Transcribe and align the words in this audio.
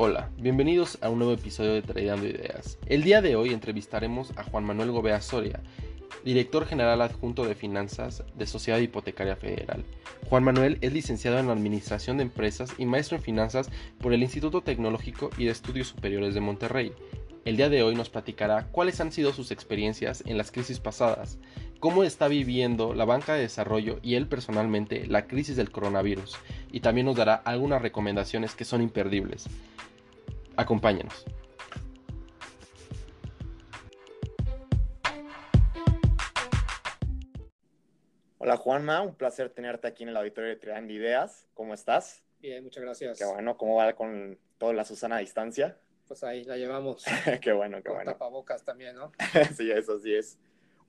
Hola, 0.00 0.30
bienvenidos 0.38 0.96
a 1.00 1.10
un 1.10 1.18
nuevo 1.18 1.34
episodio 1.34 1.72
de 1.72 1.82
Tradeando 1.82 2.24
Ideas. 2.24 2.78
El 2.86 3.02
día 3.02 3.20
de 3.20 3.34
hoy 3.34 3.52
entrevistaremos 3.52 4.30
a 4.36 4.44
Juan 4.44 4.62
Manuel 4.62 4.92
Gobea 4.92 5.20
Soria, 5.20 5.60
director 6.24 6.66
general 6.66 7.02
adjunto 7.02 7.44
de 7.44 7.56
finanzas 7.56 8.22
de 8.36 8.46
Sociedad 8.46 8.78
Hipotecaria 8.78 9.34
Federal. 9.34 9.84
Juan 10.28 10.44
Manuel 10.44 10.78
es 10.82 10.92
licenciado 10.92 11.40
en 11.40 11.50
Administración 11.50 12.16
de 12.16 12.22
Empresas 12.22 12.74
y 12.78 12.86
maestro 12.86 13.16
en 13.16 13.24
finanzas 13.24 13.70
por 13.98 14.12
el 14.12 14.22
Instituto 14.22 14.60
Tecnológico 14.60 15.30
y 15.36 15.46
de 15.46 15.50
Estudios 15.50 15.88
Superiores 15.88 16.32
de 16.32 16.42
Monterrey. 16.42 16.92
El 17.44 17.56
día 17.56 17.68
de 17.68 17.82
hoy 17.82 17.96
nos 17.96 18.08
platicará 18.08 18.68
cuáles 18.70 19.00
han 19.00 19.10
sido 19.10 19.32
sus 19.32 19.50
experiencias 19.50 20.22
en 20.26 20.38
las 20.38 20.52
crisis 20.52 20.78
pasadas, 20.78 21.40
cómo 21.80 22.02
está 22.02 22.28
viviendo 22.28 22.94
la 22.94 23.04
banca 23.04 23.34
de 23.34 23.42
desarrollo 23.42 24.00
y 24.02 24.16
él 24.16 24.26
personalmente 24.26 25.06
la 25.06 25.26
crisis 25.26 25.56
del 25.56 25.70
coronavirus, 25.70 26.36
y 26.72 26.80
también 26.80 27.06
nos 27.06 27.16
dará 27.16 27.34
algunas 27.34 27.80
recomendaciones 27.80 28.54
que 28.54 28.64
son 28.64 28.82
imperdibles. 28.82 29.46
Acompáñenos. 30.56 31.24
Hola 38.38 38.56
Juanma, 38.56 39.02
un 39.02 39.14
placer 39.14 39.50
tenerte 39.50 39.86
aquí 39.86 40.04
en 40.04 40.08
el 40.08 40.16
auditorio 40.16 40.50
de 40.50 40.56
Trián 40.56 40.90
Ideas. 40.90 41.46
¿Cómo 41.54 41.74
estás? 41.74 42.24
Bien, 42.40 42.64
muchas 42.64 42.82
gracias. 42.82 43.18
Qué 43.18 43.24
bueno, 43.24 43.56
¿cómo 43.56 43.76
va 43.76 43.92
con 43.92 44.38
toda 44.58 44.72
la 44.72 44.84
Susana 44.84 45.16
a 45.16 45.18
distancia? 45.18 45.76
Pues 46.06 46.24
ahí 46.24 46.44
la 46.44 46.56
llevamos. 46.56 47.04
qué 47.42 47.52
bueno, 47.52 47.78
qué 47.78 47.84
Con 47.84 47.96
bueno. 47.96 48.12
tapabocas 48.12 48.64
también, 48.64 48.96
¿no? 48.96 49.12
sí, 49.56 49.70
eso 49.70 50.00
sí 50.00 50.14
es. 50.14 50.38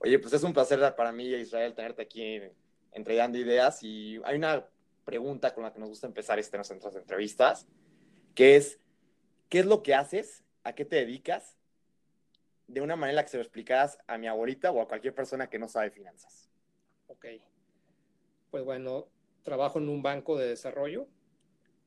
Oye, 0.02 0.18
pues 0.18 0.32
es 0.32 0.42
un 0.42 0.54
placer 0.54 0.94
para 0.96 1.12
mí, 1.12 1.26
Israel, 1.26 1.74
tenerte 1.74 2.02
aquí 2.02 2.22
en, 2.22 2.52
en 2.92 3.04
Trián 3.04 3.34
Ideas. 3.34 3.82
Y 3.82 4.18
hay 4.24 4.36
una 4.36 4.66
pregunta 5.04 5.52
con 5.52 5.62
la 5.62 5.72
que 5.72 5.78
nos 5.78 5.90
gusta 5.90 6.06
empezar 6.06 6.38
este, 6.38 6.56
nuestras 6.56 6.96
entrevistas, 6.96 7.66
que 8.34 8.56
es, 8.56 8.80
¿qué 9.50 9.58
es 9.58 9.66
lo 9.66 9.82
que 9.82 9.94
haces? 9.94 10.42
¿A 10.64 10.74
qué 10.74 10.86
te 10.86 10.96
dedicas? 10.96 11.58
De 12.66 12.80
una 12.80 12.96
manera 12.96 13.22
que 13.22 13.28
se 13.28 13.36
lo 13.36 13.42
explicaras 13.42 13.98
a 14.06 14.16
mi 14.16 14.26
abuelita 14.26 14.70
o 14.70 14.80
a 14.80 14.88
cualquier 14.88 15.14
persona 15.14 15.50
que 15.50 15.58
no 15.58 15.68
sabe 15.68 15.90
finanzas. 15.90 16.48
Ok. 17.08 17.26
Pues 18.50 18.64
bueno, 18.64 19.08
trabajo 19.42 19.80
en 19.80 19.88
un 19.90 20.02
banco 20.02 20.38
de 20.38 20.48
desarrollo 20.48 21.08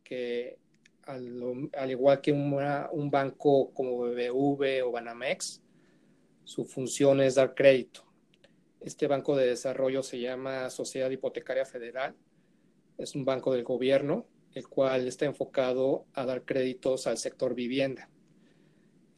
que 0.03 0.59
al, 1.05 1.69
al 1.75 1.91
igual 1.91 2.21
que 2.21 2.31
una, 2.31 2.89
un 2.91 3.09
banco 3.09 3.73
como 3.73 3.97
BBV 3.97 4.85
o 4.85 4.91
Banamex, 4.91 5.62
su 6.43 6.65
función 6.65 7.21
es 7.21 7.35
dar 7.35 7.55
crédito. 7.55 8.03
Este 8.81 9.07
banco 9.07 9.35
de 9.35 9.47
desarrollo 9.47 10.03
se 10.03 10.19
llama 10.19 10.69
Sociedad 10.69 11.09
Hipotecaria 11.09 11.65
Federal. 11.65 12.15
Es 12.97 13.15
un 13.15 13.23
banco 13.23 13.53
del 13.53 13.63
gobierno, 13.63 14.25
el 14.53 14.67
cual 14.67 15.07
está 15.07 15.25
enfocado 15.25 16.05
a 16.13 16.25
dar 16.25 16.43
créditos 16.43 17.07
al 17.07 17.17
sector 17.17 17.55
vivienda. 17.55 18.09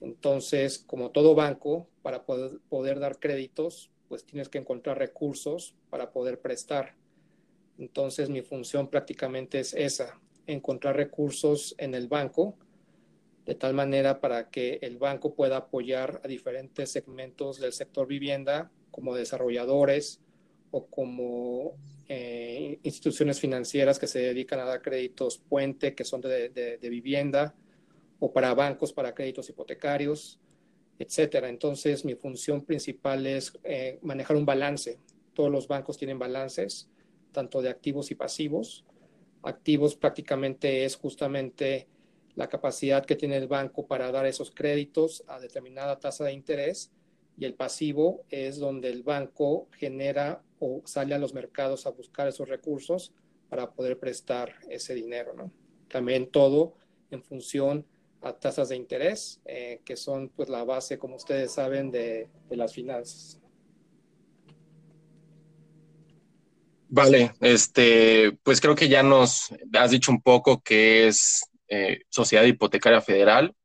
Entonces, 0.01 0.79
como 0.79 1.11
todo 1.11 1.33
banco, 1.33 1.87
para 2.03 2.25
poder, 2.25 2.59
poder 2.69 2.99
dar 2.99 3.19
créditos, 3.19 3.89
pues 4.07 4.23
tienes 4.23 4.49
que 4.49 4.59
encontrar 4.59 4.99
recursos 4.99 5.75
para 5.89 6.11
poder 6.11 6.39
prestar. 6.39 6.95
Entonces, 7.79 8.29
mi 8.29 8.41
función 8.41 8.87
prácticamente 8.89 9.59
es 9.59 9.73
esa, 9.73 10.21
encontrar 10.45 10.95
recursos 10.95 11.73
en 11.79 11.95
el 11.95 12.07
banco, 12.07 12.55
de 13.45 13.55
tal 13.55 13.73
manera 13.73 14.19
para 14.19 14.49
que 14.49 14.79
el 14.81 14.97
banco 14.97 15.35
pueda 15.35 15.57
apoyar 15.57 16.19
a 16.23 16.27
diferentes 16.27 16.91
segmentos 16.91 17.59
del 17.59 17.73
sector 17.73 18.07
vivienda, 18.07 18.71
como 18.89 19.13
desarrolladores 19.13 20.19
o 20.71 20.87
como 20.87 21.77
eh, 22.07 22.79
instituciones 22.83 23.39
financieras 23.39 23.99
que 23.99 24.07
se 24.07 24.19
dedican 24.19 24.59
a 24.59 24.65
dar 24.65 24.81
créditos 24.81 25.37
puente, 25.37 25.93
que 25.93 26.03
son 26.03 26.21
de, 26.21 26.49
de, 26.49 26.89
vivienda, 26.89 27.55
o 28.19 28.33
para 28.33 28.53
bancos 28.53 28.91
para 28.93 29.13
créditos 29.13 29.47
hipotecarios, 29.49 30.39
etcétera. 30.97 31.47
Entonces, 31.47 32.03
mi 32.03 32.15
función 32.15 32.65
principal 32.65 33.27
es 33.27 33.53
eh, 33.63 33.99
manejar 34.01 34.37
un 34.37 34.45
balance. 34.45 34.99
Todos 35.33 35.51
los 35.51 35.67
bancos 35.67 35.97
tienen 35.97 36.17
balances, 36.17 36.89
tanto 37.31 37.61
de 37.61 37.69
activos 37.69 38.09
y 38.09 38.15
pasivos. 38.15 38.85
Activos 39.43 39.95
prácticamente 39.95 40.85
es 40.85 40.95
justamente 40.95 41.87
la 42.35 42.47
capacidad 42.47 43.05
que 43.05 43.15
tiene 43.15 43.37
el 43.37 43.47
banco 43.47 43.87
para 43.87 44.11
dar 44.11 44.25
esos 44.25 44.51
créditos 44.51 45.23
a 45.27 45.39
determinada 45.39 45.99
tasa 45.99 46.25
de 46.25 46.33
interés 46.33 46.91
y 47.37 47.45
el 47.45 47.53
pasivo 47.53 48.23
es 48.29 48.59
donde 48.59 48.89
el 48.89 49.03
banco 49.03 49.67
genera 49.77 50.41
o 50.59 50.81
sale 50.85 51.15
a 51.15 51.19
los 51.19 51.33
mercados 51.33 51.85
a 51.85 51.91
buscar 51.91 52.27
esos 52.27 52.47
recursos 52.47 53.13
para 53.49 53.71
poder 53.71 53.99
prestar 53.99 54.53
ese 54.69 54.93
dinero, 54.93 55.33
¿no? 55.33 55.51
También 55.89 56.27
todo 56.27 56.73
en 57.11 57.23
función 57.23 57.85
a 58.21 58.33
tasas 58.33 58.69
de 58.69 58.75
interés, 58.75 59.39
eh, 59.45 59.81
que 59.85 59.95
son 59.95 60.29
pues 60.29 60.49
la 60.49 60.63
base, 60.63 60.97
como 60.97 61.15
ustedes 61.15 61.53
saben, 61.53 61.91
de, 61.91 62.27
de, 62.49 62.57
las 62.57 62.73
finanzas. 62.73 63.39
Vale, 66.89 67.33
este, 67.41 68.31
pues 68.43 68.59
creo 68.59 68.75
que 68.75 68.89
ya 68.89 69.03
nos 69.03 69.53
has 69.73 69.91
dicho 69.91 70.11
un 70.11 70.21
poco 70.21 70.61
qué 70.63 71.07
es 71.07 71.43
eh, 71.67 72.01
Sociedad 72.09 72.43
Hipotecaria 72.43 73.01
Federal, 73.01 73.55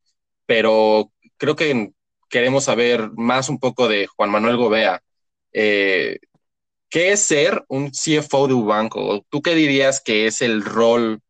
pero 0.47 1.13
creo 1.37 1.57
que 1.57 1.93
queremos 2.29 2.65
saber 2.65 3.11
más 3.17 3.49
un 3.49 3.59
poco 3.59 3.89
de 3.89 4.07
Juan 4.07 4.31
Manuel 4.31 4.57
Gobea. 4.57 5.03
Eh, 5.53 6.19
¿Qué 6.89 7.13
es 7.13 7.21
ser 7.21 7.65
un 7.69 7.91
CFO 7.91 8.49
de 8.49 8.55
un 8.55 8.67
banco? 8.67 9.25
¿Tú 9.29 9.43
qué 9.43 9.55
dirías 9.55 10.01
que 10.01 10.27
es 10.27 10.43
el 10.43 10.65
rol 10.65 11.21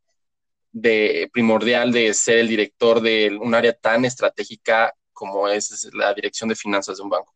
de, 0.73 1.29
primordial 1.33 1.93
de 1.93 2.15
ser 2.15 2.39
el 2.39 2.49
director 2.49 3.01
de 3.01 3.37
un 3.41 3.55
área 3.55 3.73
tan 3.73 4.05
estratégica 4.05 4.95
como 5.13 5.49
es 5.49 5.91
la 5.93 6.15
dirección 6.15 6.49
de 6.49 6.57
finanzas 6.57 6.97
de 6.97 7.03
un 7.03 7.11
banco? 7.11 7.35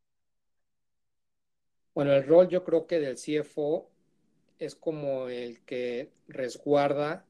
Bueno, 1.95 2.13
el 2.13 2.27
rol 2.27 2.49
yo 2.49 2.65
creo 2.65 2.87
que 2.87 2.99
del 2.99 3.17
CFO 3.17 3.91
es 4.59 4.75
como 4.75 5.29
el 5.29 5.61
que 5.61 6.11
resguarda 6.27 7.25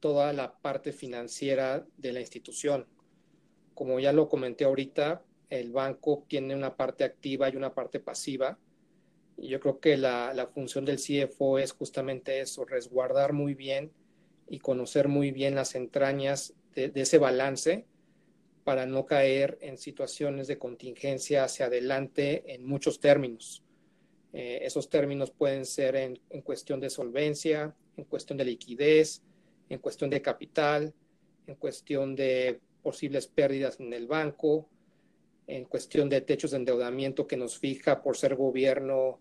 toda 0.00 0.32
la 0.32 0.52
parte 0.52 0.92
financiera 0.92 1.86
de 1.96 2.12
la 2.12 2.20
institución. 2.20 2.86
Como 3.74 4.00
ya 4.00 4.12
lo 4.12 4.28
comenté 4.28 4.64
ahorita, 4.64 5.22
el 5.50 5.72
banco 5.72 6.24
tiene 6.28 6.54
una 6.54 6.76
parte 6.76 7.04
activa 7.04 7.48
y 7.48 7.56
una 7.56 7.74
parte 7.74 8.00
pasiva. 8.00 8.58
Y 9.36 9.48
yo 9.48 9.60
creo 9.60 9.80
que 9.80 9.96
la, 9.96 10.48
función 10.54 10.84
del 10.84 10.98
CFO 10.98 11.58
es 11.58 11.72
justamente 11.72 12.40
eso, 12.40 12.64
resguardar 12.64 13.32
muy 13.32 13.54
bien 13.54 13.92
y 14.48 14.58
conocer 14.58 15.08
muy 15.08 15.30
bien 15.30 15.54
las 15.54 15.74
entrañas 15.74 16.54
de, 16.74 16.92
ese 16.94 17.18
balance 17.18 17.86
para 18.64 18.86
no 18.86 19.06
caer 19.06 19.58
en 19.60 19.78
situaciones 19.78 20.46
de 20.46 20.58
contingencia 20.58 21.44
hacia 21.44 21.66
adelante 21.66 22.54
en 22.54 22.66
muchos 22.66 23.00
términos. 23.00 23.64
Eh, 24.32 24.60
esos 24.62 24.88
términos 24.88 25.30
pueden 25.30 25.64
ser 25.64 25.96
en, 25.96 26.16
cuestión 26.42 26.78
de 26.78 26.90
solvencia, 26.90 27.74
en 27.96 28.04
cuestión 28.04 28.38
de 28.38 28.44
liquidez, 28.44 29.22
en 29.70 29.78
cuestión 29.78 30.10
de 30.10 30.20
capital, 30.20 30.92
en 31.46 31.54
cuestión 31.54 32.14
de 32.14 32.60
posibles 32.82 33.26
pérdidas 33.28 33.80
en 33.80 33.92
el 33.94 34.06
banco, 34.06 34.68
en 35.46 35.64
cuestión 35.64 36.08
de 36.08 36.20
techos 36.20 36.50
de 36.50 36.58
endeudamiento 36.58 37.26
que 37.26 37.36
nos 37.36 37.58
fija 37.58 38.02
por 38.02 38.16
ser 38.16 38.36
gobierno 38.36 39.18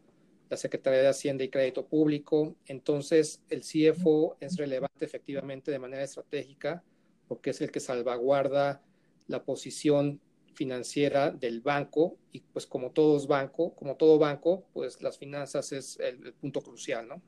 la 0.50 0.58
Secretaría 0.58 1.02
de 1.02 1.08
Hacienda 1.08 1.44
y 1.44 1.50
Crédito 1.50 1.86
Público. 1.86 2.56
Entonces, 2.66 3.44
el 3.50 3.62
CFO 3.62 4.38
es 4.40 4.58
relevante 4.58 5.06
efectivamente 5.06 5.72
de 5.72 5.80
manera 5.80 6.04
estratégica 6.04 6.84
porque 7.28 7.52
es 7.52 7.62
el 7.62 7.72
que 7.72 7.80
salvaguarda 7.80 8.82
la 9.28 9.46
posición 9.46 10.20
financiera 10.56 11.30
del 11.30 11.62
banco 11.62 12.18
y 12.32 12.42
pues 12.42 12.66
como 12.66 12.92
todos 12.92 13.28
banco, 13.28 13.76
como 13.76 13.96
todo 13.96 14.18
banco, 14.18 14.66
pues 14.74 15.02
las 15.02 15.20
finanzas 15.20 15.72
es 15.72 16.00
el, 16.00 16.26
el 16.26 16.34
punto 16.34 16.62
crucial, 16.62 17.08
¿no? 17.08 17.22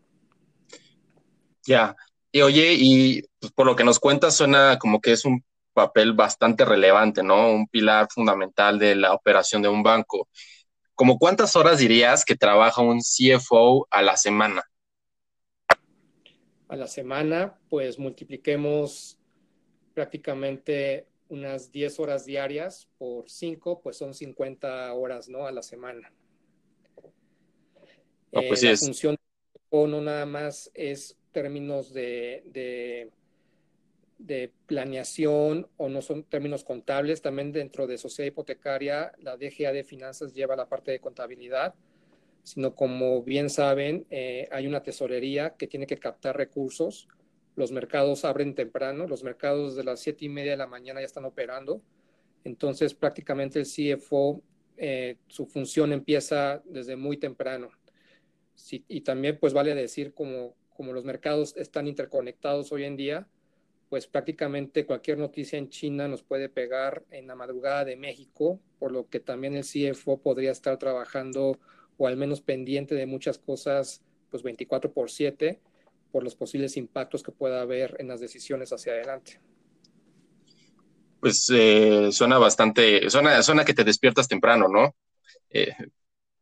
Ya, 1.63 1.95
y 2.31 2.41
oye, 2.41 2.73
y 2.77 3.21
pues, 3.39 3.51
por 3.53 3.65
lo 3.65 3.75
que 3.75 3.83
nos 3.83 3.99
cuentas 3.99 4.35
suena 4.35 4.77
como 4.79 5.01
que 5.01 5.11
es 5.11 5.25
un 5.25 5.43
papel 5.73 6.13
bastante 6.13 6.65
relevante, 6.65 7.23
¿no? 7.23 7.51
Un 7.51 7.67
pilar 7.67 8.07
fundamental 8.09 8.79
de 8.79 8.95
la 8.95 9.13
operación 9.13 9.61
de 9.61 9.69
un 9.69 9.83
banco. 9.83 10.27
¿Como 10.95 11.17
cuántas 11.17 11.55
horas 11.55 11.79
dirías 11.79 12.25
que 12.25 12.35
trabaja 12.35 12.81
un 12.81 12.99
CFO 12.99 13.87
a 13.89 14.01
la 14.01 14.17
semana? 14.17 14.63
A 16.67 16.75
la 16.75 16.87
semana, 16.87 17.57
pues 17.69 17.99
multipliquemos 17.99 19.17
prácticamente 19.93 21.07
unas 21.27 21.71
10 21.71 21.99
horas 21.99 22.25
diarias 22.25 22.87
por 22.97 23.29
5, 23.29 23.81
pues 23.81 23.97
son 23.97 24.13
50 24.13 24.93
horas, 24.93 25.27
¿no? 25.27 25.47
A 25.47 25.51
la 25.51 25.63
semana. 25.63 26.13
No, 28.31 28.41
pues 28.47 28.63
eh, 28.63 28.67
la 28.67 28.71
es. 28.73 28.79
función 28.81 29.17
o 29.69 29.87
no 29.87 30.01
nada 30.01 30.25
más 30.25 30.69
es 30.73 31.17
términos 31.31 31.93
de, 31.93 32.43
de, 34.17 34.51
planeación 34.65 35.67
o 35.77 35.89
no 35.89 36.01
son 36.01 36.23
términos 36.23 36.63
contables. 36.63 37.21
También 37.21 37.51
dentro 37.51 37.87
de 37.87 37.97
sociedad 37.97 38.27
hipotecaria, 38.27 39.11
la 39.19 39.37
DGA 39.37 39.71
de 39.71 39.83
finanzas 39.83 40.33
lleva 40.33 40.55
la 40.55 40.69
parte 40.69 40.91
de 40.91 40.99
contabilidad, 40.99 41.73
sino 42.43 42.75
como 42.75 43.23
bien 43.23 43.49
saben, 43.49 44.05
eh, 44.09 44.47
hay 44.51 44.67
una 44.67 44.83
tesorería 44.83 45.51
que 45.51 45.67
tiene 45.67 45.87
que 45.87 45.97
captar 45.97 46.37
recursos 46.37 47.07
los 47.55 47.71
mercados 47.71 48.25
abren 48.25 48.55
temprano, 48.55 49.07
los 49.07 49.23
mercados 49.23 49.75
de 49.75 49.83
las 49.83 49.99
siete 49.99 50.25
y 50.25 50.29
media 50.29 50.51
de 50.51 50.57
la 50.57 50.67
mañana 50.67 51.01
ya 51.01 51.05
están 51.05 51.25
operando, 51.25 51.81
entonces 52.43 52.93
prácticamente 52.93 53.59
el 53.59 53.65
CFO, 53.65 54.41
eh, 54.77 55.17
su 55.27 55.45
función 55.45 55.91
empieza 55.93 56.61
desde 56.65 56.95
muy 56.95 57.17
temprano. 57.17 57.69
y 58.87 59.01
también 59.01 59.39
pues 59.39 59.53
vale 59.53 59.73
decir 59.73 60.13
como, 60.13 60.55
como 60.81 60.93
los 60.93 61.05
mercados 61.05 61.55
están 61.57 61.85
interconectados 61.85 62.71
hoy 62.71 62.85
en 62.85 62.97
día, 62.97 63.27
pues 63.87 64.07
prácticamente 64.07 64.87
cualquier 64.87 65.19
noticia 65.19 65.59
en 65.59 65.69
China 65.69 66.07
nos 66.07 66.23
puede 66.23 66.49
pegar 66.49 67.03
en 67.11 67.27
la 67.27 67.35
madrugada 67.35 67.85
de 67.85 67.95
México, 67.95 68.59
por 68.79 68.91
lo 68.91 69.07
que 69.07 69.19
también 69.19 69.53
el 69.53 69.63
CFO 69.63 70.17
podría 70.17 70.49
estar 70.49 70.79
trabajando 70.79 71.59
o 71.97 72.07
al 72.07 72.17
menos 72.17 72.41
pendiente 72.41 72.95
de 72.95 73.05
muchas 73.05 73.37
cosas, 73.37 74.01
pues 74.31 74.41
24 74.41 74.91
por 74.91 75.11
7, 75.11 75.61
por 76.11 76.23
los 76.23 76.33
posibles 76.33 76.75
impactos 76.77 77.21
que 77.21 77.31
pueda 77.31 77.61
haber 77.61 77.95
en 77.99 78.07
las 78.07 78.19
decisiones 78.19 78.73
hacia 78.73 78.93
adelante. 78.93 79.39
Pues 81.19 81.47
eh, 81.53 82.11
suena 82.11 82.39
bastante, 82.39 83.07
suena, 83.07 83.43
suena 83.43 83.63
que 83.63 83.75
te 83.75 83.83
despiertas 83.83 84.27
temprano, 84.27 84.67
¿no? 84.67 84.95
Eh, 85.51 85.75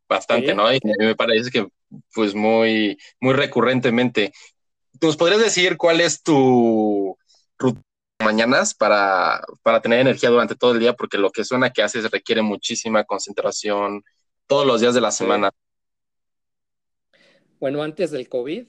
bastante, 0.07 0.55
¿no? 0.55 0.73
Y 0.73 0.79
me 0.97 1.15
parece 1.17 1.51
que 1.51 1.67
pues 2.13 2.35
muy, 2.35 2.97
muy 3.19 3.33
recurrentemente. 3.33 4.33
¿Nos 5.01 5.17
podrías 5.17 5.41
decir 5.41 5.77
cuál 5.77 6.01
es 6.01 6.21
tu 6.23 7.17
mañanas 8.23 8.73
para, 8.73 9.41
para 9.63 9.81
tener 9.81 9.99
energía 9.99 10.29
durante 10.29 10.55
todo 10.55 10.73
el 10.73 10.79
día, 10.79 10.93
porque 10.93 11.17
lo 11.17 11.31
que 11.31 11.43
suena 11.43 11.71
que 11.71 11.81
haces 11.81 12.09
requiere 12.11 12.41
muchísima 12.41 13.03
concentración 13.05 14.03
todos 14.47 14.65
los 14.65 14.81
días 14.81 14.93
de 14.93 15.01
la 15.01 15.11
semana. 15.11 15.51
Bueno, 17.59 17.81
antes 17.81 18.11
del 18.11 18.27
COVID, 18.29 18.67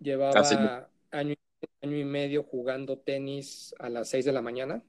llevaba 0.00 0.88
año, 1.10 1.34
año, 1.80 1.96
y 1.96 2.04
medio 2.04 2.42
jugando 2.42 2.98
tenis 2.98 3.74
a 3.78 3.88
las 3.88 4.08
6 4.10 4.24
de 4.24 4.32
la 4.32 4.42
mañana, 4.42 4.82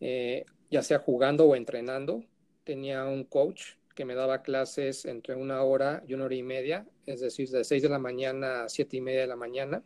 eh, 0.00 0.44
ya 0.70 0.82
sea 0.82 0.98
jugando 0.98 1.46
o 1.46 1.56
entrenando. 1.56 2.24
Tenía 2.64 3.04
un 3.04 3.24
coach 3.24 3.72
que 3.94 4.04
me 4.04 4.14
daba 4.14 4.42
clases 4.42 5.04
entre 5.04 5.34
una 5.34 5.62
hora 5.62 6.02
y 6.06 6.14
una 6.14 6.24
hora 6.24 6.34
y 6.34 6.42
media, 6.42 6.86
es 7.06 7.20
decir, 7.20 7.48
de 7.50 7.64
6 7.64 7.82
de 7.82 7.88
la 7.88 7.98
mañana 7.98 8.64
a 8.64 8.68
7 8.68 8.96
y 8.96 9.00
media 9.00 9.20
de 9.22 9.26
la 9.26 9.36
mañana. 9.36 9.82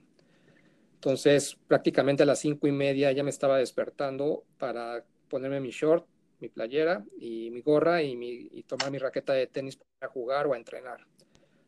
Entonces, 0.99 1.57
prácticamente 1.69 2.25
a 2.25 2.27
las 2.27 2.41
cinco 2.41 2.67
y 2.67 2.73
media 2.73 3.13
ya 3.13 3.23
me 3.23 3.31
estaba 3.31 3.59
despertando 3.59 4.43
para 4.59 5.05
ponerme 5.29 5.61
mi 5.61 5.71
short, 5.71 6.05
mi 6.41 6.49
playera 6.49 7.05
y 7.21 7.53
mi 7.53 7.61
gorra 7.61 8.03
y, 8.03 8.65
tomar 8.67 8.91
mi 8.91 8.99
raqueta 8.99 9.33
de 9.33 9.47
tenis 9.47 9.77
para 9.77 10.13
jugar 10.13 10.49
o 10.49 10.55
a 10.55 10.57
entrenar. 10.57 11.07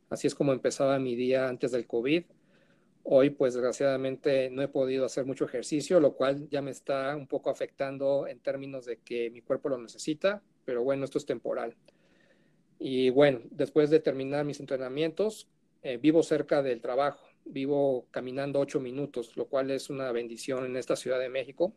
Así 0.09 0.27
es 0.27 0.35
como 0.35 0.53
empezaba 0.53 0.99
mi 0.99 1.15
día 1.15 1.49
antes 1.49 1.71
del 1.71 1.87
COVID. 1.87 2.25
Hoy, 3.05 3.31
pues 3.31 3.55
desgraciadamente 3.55 4.51
no 4.51 4.63
he 4.63 4.69
podido 4.69 5.05
hacer 5.07 5.25
mucho 5.25 5.45
ejercicio, 5.45 6.01
lo 6.01 6.15
cual 6.15 6.49
ya 6.49 6.61
me 6.61 6.73
está 6.73 7.15
un 7.15 7.29
poco 7.29 7.51
afectando 7.51 8.27
en 8.27 8.41
términos 8.41 8.85
de 8.85 8.97
que 8.97 9.31
mi 9.31 9.43
cuerpo 9.43 9.69
lo 9.69 9.79
necesita, 9.79 10.43
pero 10.65 10.83
bueno, 10.83 11.05
esto 11.05 11.19
es 11.19 11.25
temporal. 11.25 11.77
Y 12.81 13.11
bueno, 13.11 13.43
después 13.51 13.91
de 13.91 14.01
terminar 14.01 14.45
mis 14.45 14.59
entrenamientos, 14.59 15.49
eh, 15.83 15.99
vivo 15.99 16.25
cerca 16.25 16.63
del 16.63 16.81
trabajo 16.81 17.31
vivo 17.45 18.07
caminando 18.11 18.61
ocho 18.61 18.81
minutos, 18.81 19.37
lo 19.37 19.47
cual 19.47 19.71
es 19.71 19.91
una 19.91 20.11
bendición 20.13 20.65
en 20.65 20.77
esta 20.77 20.97
Ciudad 20.97 21.19
de 21.19 21.29
México, 21.29 21.75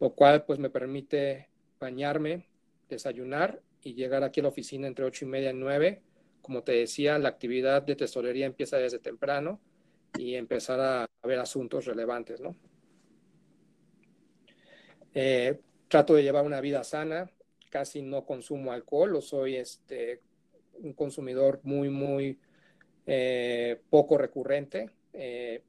lo 0.00 0.10
cual 0.10 0.44
pues 0.44 0.58
me 0.58 0.70
permite 0.70 1.48
bañarme, 1.78 2.48
desayunar 2.88 3.62
y 3.82 3.94
llegar 3.94 4.22
aquí 4.22 4.40
a 4.40 4.44
la 4.44 4.48
oficina 4.48 4.86
entre 4.86 5.04
ocho 5.04 5.24
y 5.24 5.28
media 5.28 5.50
y 5.50 5.54
nueve. 5.54 6.02
Como 6.42 6.62
te 6.62 6.72
decía, 6.72 7.18
la 7.18 7.28
actividad 7.28 7.82
de 7.82 7.96
tesorería 7.96 8.46
empieza 8.46 8.76
desde 8.76 8.98
temprano 8.98 9.60
y 10.16 10.34
empezar 10.34 10.80
a, 10.80 11.06
ver 11.24 11.40
asuntos 11.40 11.86
relevantes, 11.86 12.40
¿no? 12.40 12.54
Eh, 15.12 15.60
trato 15.88 16.14
de 16.14 16.22
llevar 16.22 16.44
una 16.44 16.60
vida 16.60 16.84
sana, 16.84 17.28
casi 17.70 18.02
no 18.02 18.24
consumo 18.24 18.72
alcohol, 18.72 19.16
o 19.16 19.20
soy 19.20 19.56
este, 19.56 20.20
un 20.78 20.92
consumidor 20.92 21.60
muy, 21.62 21.88
muy 21.88 22.38
eh, 23.06 23.80
poco 23.90 24.18
recurrente. 24.18 24.90
Eh, 25.12 25.62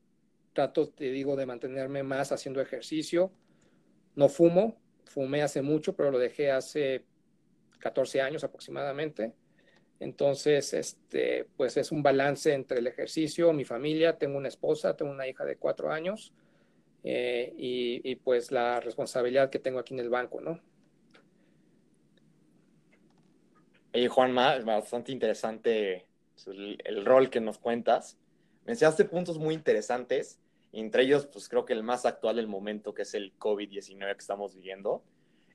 trato, 0.54 0.90
te 0.90 1.12
digo, 1.12 1.36
de 1.36 1.46
mantenerme 1.46 2.04
más 2.04 2.32
haciendo 2.32 2.62
ejercicio. 2.62 3.32
No 4.16 4.30
fumo, 4.30 4.76
fumé 5.06 5.44
hace 5.44 5.62
mucho, 5.62 5.96
pero 5.96 6.12
lo 6.12 6.20
dejé 6.20 6.52
hace 6.52 7.06
14 7.80 8.22
años 8.22 8.44
aproximadamente. 8.44 9.34
Entonces, 10.00 10.74
este, 10.74 11.48
pues 11.58 11.78
es 11.78 11.92
un 11.92 12.04
balance 12.04 12.54
entre 12.54 12.80
el 12.80 12.88
ejercicio, 12.88 13.54
mi 13.54 13.66
familia, 13.66 14.18
tengo 14.18 14.38
una 14.38 14.48
esposa, 14.48 14.96
tengo 14.96 15.12
una 15.12 15.28
hija 15.28 15.44
de 15.44 15.58
cuatro 15.58 15.92
años 15.92 16.34
eh, 17.04 17.54
y, 17.58 18.02
y, 18.04 18.16
pues 18.16 18.52
la 18.52 18.80
responsabilidad 18.80 19.50
que 19.50 19.60
tengo 19.60 19.80
aquí 19.80 19.96
en 19.96 20.02
el 20.02 20.10
banco, 20.10 20.40
¿no? 20.40 20.60
Juan 23.94 24.10
Juanma, 24.10 24.60
bastante 24.60 25.12
interesante 25.12 26.06
el, 26.45 27.06
rol 27.06 27.30
que 27.30 27.42
nos 27.42 27.57
cuentas. 27.57 28.18
Mencionaste 28.66 29.06
puntos 29.06 29.39
muy 29.39 29.56
interesantes, 29.56 30.39
entre 30.74 31.04
ellos, 31.04 31.25
pues 31.25 31.50
creo 31.50 31.66
que 31.66 31.74
el 31.74 31.84
más 31.84 32.06
actual 32.06 32.36
del 32.36 32.48
momento, 32.48 32.94
que 32.94 33.04
es 33.04 33.13
el 33.13 33.38
COVID-19 33.39 34.13
que 34.13 34.19
estamos 34.19 34.54
viviendo. 34.54 35.04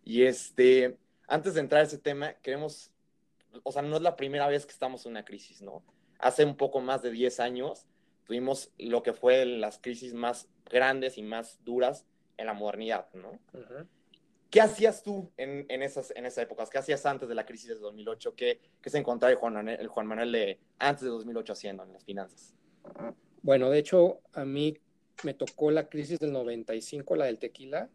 Y 0.05 0.23
este, 0.23 0.99
antes 1.29 1.55
de 1.55 1.61
entrar 1.61 1.83
a 1.83 1.85
ese 1.85 1.99
tema, 1.99 2.35
queremos, 2.35 2.91
o 3.63 3.71
sea, 3.71 3.83
no 3.83 3.97
es 3.97 4.03
la 4.03 4.17
primera 4.17 4.49
vez 4.49 4.67
que 4.67 4.73
estamos 4.73 5.05
en 5.07 5.13
una 5.13 5.25
crisis, 5.25 5.63
¿no? 5.63 5.85
Hace 6.19 6.45
un 6.45 6.57
poco 6.57 6.81
más 6.81 7.03
de 7.03 7.11
10 7.11 7.41
años 7.41 7.87
tuvimos 8.25 8.73
lo 8.79 9.03
que 9.03 9.13
fue 9.13 9.45
las 9.45 9.79
crisis 9.79 10.15
más 10.15 10.49
grandes 10.71 11.19
y 11.19 11.23
más 11.23 11.59
duras 11.65 12.07
en 12.37 12.47
la 12.47 12.55
modernidad, 12.55 13.13
¿no? 13.13 13.39
¿Qué 14.53 14.61
hacías 14.61 15.03
tú 15.03 15.33
en, 15.39 15.65
en, 15.71 15.83
esas, 15.83 16.13
en 16.15 16.27
esas 16.27 16.45
épocas? 16.45 16.69
¿Qué 16.69 16.77
hacías 16.77 17.07
antes 17.07 17.27
de 17.27 17.35
la 17.35 17.47
crisis 17.47 17.69
de 17.69 17.77
2008? 17.77 18.35
¿Qué, 18.37 18.61
qué 18.83 18.91
se 18.91 18.99
encontraba 18.99 19.33
el 19.33 19.39
Juan, 19.39 19.55
Manuel, 19.55 19.81
el 19.81 19.89
Juan 19.89 20.07
Manuel 20.07 20.31
de 20.31 20.61
antes 20.79 21.05
de 21.05 21.09
2008 21.09 21.55
haciendo 21.55 21.83
en 21.85 21.95
las 21.95 22.05
finanzas? 22.05 22.55
Bueno, 23.41 23.71
de 23.71 23.79
hecho, 23.79 24.21
a 24.35 24.45
mí 24.45 24.77
me 25.25 25.33
tocó 25.33 25.71
la 25.71 25.89
crisis 25.89 26.19
del 26.19 26.33
95, 26.33 27.17
la 27.17 27.25
del 27.25 27.39
tequila, 27.39 27.89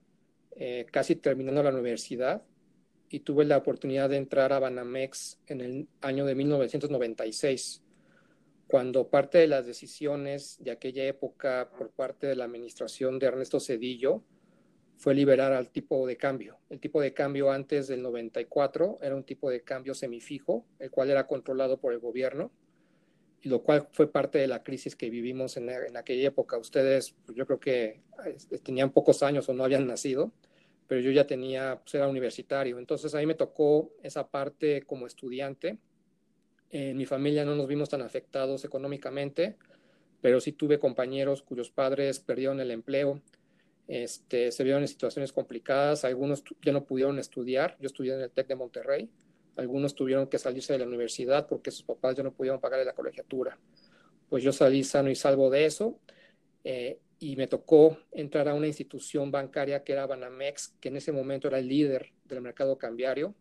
eh, 0.55 0.87
casi 0.91 1.15
terminando 1.15 1.61
la 1.61 1.69
universidad, 1.69 2.41
y 3.07 3.19
tuve 3.19 3.45
la 3.45 3.57
oportunidad 3.57 4.09
de 4.09 4.17
entrar 4.17 4.51
a 4.51 4.57
Banamex 4.57 5.39
en 5.45 5.61
el 5.61 5.87
año 6.01 6.25
de 6.25 6.33
1996, 6.33 7.83
cuando 8.65 9.09
parte 9.09 9.37
de 9.37 9.47
las 9.47 9.67
decisiones 9.67 10.57
de 10.59 10.71
aquella 10.71 11.05
época 11.05 11.69
por 11.77 11.91
parte 11.91 12.25
de 12.25 12.35
la 12.35 12.45
administración 12.45 13.19
de 13.19 13.27
Ernesto 13.27 13.59
Cedillo, 13.59 14.23
fue 14.97 15.13
liberar 15.13 15.53
al 15.53 15.69
tipo 15.69 16.07
de 16.07 16.17
cambio. 16.17 16.57
El 16.69 16.79
tipo 16.79 16.99
de 16.99 17.13
cambio 17.13 17.51
antes 17.51 17.87
del 17.87 18.01
94 18.01 18.99
era 19.01 19.15
un 19.15 19.23
tipo 19.23 19.49
de 19.49 19.61
cambio 19.61 19.93
semifijo, 19.93 20.65
el 20.79 20.89
cual 20.89 21.11
era 21.11 21.27
controlado 21.27 21.79
por 21.79 21.93
el 21.93 21.99
gobierno, 21.99 22.51
y 23.41 23.49
lo 23.49 23.61
cual 23.61 23.87
fue 23.91 24.11
parte 24.11 24.39
de 24.39 24.47
la 24.47 24.63
crisis 24.63 24.95
que 24.95 25.11
vivimos 25.11 25.55
en, 25.57 25.69
aquella 25.95 26.27
época. 26.27 26.57
Ustedes, 26.57 27.15
pues, 27.25 27.37
yo 27.37 27.45
creo 27.45 27.59
que 27.59 28.01
tenían 28.63 28.91
pocos 28.91 29.21
años 29.21 29.47
o 29.47 29.53
no 29.53 29.63
habían 29.63 29.85
nacido, 29.85 30.31
pero 30.87 31.01
yo 31.01 31.11
ya 31.11 31.27
tenía, 31.27 31.79
pues 31.83 31.93
era 31.93 32.07
universitario. 32.07 32.79
Entonces 32.79 33.13
ahí 33.13 33.27
me 33.27 33.35
tocó 33.35 33.91
esa 34.01 34.27
parte 34.27 34.81
como 34.81 35.05
estudiante. 35.05 35.77
En 36.71 36.97
mi 36.97 37.05
familia 37.05 37.45
no 37.45 37.55
nos 37.55 37.67
vimos 37.67 37.89
tan 37.89 38.01
afectados 38.01 38.65
económicamente, 38.65 39.57
pero 40.21 40.41
sí 40.41 40.53
tuve 40.53 40.79
compañeros 40.79 41.43
cuyos 41.43 41.69
padres 41.69 42.19
perdieron 42.19 42.59
el 42.59 42.71
empleo, 42.71 43.21
este, 43.87 44.51
se 44.51 44.63
vieron 44.63 44.81
en 44.81 44.87
situaciones 44.87 45.31
complicadas, 45.31 46.03
algunos 46.03 46.43
ya 46.61 46.73
no 46.73 46.83
pudieron 46.83 47.19
estudiar, 47.19 47.77
yo 47.79 47.87
estudié 47.87 48.13
en 48.13 48.21
el 48.21 48.31
TEC 48.31 48.47
de 48.47 48.55
Monterrey, 48.55 49.09
algunos 49.57 49.95
tuvieron 49.95 50.27
que 50.27 50.37
salirse 50.37 50.73
de 50.73 50.79
la 50.79 50.85
universidad 50.85 51.47
porque 51.47 51.71
sus 51.71 51.83
papás 51.83 52.15
ya 52.15 52.23
no 52.23 52.31
pudieron 52.31 52.61
pagar 52.61 52.85
la 52.85 52.93
colegiatura. 52.93 53.57
Pues 54.29 54.43
yo 54.43 54.51
salí 54.51 54.83
sano 54.83 55.09
y 55.09 55.15
salvo 55.15 55.49
de 55.49 55.65
eso 55.65 55.99
eh, 56.63 56.99
y 57.19 57.35
me 57.35 57.47
tocó 57.47 57.97
entrar 58.11 58.47
a 58.47 58.53
una 58.53 58.67
institución 58.67 59.31
bancaria 59.31 59.83
que 59.83 59.93
era 59.93 60.05
Banamex, 60.05 60.75
que 60.79 60.89
en 60.89 60.97
ese 60.97 61.11
momento 61.11 61.47
era 61.47 61.59
el 61.59 61.67
líder 61.67 62.11
del 62.25 62.41
mercado 62.41 62.77
cambiario. 62.77 63.33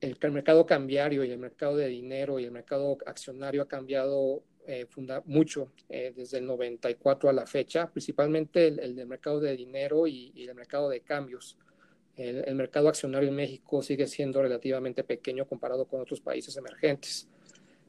El, 0.00 0.16
mercado 0.30 0.66
cambiario 0.66 1.24
y 1.24 1.30
el 1.30 1.38
mercado 1.38 1.76
de 1.76 1.88
dinero 1.88 2.38
y 2.38 2.44
el 2.44 2.52
mercado 2.52 2.96
accionario 3.06 3.62
ha 3.62 3.68
cambiado 3.68 4.42
eh, 4.66 4.86
funda 4.88 5.22
mucho 5.26 5.70
eh, 5.88 6.12
desde 6.16 6.38
el 6.38 6.46
94 6.46 7.30
a 7.30 7.32
la 7.32 7.46
fecha, 7.46 7.88
principalmente 7.88 8.66
el, 8.66 8.96
del 8.96 9.06
mercado 9.06 9.38
de 9.38 9.56
dinero 9.56 10.08
y, 10.08 10.32
el 10.36 10.54
mercado 10.56 10.88
de 10.88 11.00
cambios. 11.00 11.56
El, 12.16 12.54
mercado 12.54 12.88
accionario 12.88 13.28
en 13.28 13.36
México 13.36 13.82
sigue 13.82 14.06
siendo 14.06 14.42
relativamente 14.42 15.04
pequeño 15.04 15.46
comparado 15.46 15.84
con 15.84 16.00
otros 16.00 16.20
países 16.20 16.56
emergentes. 16.56 17.28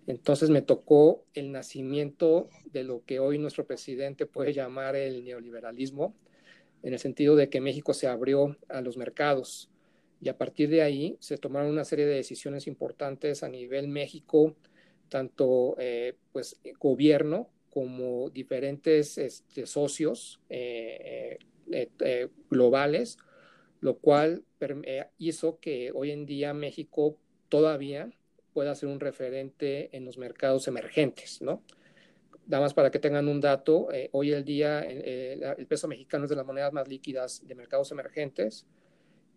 Entonces 0.05 0.49
me 0.49 0.61
tocó 0.61 1.23
el 1.33 1.51
nacimiento 1.51 2.49
de 2.65 2.83
lo 2.83 3.03
que 3.05 3.19
hoy 3.19 3.39
nuestro 3.39 3.65
presidente 3.65 4.25
puede 4.25 4.53
llamar 4.53 4.95
el 4.95 5.23
neoliberalismo, 5.23 6.13
en 6.83 6.93
el 6.93 6.99
sentido 6.99 7.35
de 7.35 7.49
que 7.49 7.59
México 7.59 7.93
se 7.93 8.07
abrió 8.07 8.55
a 8.69 8.81
los 8.81 8.97
mercados 8.97 9.71
y 10.21 10.29
a 10.29 10.37
partir 10.37 10.69
de 10.69 10.81
ahí 10.81 11.17
se 11.19 11.37
tomaron 11.37 11.71
una 11.71 11.85
serie 11.85 12.05
de 12.05 12.15
decisiones 12.15 12.67
importantes 12.67 13.43
a 13.43 13.49
nivel 13.49 13.87
México, 13.87 14.55
tanto 15.09 15.75
eh, 15.79 16.15
pues, 16.31 16.59
gobierno 16.79 17.49
como 17.69 18.29
diferentes 18.29 19.17
este, 19.17 19.65
socios 19.65 20.39
eh, 20.49 21.37
eh, 21.71 22.29
globales, 22.49 23.17
lo 23.81 23.97
cual 23.97 24.43
hizo 25.17 25.59
que 25.59 25.91
hoy 25.93 26.11
en 26.11 26.25
día 26.25 26.53
México 26.53 27.17
todavía 27.49 28.09
pueda 28.53 28.73
ser 28.73 28.89
un 28.89 28.99
referente 28.99 29.95
en 29.95 30.05
los 30.05 30.17
mercados 30.17 30.67
emergentes, 30.67 31.41
¿no? 31.41 31.61
Nada 32.47 32.61
más 32.63 32.73
para 32.73 32.89
que 32.89 32.97
tengan 32.97 33.27
un 33.27 33.41
dato, 33.41 33.89
hoy 34.13 34.33
en 34.33 34.45
día 34.45 34.79
el 34.79 35.67
peso 35.67 35.87
mexicano 35.87 36.23
es 36.23 36.29
de 36.29 36.37
las 36.37 36.45
monedas 36.45 36.73
más 36.73 36.87
líquidas 36.87 37.45
de 37.45 37.53
mercados 37.53 37.91
emergentes 37.91 38.65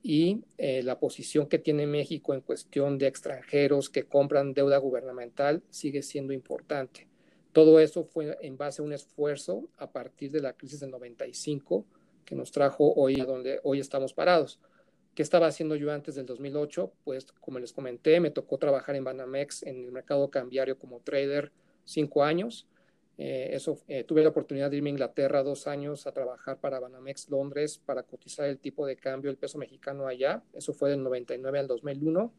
y 0.02 0.44
eh, 0.56 0.82
la 0.82 0.98
posición 0.98 1.46
que 1.46 1.58
tiene 1.58 1.86
México 1.86 2.32
en 2.32 2.40
cuestión 2.40 2.98
de 2.98 3.06
extranjeros 3.06 3.90
que 3.90 4.04
compran 4.04 4.54
deuda 4.54 4.78
gubernamental 4.78 5.62
sigue 5.70 6.02
siendo 6.02 6.32
importante. 6.32 7.08
Todo 7.52 7.80
eso 7.80 8.04
fue 8.04 8.38
en 8.40 8.56
base 8.56 8.80
a 8.80 8.84
un 8.84 8.92
esfuerzo 8.92 9.68
a 9.76 9.90
partir 9.90 10.30
de 10.30 10.40
la 10.40 10.52
crisis 10.52 10.80
del 10.80 10.90
95 10.90 11.84
que 12.24 12.34
nos 12.34 12.52
trajo 12.52 12.94
hoy 12.94 13.20
a 13.20 13.24
donde 13.24 13.60
hoy 13.64 13.80
estamos 13.80 14.14
parados. 14.14 14.60
¿Qué 15.14 15.22
estaba 15.22 15.48
haciendo 15.48 15.74
yo 15.74 15.90
antes 15.90 16.14
del 16.14 16.26
2008? 16.26 16.92
Pues 17.04 17.26
como 17.40 17.58
les 17.58 17.72
comenté, 17.72 18.20
me 18.20 18.30
tocó 18.30 18.56
trabajar 18.56 18.94
en 18.94 19.04
Banamex 19.04 19.64
en 19.64 19.84
el 19.84 19.92
mercado 19.92 20.30
cambiario 20.30 20.78
como 20.78 21.00
trader 21.00 21.50
cinco 21.84 22.22
años 22.22 22.68
eh, 23.22 23.54
eso, 23.54 23.78
eh, 23.86 24.02
tuve 24.04 24.22
la 24.22 24.30
oportunidad 24.30 24.70
de 24.70 24.78
irme 24.78 24.88
a 24.88 24.92
Inglaterra 24.92 25.42
dos 25.42 25.66
años 25.66 26.06
a 26.06 26.12
trabajar 26.12 26.58
para 26.58 26.80
Banamex 26.80 27.28
Londres 27.28 27.76
para 27.84 28.02
cotizar 28.02 28.48
el 28.48 28.58
tipo 28.58 28.86
de 28.86 28.96
cambio 28.96 29.30
del 29.30 29.36
peso 29.36 29.58
mexicano 29.58 30.06
allá. 30.06 30.42
Eso 30.54 30.72
fue 30.72 30.88
del 30.88 31.02
99 31.02 31.58
al 31.58 31.66
2001. 31.66 32.32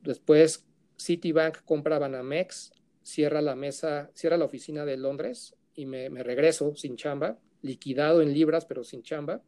Después 0.00 0.64
Citibank 0.96 1.66
compra 1.66 1.98
Banamex, 1.98 2.72
cierra 3.02 3.42
la 3.42 3.56
mesa, 3.56 4.10
cierra 4.14 4.38
la 4.38 4.46
oficina 4.46 4.86
de 4.86 4.96
Londres 4.96 5.54
y 5.74 5.84
me, 5.84 6.08
regreso 6.22 6.74
sin 6.76 6.96
chamba, 6.96 7.38
liquidado 7.60 8.22
en 8.22 8.32
libras 8.32 8.64
pero 8.64 8.84
sin 8.84 9.02
chamba. 9.02 9.42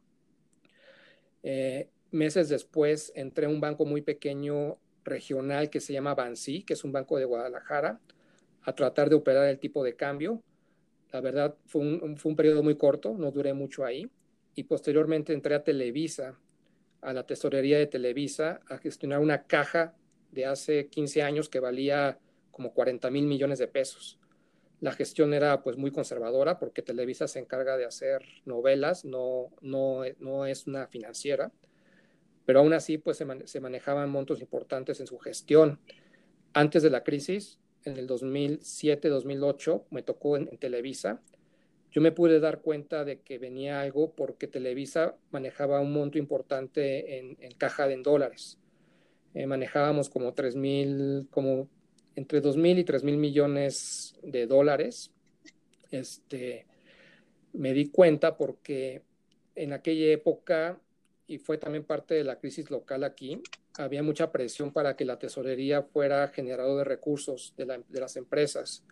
Eh, 1.44 1.88
meses 2.10 2.50
después 2.50 3.10
entré 3.14 3.46
a 3.46 3.48
un 3.48 3.62
banco 3.62 3.86
muy 3.86 4.02
pequeño 4.02 4.76
regional 5.02 5.70
que 5.70 5.80
se 5.80 5.94
llama 5.94 6.14
Bansi, 6.14 6.62
que 6.62 6.74
es 6.74 6.84
un 6.84 6.92
banco 6.92 7.16
de 7.16 7.24
Guadalajara 7.24 8.02
a 8.66 8.74
tratar 8.74 9.08
de 9.08 9.14
operar 9.14 9.48
el 9.48 9.58
tipo 9.58 9.82
de 9.84 9.94
cambio. 9.94 10.42
La 11.12 11.20
verdad 11.20 11.56
fue 11.66 11.80
un, 11.82 12.16
fue 12.18 12.30
un 12.30 12.36
periodo 12.36 12.62
muy 12.62 12.76
corto, 12.76 13.16
no 13.16 13.30
duré 13.30 13.54
mucho 13.54 13.84
ahí. 13.84 14.10
Y 14.56 14.64
posteriormente 14.64 15.32
entré 15.32 15.54
a 15.54 15.62
Televisa, 15.62 16.36
a 17.00 17.12
la 17.12 17.24
tesorería 17.24 17.78
de 17.78 17.86
Televisa, 17.86 18.60
a 18.68 18.78
gestionar 18.78 19.20
una 19.20 19.44
caja 19.44 19.94
de 20.32 20.46
hace 20.46 20.88
15 20.88 21.22
años 21.22 21.48
que 21.48 21.60
valía 21.60 22.18
como 22.50 22.74
40 22.74 23.08
mil 23.10 23.26
millones 23.26 23.60
de 23.60 23.68
pesos. 23.68 24.18
La 24.80 24.92
gestión 24.92 25.32
era 25.32 25.62
pues 25.62 25.76
muy 25.76 25.92
conservadora 25.92 26.58
porque 26.58 26.82
Televisa 26.82 27.28
se 27.28 27.38
encarga 27.38 27.76
de 27.76 27.84
hacer 27.84 28.22
novelas, 28.44 29.04
no, 29.04 29.52
no, 29.60 30.02
no 30.18 30.44
es 30.44 30.66
una 30.66 30.88
financiera, 30.88 31.52
pero 32.44 32.58
aún 32.60 32.72
así 32.72 32.98
pues 32.98 33.16
se, 33.16 33.26
se 33.46 33.60
manejaban 33.60 34.10
montos 34.10 34.40
importantes 34.40 34.98
en 34.98 35.06
su 35.06 35.18
gestión. 35.18 35.78
Antes 36.52 36.82
de 36.82 36.90
la 36.90 37.04
crisis, 37.04 37.60
en 37.86 37.96
el 37.96 38.08
2007-2008, 38.08 39.84
me 39.90 40.02
tocó 40.02 40.36
en, 40.36 40.48
Televisa, 40.58 41.20
yo 41.90 42.02
me 42.02 42.12
pude 42.12 42.40
dar 42.40 42.60
cuenta 42.60 43.04
de 43.04 43.20
que 43.20 43.38
venía 43.38 43.80
algo 43.80 44.12
porque 44.12 44.46
Televisa 44.46 45.16
manejaba 45.30 45.80
un 45.80 45.92
monto 45.92 46.18
importante 46.18 47.18
en, 47.18 47.36
caja 47.56 47.86
de 47.86 47.94
en 47.94 48.02
dólares. 48.02 48.58
Eh, 49.34 49.46
manejábamos 49.46 50.10
como 50.10 50.34
3 50.34 50.56
mil, 50.56 51.28
como 51.30 51.68
entre 52.14 52.40
2 52.40 52.56
mil 52.56 52.78
y 52.78 52.84
3 52.84 53.02
mil 53.04 53.16
millones 53.16 54.14
de 54.22 54.46
dólares. 54.46 55.10
Este, 55.90 56.66
me 57.52 57.72
di 57.72 57.88
cuenta 57.88 58.36
porque 58.36 59.02
en 59.54 59.72
aquella 59.72 60.12
época, 60.12 60.78
y 61.26 61.38
fue 61.38 61.56
también 61.56 61.84
parte 61.84 62.14
de 62.14 62.24
la 62.24 62.38
crisis 62.38 62.70
local 62.70 63.04
aquí, 63.04 63.40
había 63.78 64.02
mucha 64.02 64.32
presión 64.32 64.72
para 64.72 64.96
que 64.96 65.04
la 65.04 65.18
tesorería 65.18 65.82
fuera 65.82 66.28
generador 66.28 66.78
de 66.78 66.84
recursos 66.84 67.54
de, 67.56 68.00
las 68.00 68.16
empresas. 68.16 68.84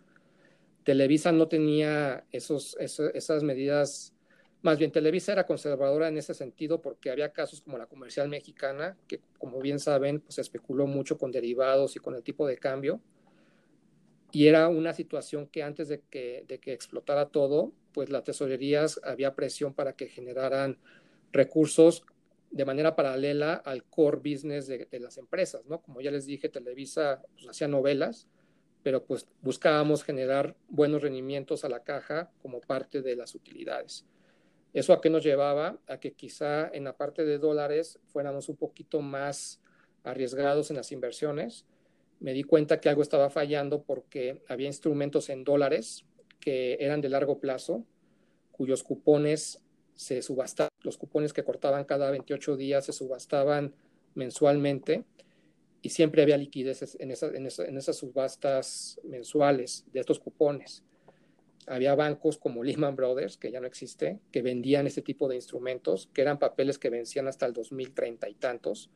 Televisa 0.83 1.31
no 1.31 1.47
tenía 1.47 2.25
esos, 2.31 2.77
esas 2.79 3.43
medidas, 3.43 4.13
más 4.61 4.77
bien 4.77 4.91
Televisa 4.91 5.31
era 5.31 5.45
conservadora 5.45 6.07
en 6.07 6.17
ese 6.17 6.33
sentido 6.33 6.81
porque 6.81 7.09
había 7.09 7.33
casos 7.33 7.61
como 7.61 7.77
la 7.77 7.87
comercial 7.87 8.29
mexicana, 8.29 8.97
que 9.07 9.21
como 9.39 9.59
bien 9.59 9.79
saben, 9.79 10.21
pues 10.21 10.37
especuló 10.37 10.85
mucho 10.85 11.17
con 11.17 11.31
derivados 11.31 11.95
y 11.95 11.99
con 11.99 12.15
el 12.15 12.23
tipo 12.23 12.45
de 12.45 12.57
cambio. 12.57 13.01
Y 14.31 14.47
era 14.47 14.67
una 14.67 14.93
situación 14.93 15.47
que 15.47 15.63
antes 15.63 15.87
de 15.87 16.01
que, 16.01 16.43
de 16.47 16.59
que 16.59 16.73
explotara 16.73 17.29
todo, 17.29 17.71
pues 17.93 18.09
las 18.09 18.23
tesorerías 18.23 18.99
había 19.03 19.33
presión 19.33 19.73
para 19.73 19.93
que 19.93 20.07
generaran 20.07 20.77
recursos 21.31 22.03
de 22.55 22.63
manera 22.63 22.95
paralela 22.95 23.55
al 23.55 23.83
core 23.83 24.17
business 24.19 24.65
de, 24.65 24.87
las 25.01 25.17
empresas, 25.17 25.65
¿no? 25.65 25.81
Como 25.81 25.99
ya 25.99 26.09
les 26.09 26.25
dije, 26.25 26.47
Televisa 26.47 27.21
pues, 27.33 27.49
hacía 27.49 27.67
novelas, 27.67 28.29
pero 28.81 29.03
pues 29.03 29.27
buscábamos 29.41 30.05
generar 30.05 30.55
buenos 30.69 31.01
rendimientos 31.01 31.65
a 31.65 31.69
la 31.69 31.83
caja 31.83 32.31
como 32.41 32.61
parte 32.61 33.01
de 33.01 33.17
las 33.17 33.35
utilidades. 33.35 34.05
¿Eso 34.71 34.93
a 34.93 35.01
qué 35.01 35.09
nos 35.09 35.25
llevaba? 35.25 35.81
A 35.85 35.99
que 35.99 36.13
quizá 36.13 36.69
en 36.69 36.85
la 36.85 36.95
parte 36.95 37.25
de 37.25 37.39
dólares 37.39 37.99
fuéramos 38.05 38.47
un 38.47 38.55
poquito 38.55 39.01
más 39.01 39.59
arriesgados 40.05 40.69
en 40.69 40.77
las 40.77 40.93
inversiones. 40.93 41.65
Me 42.21 42.31
di 42.31 42.43
cuenta 42.43 42.79
que 42.79 42.87
algo 42.87 43.01
estaba 43.01 43.29
fallando 43.29 43.83
porque 43.83 44.41
había 44.47 44.67
instrumentos 44.67 45.27
en 45.27 45.43
dólares 45.43 46.05
que 46.39 46.77
eran 46.79 47.01
de 47.01 47.09
largo 47.09 47.41
plazo, 47.41 47.85
cuyos 48.53 48.81
cupones 48.81 49.61
se 49.93 50.21
subastaban, 50.21 50.71
los 50.85 50.97
cupones 50.97 51.33
que 51.33 51.43
cortaban 51.43 51.85
cada 51.85 52.11
28 52.11 52.55
días 52.55 52.85
se 52.85 52.93
subastaban 52.93 53.73
mensualmente 54.13 55.03
y 55.81 55.89
siempre 55.89 56.21
había 56.21 56.37
liquidez 56.37 56.95
en, 56.99 57.11
en, 57.11 57.77
esas 57.77 57.97
subastas 57.97 58.99
mensuales 59.03 59.85
de 59.91 59.99
estos 59.99 60.19
cupones. 60.19 60.83
Había 61.67 61.95
bancos 61.95 62.37
como 62.37 62.63
Lehman 62.63 62.95
Brothers, 62.95 63.37
que 63.37 63.51
ya 63.51 63.59
no 63.59 63.67
existe, 63.67 64.19
que 64.31 64.41
vendían 64.41 64.87
este 64.87 65.01
tipo 65.01 65.27
de 65.27 65.35
instrumentos, 65.35 66.09
que 66.13 66.21
eran 66.21 66.39
papeles 66.39 66.77
que 66.77 66.89
vencían 66.89 67.27
hasta 67.27 67.45
el 67.45 67.53
2030 67.53 68.29
y 68.29 68.33
tantos, 68.35 68.91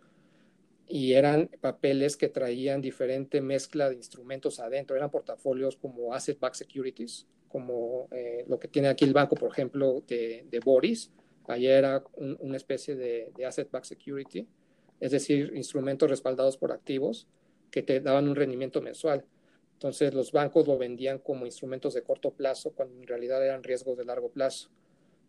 y 0.87 1.13
eran 1.13 1.49
papeles 1.61 2.17
que 2.17 2.29
traían 2.29 2.81
diferente 2.81 3.41
mezcla 3.41 3.89
de 3.89 3.95
instrumentos 3.95 4.59
adentro, 4.59 4.95
eran 4.95 5.11
portafolios 5.11 5.77
como 5.77 6.13
asset-backed 6.13 6.57
securities, 6.57 7.27
como 7.47 8.07
eh, 8.11 8.43
lo 8.47 8.59
que 8.59 8.67
tiene 8.67 8.87
aquí 8.87 9.05
el 9.05 9.13
banco, 9.13 9.35
por 9.35 9.51
ejemplo, 9.51 10.03
de, 10.07 10.61
Boris. 10.65 11.11
Ayer 11.49 11.79
era 11.79 12.03
una 12.15 12.57
especie 12.57 12.95
de, 12.95 13.31
asset-backed 13.43 13.87
security, 13.87 14.47
es 14.99 15.11
decir, 15.11 15.51
instrumentos 15.55 16.07
respaldados 16.07 16.57
por 16.57 16.71
activos 16.71 17.27
que 17.71 17.81
te 17.81 18.01
daban 18.01 18.29
un 18.29 18.35
rendimiento 18.35 18.81
mensual. 18.81 19.25
Entonces 19.73 20.13
los 20.13 20.31
bancos 20.31 20.67
lo 20.67 20.77
vendían 20.77 21.17
como 21.17 21.47
instrumentos 21.47 21.95
de 21.95 22.03
corto 22.03 22.31
plazo 22.31 22.71
cuando 22.73 23.01
en 23.01 23.07
realidad 23.07 23.43
eran 23.43 23.63
riesgos 23.63 23.97
de 23.97 24.05
largo 24.05 24.29
plazo. 24.29 24.69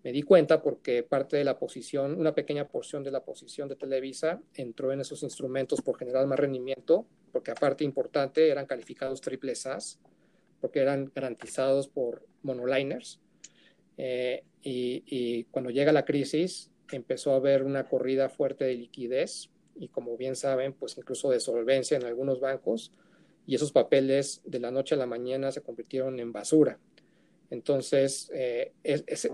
Me 0.05 0.13
di 0.13 0.21
cuenta 0.21 0.61
porque 0.61 1.03
parte 1.03 1.39
de 1.39 1.45
la 1.45 1.59
posición, 1.59 2.21
una 2.21 2.35
pequeña 2.35 2.69
porción 2.69 3.03
de 3.03 3.13
la 3.13 3.25
posición 3.25 3.69
de 3.69 3.77
Televisa 3.77 4.43
entró 4.53 4.93
en 4.93 5.01
esos 5.01 5.23
instrumentos 5.23 5.81
por 5.81 5.99
generar 5.99 6.27
más 6.27 6.39
rendimiento, 6.39 7.07
porque 7.33 7.53
aparte 7.53 7.83
importante 7.83 8.51
eran 8.51 8.67
calificados 8.67 9.23
triple 9.23 9.55
SAS, 9.55 9.99
porque 10.61 10.81
eran 10.81 11.11
garantizados 11.15 11.89
por 11.89 12.27
monoliners. 12.43 13.21
Eh, 13.97 14.45
y, 14.63 15.45
cuando 15.45 15.71
llega 15.71 15.93
la 15.93 16.05
crisis, 16.05 16.71
empezó 16.93 17.33
a 17.33 17.37
haber 17.37 17.63
una 17.63 17.89
corrida 17.89 18.29
fuerte 18.29 18.65
de 18.65 18.75
liquidez 18.75 19.51
y 19.77 19.89
como 19.89 20.17
bien 20.17 20.37
saben, 20.37 20.73
pues 20.73 20.97
incluso 20.99 21.31
de 21.31 21.41
solvencia 21.41 21.97
en 21.97 22.05
algunos 22.05 22.41
bancos 22.41 22.93
y 23.47 23.55
esos 23.55 23.73
papeles 23.73 24.43
de 24.45 24.61
la 24.61 24.71
noche 24.71 24.95
a 24.95 24.99
la 24.99 25.07
mañana 25.07 25.53
se 25.53 25.63
convirtieron 25.63 26.19
en 26.21 26.33
basura. 26.33 26.79
Entonces, 27.49 28.31
eh, 28.35 28.73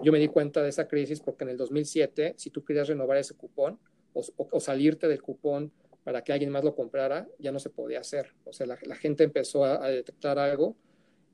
yo 0.02 0.12
me 0.12 0.18
di 0.18 0.28
cuenta 0.28 0.62
de 0.62 0.70
esa 0.70 0.88
crisis 0.88 1.20
porque 1.20 1.44
en 1.44 1.50
el 1.50 1.56
2007, 1.56 2.34
si 2.36 2.50
tú 2.50 2.64
querías 2.64 2.88
renovar 2.88 3.18
ese 3.18 3.34
cupón 3.34 3.78
o, 4.14 4.60
salirte 4.60 5.08
del 5.08 5.20
cupón 5.20 5.72
para 6.02 6.22
que 6.22 6.32
alguien 6.32 6.50
más 6.50 6.64
lo 6.64 6.74
comprara, 6.74 7.28
ya 7.38 7.52
no 7.52 7.58
se 7.58 7.68
podía 7.68 8.00
hacer. 8.00 8.32
O 8.44 8.52
sea, 8.52 8.66
la, 8.66 8.96
gente 8.96 9.24
empezó 9.24 9.64
a 9.64 9.88
detectar 9.88 10.38
algo 10.38 10.76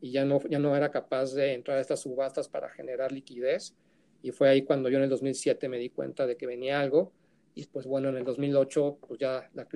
y 0.03 0.11
ya 0.11 0.25
no, 0.25 0.41
ya 0.51 0.59
no 0.59 0.77
era 0.77 0.91
capaz 0.91 1.33
de 1.33 1.55
entrar 1.55 1.79
a 1.79 1.81
estas 1.81 2.01
subastas 2.01 2.49
para 2.49 2.69
generar 2.71 3.13
liquidez. 3.13 3.77
Y 4.21 4.33
fue 4.33 4.49
ahí 4.49 4.63
cuando 4.63 4.89
yo 4.89 4.99
en 4.99 5.05
el 5.05 5.09
2007 5.09 5.69
me 5.69 5.79
di 5.79 5.91
cuenta 5.91 6.27
de 6.27 6.37
que 6.37 6.45
venía 6.45 6.81
algo. 6.81 7.13
Y 7.55 7.67
pues 7.67 7.87
bueno, 7.87 8.09
en 8.09 8.17
el 8.17 8.25
2008, 8.25 8.99
pues 9.07 9.21
ya 9.21 9.49
la, 9.55 9.69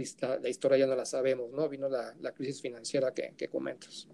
la, 0.42 0.48
historia 0.48 0.78
ya 0.78 0.86
no 0.88 0.96
la 0.96 1.04
sabemos, 1.04 1.52
¿no? 1.52 1.68
Vino 1.68 1.88
la, 1.88 2.12
la 2.20 2.32
crisis 2.32 2.60
financiera 2.60 3.14
que, 3.14 3.34
que, 3.36 3.48
comentas. 3.48 4.08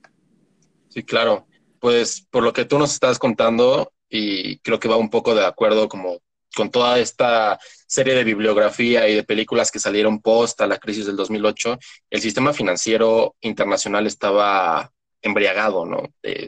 Sí, 0.88 1.02
claro. 1.02 1.46
Pues 1.80 2.26
por 2.30 2.42
lo 2.42 2.52
que 2.52 2.66
tú 2.66 2.78
nos 2.78 2.92
estás 2.92 3.18
contando, 3.18 3.90
y 4.10 4.58
creo 4.58 4.78
que 4.78 4.88
va 4.88 4.96
un 4.96 5.08
poco 5.08 5.34
de 5.34 5.46
acuerdo 5.46 5.88
como 5.88 6.20
con 6.54 6.70
toda 6.70 6.98
esta 6.98 7.58
serie 7.86 8.14
de 8.14 8.24
bibliografía 8.24 9.08
y 9.08 9.14
de 9.14 9.24
películas 9.24 9.70
que 9.70 9.78
salieron 9.78 10.20
post 10.20 10.60
a 10.60 10.66
la 10.66 10.76
crisis 10.76 11.06
del 11.06 11.16
2008, 11.16 11.78
el 12.10 12.20
sistema 12.20 12.52
financiero 12.52 13.34
internacional 13.40 14.06
estaba 14.06 14.92
embriagado, 15.22 15.86
¿no? 15.86 16.02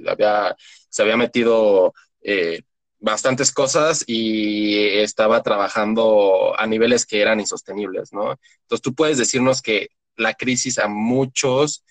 había, 0.08 0.56
se 0.88 1.02
había 1.02 1.16
metido 1.16 1.94
eh, 2.22 2.62
bastantes 2.98 3.52
cosas 3.52 4.04
y 4.06 4.78
estaba 4.98 5.42
trabajando 5.42 6.58
a 6.58 6.66
niveles 6.66 7.06
que 7.06 7.20
eran 7.20 7.40
insostenibles, 7.40 8.12
¿no? 8.12 8.38
Entonces 8.62 8.82
tú 8.82 8.94
puedes 8.94 9.18
decirnos 9.18 9.62
que 9.62 9.88
la 10.16 10.34
crisis 10.34 10.78
a 10.78 10.88
muchos 10.88 11.84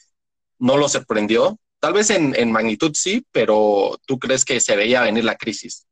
no 0.60 0.78
lo 0.78 0.90
sorprendió, 0.90 1.60
tal 1.80 1.94
vez 1.94 2.10
en, 2.10 2.36
en 2.36 2.52
magnitud 2.52 2.94
sí, 2.96 3.26
pero 3.32 4.00
tú 4.08 4.20
crees 4.20 4.46
que 4.46 4.60
se 4.60 4.76
veía 4.76 5.02
venir 5.02 5.24
la 5.26 5.36
crisis. 5.36 5.88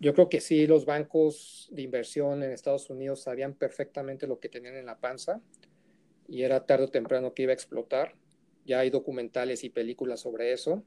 Yo 0.00 0.14
creo 0.14 0.30
que 0.30 0.40
sí, 0.40 0.66
los 0.66 0.86
bancos 0.86 1.68
de 1.72 1.82
inversión 1.82 2.42
en 2.42 2.52
Estados 2.52 2.88
Unidos 2.88 3.22
sabían 3.22 3.54
perfectamente 3.54 4.26
lo 4.26 4.40
que 4.40 4.48
tenían 4.48 4.76
en 4.76 4.86
la 4.86 4.98
panza 4.98 5.42
y 6.28 6.42
era 6.42 6.66
tarde 6.66 6.86
o 6.86 6.90
temprano 6.90 7.34
que 7.34 7.42
iba 7.42 7.52
a 7.52 7.54
explotar. 7.54 8.14
Ya 8.64 8.80
hay 8.80 8.90
documentales 8.90 9.64
y 9.64 9.70
películas 9.70 10.20
sobre 10.20 10.52
eso. 10.52 10.84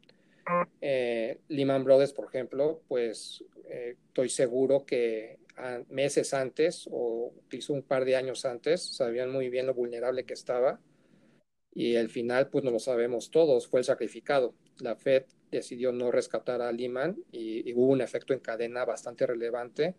Eh, 0.81 1.39
Lehman 1.47 1.83
Brothers, 1.83 2.13
por 2.13 2.27
ejemplo, 2.27 2.81
pues 2.87 3.43
eh, 3.69 3.95
estoy 4.07 4.29
seguro 4.29 4.85
que 4.85 5.39
meses 5.89 6.33
antes 6.33 6.89
o 6.91 7.31
incluso 7.45 7.73
un 7.73 7.83
par 7.83 8.05
de 8.05 8.15
años 8.15 8.43
antes 8.43 8.95
sabían 8.95 9.31
muy 9.31 9.49
bien 9.49 9.67
lo 9.67 9.75
vulnerable 9.75 10.25
que 10.25 10.33
estaba 10.33 10.79
y 11.75 11.95
el 11.95 12.09
final 12.09 12.49
pues 12.49 12.63
no 12.63 12.71
lo 12.71 12.79
sabemos 12.79 13.31
todos, 13.31 13.67
fue 13.67 13.79
el 13.79 13.85
sacrificado. 13.85 14.53
La 14.79 14.95
Fed 14.95 15.25
decidió 15.51 15.91
no 15.91 16.11
rescatar 16.11 16.61
a 16.61 16.71
Lehman 16.71 17.17
y, 17.31 17.71
hubo 17.73 17.87
un 17.87 18.01
efecto 18.01 18.33
en 18.33 18.39
cadena 18.39 18.85
bastante 18.85 19.25
relevante 19.25 19.95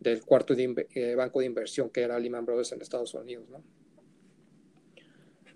del 0.00 0.22
cuarto 0.24 0.54
eh, 0.56 1.14
banco 1.14 1.40
de 1.40 1.46
inversión 1.46 1.90
que 1.90 2.02
era 2.02 2.18
Lehman 2.18 2.44
Brothers 2.44 2.72
en 2.72 2.82
Estados 2.82 3.14
Unidos, 3.14 3.48
¿no? 3.48 3.62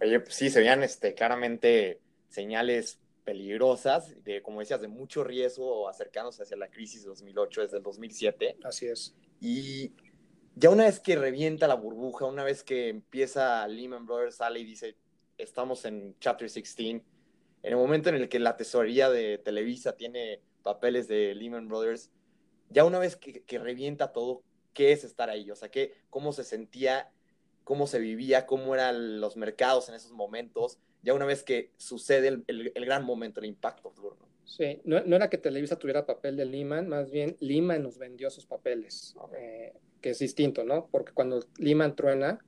Oye, 0.00 0.20
pues 0.20 0.34
sí, 0.34 0.50
se 0.50 0.60
veían 0.60 0.82
este, 0.82 1.14
claramente 1.14 2.00
señales 2.28 3.00
peligrosas, 3.24 4.22
de, 4.24 4.42
como 4.42 4.60
decías, 4.60 4.80
de 4.80 4.88
mucho 4.88 5.24
riesgo 5.24 5.88
acercándose 5.88 6.42
hacia 6.42 6.56
la 6.56 6.68
crisis 6.68 7.02
de 7.02 7.08
2008 7.08 7.62
desde 7.62 7.76
el 7.78 7.82
2007. 7.82 8.58
Así 8.64 8.86
es. 8.86 9.14
Y 9.40 9.92
ya 10.54 10.70
una 10.70 10.84
vez 10.84 11.00
que 11.00 11.16
revienta 11.16 11.68
la 11.68 11.74
burbuja, 11.74 12.26
una 12.26 12.44
vez 12.44 12.62
que 12.62 12.88
empieza 12.88 13.66
Lehman 13.68 14.06
Brothers, 14.06 14.36
sale 14.36 14.60
y 14.60 14.64
dice, 14.64 14.96
estamos 15.38 15.84
en 15.84 16.16
Chapter 16.18 16.48
16, 16.48 17.02
en 17.62 17.72
el 17.72 17.76
momento 17.76 18.08
en 18.08 18.16
el 18.16 18.28
que 18.28 18.38
la 18.38 18.56
tesorería 18.56 19.10
de 19.10 19.38
Televisa 19.38 19.96
tiene 19.96 20.40
papeles 20.62 21.08
de 21.08 21.34
Lehman 21.34 21.68
Brothers, 21.68 22.10
ya 22.68 22.84
una 22.84 22.98
vez 22.98 23.16
que, 23.16 23.58
revienta 23.58 24.12
todo, 24.12 24.42
¿qué 24.72 24.92
es 24.92 25.04
estar 25.04 25.28
ahí? 25.28 25.50
O 25.50 25.56
sea, 25.56 25.70
¿qué, 25.70 25.94
¿cómo 26.08 26.32
se 26.32 26.44
sentía? 26.44 27.10
¿Cómo 27.64 27.86
se 27.86 27.98
vivía? 27.98 28.46
¿Cómo 28.46 28.74
eran 28.74 29.20
los 29.20 29.36
mercados 29.36 29.88
en 29.88 29.94
esos 29.94 30.12
momentos? 30.12 30.78
Ya 31.02 31.14
una 31.14 31.24
vez 31.24 31.42
que 31.42 31.70
sucede 31.76 32.42
el, 32.46 32.72
gran 32.74 33.04
momento, 33.04 33.40
el 33.40 33.46
impacto. 33.46 33.92
Sí, 34.44 34.80
no, 34.84 35.02
no, 35.04 35.16
era 35.16 35.30
que 35.30 35.38
Televisa 35.38 35.78
tuviera 35.78 36.04
papel 36.04 36.36
de 36.36 36.44
Lehman, 36.44 36.88
más 36.88 37.10
bien 37.10 37.36
Lehman 37.40 37.82
nos 37.82 37.98
vendió 37.98 38.28
esos 38.28 38.46
papeles, 38.46 39.14
eh, 39.38 39.72
que 40.00 40.10
es 40.10 40.18
distinto, 40.18 40.64
¿no? 40.64 40.88
Porque 40.90 41.12
cuando 41.12 41.40
Lehman 41.58 41.94
truena, 41.94 42.44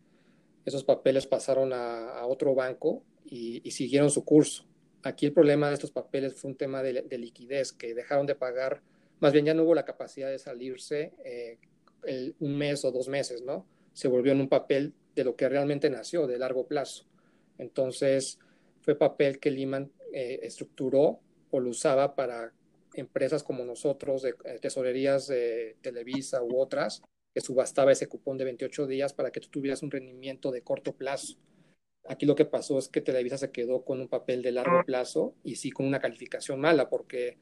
esos 0.64 0.84
papeles 0.84 1.26
pasaron 1.26 1.72
a, 1.72 2.26
otro 2.26 2.54
banco 2.54 3.04
y, 3.24 3.70
siguieron 3.70 4.10
su 4.10 4.24
curso. 4.24 4.66
Aquí 5.02 5.26
el 5.26 5.32
problema 5.32 5.68
de 5.68 5.74
estos 5.74 5.90
papeles 5.90 6.34
fue 6.34 6.50
un 6.50 6.56
tema 6.56 6.82
de, 6.82 7.18
liquidez, 7.18 7.72
que 7.72 7.94
dejaron 7.94 8.26
de 8.26 8.34
pagar, 8.34 8.82
más 9.20 9.32
bien 9.32 9.44
ya 9.44 9.54
no 9.54 9.62
hubo 9.62 9.74
la 9.74 9.84
capacidad 9.84 10.28
de 10.28 10.38
salirse 10.38 11.12
eh, 11.24 11.58
un 12.40 12.58
mes 12.58 12.84
o 12.84 12.90
dos 12.90 13.08
meses, 13.08 13.42
¿no? 13.42 13.66
Se 13.92 14.08
volvió 14.08 14.32
en 14.32 14.40
un 14.40 14.48
papel 14.48 14.94
de 15.14 15.24
lo 15.24 15.36
que 15.36 15.48
realmente 15.48 15.90
nació, 15.90 16.26
de 16.26 16.38
largo 16.38 16.66
plazo. 16.66 17.04
Entonces, 17.58 18.38
fue 18.80 18.96
papel 18.96 19.38
que 19.38 19.50
Lehman 19.50 19.92
eh, 20.12 20.40
estructuró 20.42 21.20
o 21.50 21.60
lo 21.60 21.70
usaba 21.70 22.14
para 22.14 22.52
empresas 22.94 23.42
como 23.42 23.64
nosotros, 23.64 24.22
de, 24.22 24.34
eh, 24.44 24.58
tesorerías 24.60 25.26
de 25.26 25.76
Televisa 25.80 26.42
u 26.42 26.58
otras, 26.58 27.02
que 27.34 27.40
subastaba 27.40 27.92
ese 27.92 28.08
cupón 28.08 28.36
de 28.36 28.44
28 28.44 28.86
días 28.86 29.12
para 29.12 29.30
que 29.30 29.40
tú 29.40 29.48
tuvieras 29.48 29.82
un 29.82 29.90
rendimiento 29.90 30.50
de 30.50 30.62
corto 30.62 30.94
plazo. 30.94 31.36
Aquí 32.04 32.26
lo 32.26 32.34
que 32.34 32.44
pasó 32.44 32.78
es 32.78 32.88
que 32.88 33.00
Televisa 33.00 33.38
se 33.38 33.52
quedó 33.52 33.84
con 33.84 34.00
un 34.00 34.08
papel 34.08 34.42
de 34.42 34.52
largo 34.52 34.84
plazo 34.84 35.34
y 35.44 35.56
sí 35.56 35.70
con 35.70 35.86
una 35.86 36.00
calificación 36.00 36.60
mala, 36.60 36.88
porque 36.90 37.38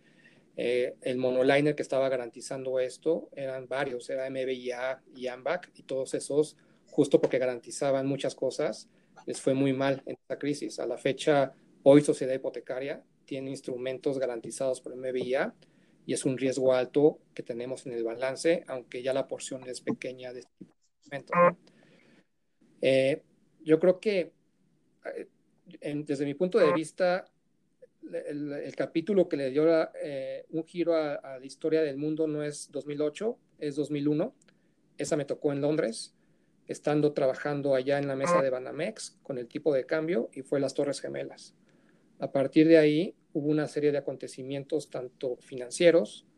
eh, 0.57 0.95
el 1.01 1.17
monoliner 1.17 1.75
que 1.75 1.83
estaba 1.83 2.09
garantizando 2.09 2.79
esto 2.79 3.31
eran 3.35 3.69
varios, 3.69 4.11
era 4.11 4.29
MBIA 4.29 5.03
y 5.17 5.29
AMBAC, 5.29 5.71
y 5.75 5.85
todos 5.85 6.15
esos, 6.15 6.57
justo 6.91 7.21
porque 7.21 7.39
garantizaban 7.39 8.07
muchas 8.07 8.35
cosas, 8.35 8.89
les 9.27 9.41
fue 9.41 9.55
muy 9.55 9.73
mal 9.73 10.03
en 10.07 10.17
esta 10.21 10.39
crisis. 10.39 10.79
A 10.79 10.87
la 10.87 10.99
fecha, 10.99 11.55
hoy 11.83 12.03
Sociedad 12.03 12.35
Hipotecaria 12.35 13.03
tiene 13.25 13.51
instrumentos 13.51 14.19
garantizados 14.19 14.81
por 14.81 14.97
MBIA 14.97 15.55
y 16.07 16.15
es 16.15 16.25
un 16.25 16.37
riesgo 16.37 16.75
alto 16.75 17.19
que 17.35 17.43
tenemos 17.43 17.87
en 17.87 17.93
el 17.93 18.03
balance, 18.03 18.65
aunque 18.67 19.03
ya 19.03 19.13
la 19.13 19.29
porción 19.29 19.69
es 19.69 19.81
pequeña 19.81 20.33
de 20.33 20.41
este 20.41 20.65
instrumentos. 20.99 21.37
Eh, 22.83 23.23
yo 23.63 23.79
creo 23.79 24.01
que 24.01 24.33
eh, 25.05 25.29
desde 26.05 26.25
mi 26.25 26.35
punto 26.35 26.59
de 26.59 26.73
vista, 26.73 27.31
el, 28.13 28.75
capítulo 28.77 29.29
que 29.29 29.37
le 29.37 29.51
dio 29.51 29.67
eh, 30.03 30.47
un 30.51 30.65
giro 30.65 30.95
a, 30.95 31.39
la 31.39 31.47
historia 31.47 31.83
del 31.83 31.97
mundo 31.97 32.27
no 32.27 32.43
es 32.43 32.71
2008, 32.73 33.39
es 33.59 33.77
2001. 33.77 34.35
Esa 34.99 35.17
me 35.17 35.25
tocó 35.25 35.53
en 35.53 35.61
Londres, 35.61 36.15
estando 36.71 37.13
trabajando 37.15 37.75
allá 37.75 37.99
en 37.99 38.07
la 38.07 38.15
mesa 38.15 38.41
de 38.41 38.49
Banamex 38.49 39.19
con 39.25 39.39
el 39.39 39.49
tipo 39.49 39.75
de 39.75 39.87
cambio 39.87 40.31
y 40.33 40.43
fue 40.43 40.61
las 40.61 40.73
Torres 40.73 41.01
Gemelas. 41.01 41.57
A 42.21 42.31
partir 42.31 42.69
de 42.69 42.79
ahí 42.79 43.17
hubo 43.33 43.49
una 43.49 43.67
serie 43.67 43.91
de 43.91 43.99
acontecimientos 43.99 44.89
tanto 44.89 45.37
financieros 45.41 46.29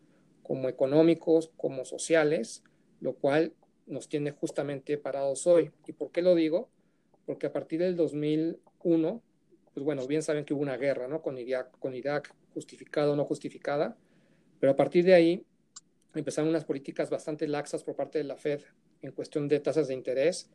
como 0.43 0.71
económicos 0.71 1.53
como 1.59 1.85
sociales, 1.85 2.65
lo 3.01 3.13
cual 3.13 3.53
nos 3.87 4.09
tiene 4.09 4.31
justamente 4.31 4.97
parados 4.97 5.47
hoy. 5.47 5.71
¿Y 5.87 5.93
por 5.93 6.11
qué 6.13 6.23
lo 6.23 6.35
digo? 6.35 6.71
Porque 7.27 7.47
a 7.47 7.53
partir 7.53 7.81
del 7.81 7.95
2001, 7.95 9.23
pues 9.75 9.85
bueno, 9.85 10.07
bien 10.07 10.23
saben 10.23 10.47
que 10.47 10.55
hubo 10.55 10.63
una 10.63 10.79
guerra, 10.79 11.09
¿no? 11.09 11.21
Con 11.21 11.37
Irak, 11.37 11.79
con 11.79 11.95
Irak 11.95 12.35
justificada 12.55 13.13
o 13.13 13.17
no 13.17 13.27
justificada, 13.27 13.99
pero 14.61 14.73
a 14.73 14.77
partir 14.77 15.05
de 15.05 15.13
ahí 15.13 15.45
empezaron 16.15 16.49
unas 16.49 16.65
políticas 16.65 17.11
bastante 17.11 17.47
laxas 17.47 17.85
por 17.85 17.97
parte 17.97 18.17
de 18.17 18.25
la 18.25 18.39
Fed 18.39 18.63
en 19.03 19.13
cuestión 19.13 19.49
de 19.49 19.61
tasas 19.61 19.89
de 19.89 19.95
interés 19.95 20.51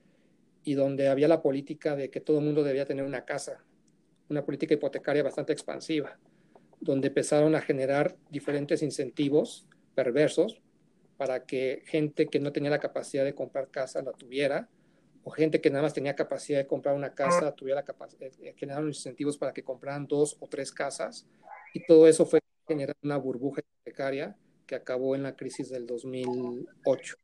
y 0.64 0.74
donde 0.74 1.08
había 1.08 1.28
la 1.28 1.42
política 1.42 1.96
de 1.96 2.10
que 2.10 2.20
todo 2.20 2.40
el 2.40 2.46
mundo 2.46 2.64
debía 2.64 2.86
tener 2.86 3.06
una 3.06 3.26
casa, 3.26 3.64
una 4.30 4.44
política 4.44 4.74
hipotecaria 4.74 5.24
bastante 5.24 5.54
expansiva, 5.54 6.18
donde 6.80 7.08
empezaron 7.10 7.56
a 7.56 7.62
generar 7.62 8.16
diferentes 8.30 8.82
incentivos 8.82 9.68
perversos 9.96 10.62
para 11.18 11.46
que 11.46 11.84
gente 11.86 12.28
que 12.28 12.40
no 12.40 12.52
tenía 12.52 12.70
la 12.70 12.80
capacidad 12.80 13.24
de 13.24 13.34
comprar 13.34 13.70
casa 13.70 14.02
la 14.02 14.14
tuviera, 14.14 14.70
o 15.24 15.32
gente 15.32 15.60
que 15.60 15.70
nada 15.70 15.84
más 15.84 15.94
tenía 15.94 16.16
capacidad 16.16 16.60
de 16.60 16.68
comprar 16.68 16.96
una 16.96 17.14
casa 17.14 17.54
tuviera 17.54 17.84
capacidad, 17.84 18.32
eh, 18.40 18.54
generaron 18.56 18.88
incentivos 18.88 19.38
para 19.38 19.52
que 19.54 19.64
compraran 19.64 20.08
dos 20.08 20.38
o 20.40 20.48
tres 20.48 20.72
casas, 20.72 21.28
y 21.74 21.86
todo 21.86 22.08
eso 22.08 22.26
fue 22.26 22.40
generar 22.68 22.96
una 23.04 23.18
burbuja 23.18 23.62
hipotecaria 23.62 24.38
que 24.66 24.76
acabó 24.76 25.16
en 25.16 25.24
la 25.24 25.36
crisis 25.36 25.70
del 25.70 25.88
2008. 25.88 27.16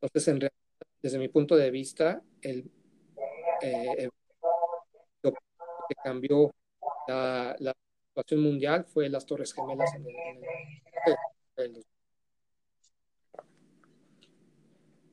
Entonces, 0.00 0.28
en 0.28 0.40
realidad, 0.40 0.58
desde 1.02 1.18
mi 1.18 1.28
punto 1.28 1.56
de 1.56 1.70
vista, 1.70 2.22
el, 2.42 2.70
eh, 3.62 4.08
que 5.22 5.94
cambió 6.02 6.50
la, 7.08 7.74
situación 8.08 8.42
mundial 8.42 8.84
fue 8.84 9.08
las 9.08 9.26
Torres 9.26 9.52
Gemelas 9.52 9.92
en 9.96 10.06
el, 11.56 11.84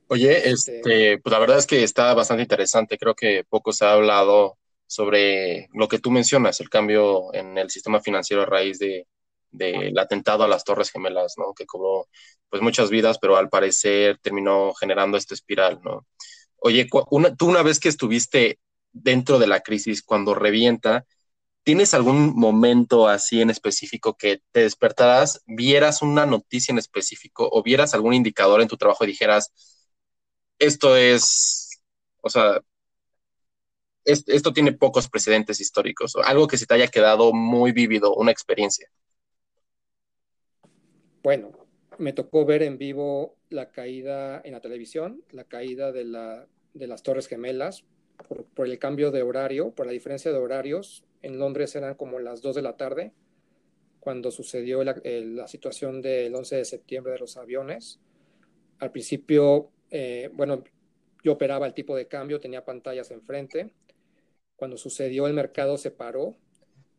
Oye, 0.08 0.50
este, 0.50 0.78
este, 0.78 1.18
pues 1.20 1.32
la 1.32 1.40
verdad 1.40 1.58
es 1.58 1.66
que 1.66 1.84
está 1.84 2.14
bastante 2.14 2.44
interesante. 2.44 2.98
Creo 2.98 3.16
que 3.16 3.46
poco 3.48 3.72
se 3.72 3.86
ha 3.86 3.94
hablado 3.94 4.58
sobre 4.86 5.70
lo 5.74 5.88
que 5.88 6.00
tú 6.00 6.12
mencionas, 6.12 6.60
el 6.60 6.70
cambio 6.70 7.34
en 7.34 7.58
el 7.58 7.70
sistema 7.70 8.02
financiero 8.02 8.44
a 8.44 8.46
raíz 8.46 8.78
de, 8.78 9.08
del 9.52 9.98
atentado 10.00 10.44
a 10.44 10.48
las 10.48 10.64
Torres 10.64 10.92
Gemelas, 10.92 11.36
¿no? 11.38 11.54
Que 11.54 11.66
cobró 11.66 12.08
pues 12.50 12.62
muchas 12.62 12.90
vidas, 12.90 13.18
pero 13.20 13.38
al 13.38 13.50
parecer 13.50 14.20
terminó 14.22 14.74
generando 14.74 15.18
esta 15.18 15.34
espiral, 15.34 15.80
¿no? 15.84 16.06
Oye, 16.58 16.88
tú 17.38 17.48
una 17.48 17.64
vez 17.64 17.80
que 17.80 17.90
estuviste 17.90 18.60
dentro 18.92 19.40
de 19.40 19.48
la 19.48 19.62
crisis, 19.62 20.04
cuando 20.04 20.34
revienta, 20.36 21.06
¿tienes 21.64 21.94
algún 21.94 22.36
momento 22.36 23.08
así 23.08 23.42
en 23.42 23.50
específico 23.50 24.16
que 24.16 24.42
te 24.52 24.62
despertaras, 24.62 25.42
vieras 25.46 26.02
una 26.02 26.26
noticia 26.26 26.72
en 26.72 26.80
específico 26.80 27.50
o 27.52 27.64
vieras 27.64 27.94
algún 27.94 28.14
indicador 28.14 28.62
en 28.62 28.68
tu 28.68 28.78
trabajo 28.78 29.04
y 29.04 29.08
dijeras, 29.08 29.52
esto 30.60 30.96
es, 30.96 31.82
o 32.22 32.30
sea, 32.30 32.62
esto 34.06 34.54
tiene 34.54 34.74
pocos 34.74 35.10
precedentes 35.10 35.60
históricos, 35.62 36.16
o 36.16 36.24
algo 36.24 36.48
que 36.48 36.58
se 36.58 36.66
te 36.66 36.74
haya 36.74 36.88
quedado 36.88 37.34
muy 37.34 37.72
vívido, 37.72 38.14
una 38.16 38.32
experiencia? 38.32 38.88
Bueno, 41.24 41.52
me 42.00 42.14
tocó 42.14 42.46
ver 42.46 42.64
en 42.64 42.78
vivo 42.78 43.36
la 43.50 43.70
caída 43.72 44.42
en 44.44 44.54
la 44.54 44.62
televisión, 44.62 45.24
la 45.32 45.44
caída 45.44 45.92
de, 45.92 46.04
la, 46.04 46.48
de 46.74 46.88
las 46.88 47.04
Torres 47.04 47.28
Gemelas, 47.28 47.86
por, 48.56 48.68
el 48.68 48.80
cambio 48.80 49.12
de 49.12 49.22
horario, 49.22 49.72
por 49.72 49.86
la 49.86 49.92
diferencia 49.92 50.32
de 50.32 50.38
horarios. 50.38 51.04
En 51.22 51.38
Londres 51.38 51.76
eran 51.76 51.96
como 51.96 52.20
las 52.20 52.42
2 52.42 52.56
de 52.56 52.62
la 52.62 52.78
tarde 52.78 53.14
cuando 54.00 54.32
sucedió 54.32 54.84
la, 54.84 55.48
situación 55.48 56.02
del 56.02 56.34
11 56.34 56.56
de 56.56 56.66
septiembre 56.66 57.14
de 57.14 57.20
los 57.20 57.38
aviones. 57.38 58.00
Al 58.80 58.92
principio, 58.92 59.70
eh, 59.92 60.32
bueno, 60.34 60.64
yo 61.24 61.34
operaba 61.34 61.68
el 61.68 61.76
tipo 61.76 61.96
de 61.96 62.08
cambio, 62.08 62.40
tenía 62.40 62.66
pantallas 62.66 63.12
enfrente. 63.12 63.76
Cuando 64.56 64.78
sucedió 64.78 65.28
el 65.28 65.34
mercado 65.34 65.78
se 65.78 65.92
paró, 65.92 66.36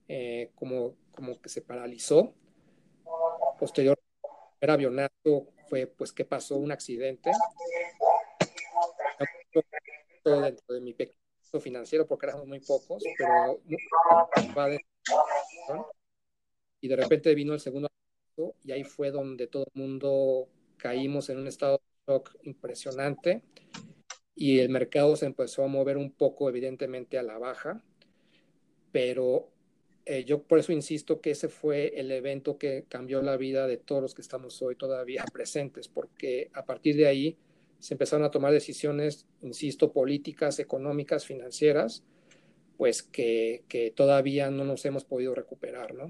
eh, 0.07 0.51
como, 0.55 0.95
como 1.11 1.41
que 1.41 1.49
se 1.49 1.61
paralizó. 1.61 2.35
Posterior, 3.59 3.99
el 4.63 4.71
avionazo 4.71 5.49
fue, 5.69 5.87
pues, 5.89 6.13
¿qué 6.13 6.25
pasó? 6.25 6.57
Un 6.57 6.71
accidente 6.71 7.33
dentro 10.25 10.75
de 10.75 10.81
mi 10.81 10.95
pequeño 10.95 11.19
financiero 11.61 12.07
porque 12.07 12.27
éramos 12.27 12.47
muy 12.47 12.61
pocos, 12.61 13.03
pero 13.19 13.61
y 16.81 16.89
de 16.89 16.97
repente 16.97 17.35
vino 17.35 17.55
el 17.55 17.61
segundo 17.61 17.89
y 18.65 18.73
ahí 18.73 18.85
fue 18.85 19.11
donde 19.11 19.49
todo 19.49 19.65
el 19.65 19.81
mundo 19.81 20.49
caímos 20.79 21.29
en 21.29 21.39
un 21.39 21.49
estado 21.49 21.79
de 22.07 22.13
shock 22.13 22.37
impresionante 22.43 23.43
y 24.35 24.61
el 24.61 24.69
mercado 24.69 25.17
se 25.17 25.27
empezó 25.27 25.65
a 25.65 25.69
mover 25.69 25.97
un 25.97 26.13
poco 26.13 26.49
evidentemente 26.49 27.19
a 27.19 27.23
la 27.23 27.39
baja, 27.39 27.83
pero 28.93 29.51
eh, 30.05 30.25
yo 30.25 30.43
por 30.43 30.59
eso 30.59 30.73
insisto 30.73 31.21
que 31.21 31.31
ese 31.31 31.49
fue 31.49 31.99
el 32.01 32.11
evento 32.11 32.59
que 32.59 32.85
cambió 32.89 33.23
la 33.23 33.37
vida 33.37 33.67
de 33.67 33.77
todos 33.77 34.03
los 34.03 34.15
que 34.15 34.23
estamos 34.23 34.61
hoy 34.61 34.75
todavía 34.77 35.25
presentes, 35.33 35.89
porque 35.89 36.51
a 36.55 36.65
partir 36.65 36.97
de 36.97 37.07
ahí 37.07 37.37
se 37.79 37.95
empezaron 37.95 38.25
a 38.25 38.31
tomar 38.31 38.53
decisiones, 38.53 39.27
insisto, 39.43 39.93
políticas, 39.93 40.59
económicas, 40.59 41.27
financieras, 41.27 42.05
pues 42.77 43.03
que, 43.03 43.93
todavía 43.97 44.51
no 44.51 44.65
nos 44.65 44.85
hemos 44.85 45.05
podido 45.05 45.35
recuperar, 45.35 45.95
¿no? 45.95 46.09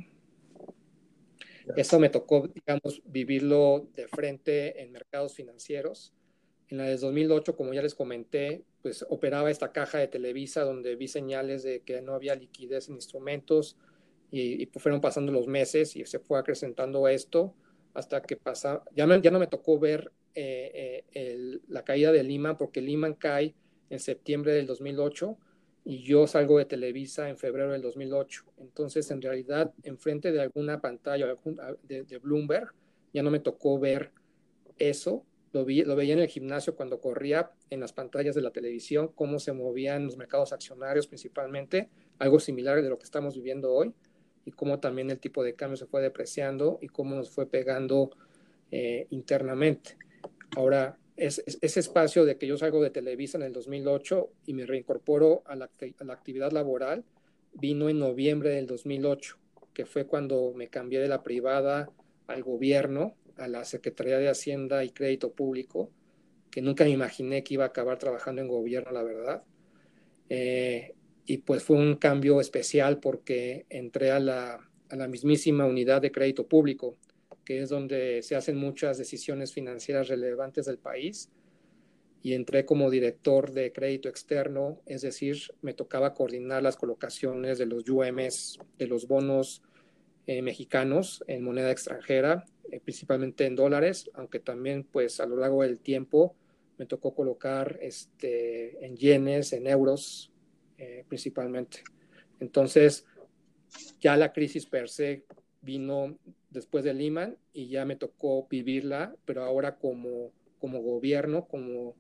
Eso 1.77 1.99
me 1.99 2.09
tocó, 2.09 2.49
digamos, 2.49 3.03
vivirlo 3.07 3.89
de 3.95 4.09
frente 4.09 4.83
en 4.83 4.91
mercados 4.91 5.35
financieros. 5.35 6.13
En 6.69 6.79
la 6.79 6.85
de 6.85 6.97
2008, 6.97 7.57
como 7.57 7.73
ya 7.73 7.83
les 7.83 7.95
comenté, 7.95 8.65
pues 8.83 9.07
operaba 9.09 9.51
esta 9.51 9.73
caja 9.73 9.99
de 9.99 10.09
Televisa 10.09 10.65
donde 10.65 10.97
vi 10.97 11.09
señales 11.09 11.63
de 11.63 11.81
que 11.81 12.03
no 12.03 12.15
había 12.15 12.35
liquidez 12.35 12.89
en 12.89 12.97
instrumentos 12.97 13.77
y, 14.31 14.67
fueron 14.79 15.01
pasando 15.01 15.31
los 15.31 15.47
meses 15.47 15.95
y 15.95 16.05
se 16.05 16.19
fue 16.19 16.39
acrecentando 16.39 17.07
esto 17.07 17.55
hasta 17.95 18.23
que 18.23 18.37
pasa, 18.37 18.83
ya, 18.95 19.07
ya 19.21 19.31
no 19.31 19.39
me 19.39 19.47
tocó 19.47 19.79
ver 19.79 20.11
eh, 20.35 21.05
eh, 21.13 21.59
la 21.69 21.85
caída 21.85 22.11
de 22.11 22.23
Lima, 22.23 22.57
porque 22.57 22.81
Lima 22.81 23.15
cae 23.19 23.55
en 23.91 24.01
septiembre 24.01 24.53
del 24.53 24.67
2008 24.67 25.37
y 25.85 26.03
yo 26.03 26.27
salgo 26.27 26.59
de 26.59 26.65
Televisa 26.65 27.29
en 27.29 27.37
febrero 27.37 27.73
del 27.73 27.83
2008. 27.83 28.45
Entonces, 28.59 29.11
en 29.11 29.21
realidad, 29.21 29.75
enfrente 29.83 30.33
de 30.33 30.41
alguna 30.41 30.81
pantalla 30.81 31.37
de 31.83 32.19
Bloomberg, 32.19 32.73
ya 33.13 33.23
no 33.23 33.31
me 33.31 33.41
tocó 33.41 33.79
ver 33.79 34.13
eso. 34.79 35.27
Lo, 35.53 35.65
veía 35.65 36.15
en 36.15 36.19
el 36.19 36.29
gimnasio 36.29 36.75
cuando 36.75 37.01
corría 37.01 37.51
en 37.69 37.81
las 37.81 37.93
pantallas 37.93 38.35
de 38.35 38.41
la 38.41 38.51
televisión, 38.51 39.09
cómo 39.15 39.39
se 39.39 39.53
movían 39.53 40.07
los 40.07 40.17
mercados 40.17 40.53
accionarios 40.53 41.07
principalmente, 41.07 41.91
algo 42.19 42.41
similar 42.41 42.81
de 42.83 42.89
lo 42.89 42.99
que 42.99 43.05
estamos 43.05 43.35
viviendo 43.35 43.73
hoy, 43.73 43.93
y 44.45 44.53
cómo 44.53 44.81
también 44.81 45.11
el 45.11 45.21
tipo 45.21 45.43
de 45.45 45.55
cambio 45.55 45.77
se 45.77 45.87
fue 45.87 46.01
depreciando 46.03 46.79
y 46.81 46.89
cómo 46.89 47.15
nos 47.15 47.31
fue 47.31 47.47
pegando 47.47 48.11
eh, 48.71 49.07
internamente. 49.11 49.97
Ahora, 50.57 50.99
ese 51.17 51.81
espacio 51.81 52.25
de 52.25 52.37
que 52.37 52.47
yo 52.47 52.57
salgo 52.57 52.83
de 52.83 52.91
Televisa 52.91 53.39
en 53.39 53.45
el 53.45 53.53
2008 53.53 54.31
y 54.47 54.55
me 54.55 54.67
reincorporo 54.67 55.43
a 55.47 55.55
la, 55.55 55.71
actividad 56.11 56.53
laboral 56.53 57.05
vino 57.53 57.89
en 57.89 57.99
noviembre 57.99 58.51
del 58.51 58.67
2008, 58.67 59.37
que 59.75 59.85
fue 59.85 60.07
cuando 60.07 60.53
me 60.55 60.69
cambié 60.69 61.01
de 61.01 61.09
la 61.09 61.23
privada 61.23 61.91
al 62.27 62.43
gobierno, 62.43 63.15
a 63.37 63.49
la 63.49 63.65
Secretaría 63.65 64.19
de 64.19 64.29
Hacienda 64.29 64.85
y 64.85 64.91
Crédito 64.91 65.33
Público, 65.33 65.91
que 66.51 66.63
nunca 66.63 66.85
me 66.85 66.91
imaginé 66.91 67.43
que 67.43 67.55
iba 67.55 67.65
a 67.65 67.69
acabar 67.69 67.99
trabajando 67.99 68.43
en 68.43 68.49
gobierno, 68.49 68.93
la 68.93 69.03
verdad. 69.03 69.43
Eh, 70.29 70.95
y 71.25 71.39
pues 71.39 71.63
fue 71.63 71.77
un 71.77 71.97
cambio 71.97 72.41
especial 72.41 72.99
porque 73.01 73.67
entré 73.69 74.11
a 74.11 74.21
la, 74.21 74.71
a 74.89 74.97
la 74.97 75.09
mismísima 75.09 75.67
unidad 75.67 76.03
de 76.03 76.13
crédito 76.13 76.47
público 76.47 76.99
que 77.45 77.61
es 77.61 77.69
donde 77.69 78.23
se 78.23 78.37
hacen 78.37 78.57
muchas 78.57 78.99
decisiones 78.99 79.53
financieras 79.53 80.09
relevantes 80.09 80.67
del 80.67 80.79
país. 80.79 81.31
Y 82.25 82.35
entré 82.35 82.65
como 82.65 82.89
director 82.89 83.51
de 83.51 83.73
crédito 83.73 84.09
externo, 84.09 84.81
es 84.87 85.03
decir, 85.03 85.39
me 85.61 85.75
tocaba 85.75 86.15
coordinar 86.15 86.63
las 86.63 86.77
colocaciones 86.77 87.59
de 87.59 87.67
los 87.67 87.89
UMs, 87.89 88.61
de 88.79 88.87
los 88.87 89.09
bonos 89.09 89.63
eh, 90.25 90.41
mexicanos 90.41 91.25
en 91.27 91.43
moneda 91.43 91.73
extranjera, 91.73 92.45
eh, 92.71 92.79
principalmente 92.79 93.45
en 93.45 93.57
dólares, 93.57 94.09
aunque 94.15 94.39
también 94.39 94.85
pues 94.85 95.19
a 95.19 95.27
lo 95.27 95.35
largo 95.35 95.63
del 95.63 95.81
tiempo 95.81 96.37
me 96.79 96.87
tocó 96.87 97.13
colocar 97.13 97.77
este, 97.83 98.87
en 98.87 98.97
yenes, 98.97 99.53
en 99.53 99.67
euros 99.67 100.31
eh, 100.79 101.05
principalmente. 101.09 101.83
Entonces, 102.39 103.05
ya 104.01 104.17
la 104.17 104.33
crisis 104.33 104.65
per 104.67 104.89
se 104.89 105.25
vino 105.61 106.17
después 106.51 106.85
de 106.85 106.95
Lehman 106.95 107.37
y 107.53 107.67
ya 107.67 107.85
me 107.85 107.97
tocó 107.97 108.47
vivirla, 108.49 109.17
pero 109.25 109.43
ahora 109.43 109.77
como, 109.77 110.31
como 110.61 110.83
gobierno, 110.83 111.49
como 111.49 111.97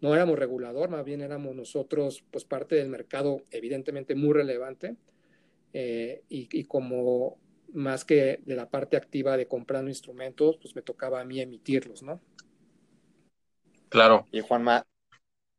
no 0.00 0.14
éramos 0.14 0.38
regulador, 0.38 0.88
más 0.88 1.04
bien 1.04 1.20
éramos 1.20 1.56
nosotros 1.56 2.24
pues 2.30 2.44
parte 2.44 2.76
del 2.76 2.90
mercado 2.90 3.42
evidentemente 3.50 4.14
muy 4.14 4.34
relevante 4.34 4.94
y, 5.72 6.64
como 6.64 7.38
más 7.76 8.04
que 8.04 8.40
de 8.44 8.56
la 8.56 8.68
parte 8.68 8.96
activa 8.96 9.36
de 9.36 9.46
comprando 9.46 9.90
instrumentos, 9.90 10.58
pues 10.60 10.74
me 10.74 10.82
tocaba 10.82 11.20
a 11.20 11.24
mí 11.24 11.40
emitirlos, 11.40 12.02
¿no? 12.02 12.20
Claro. 13.88 14.26
Y 14.32 14.40
Juanma, 14.40 14.86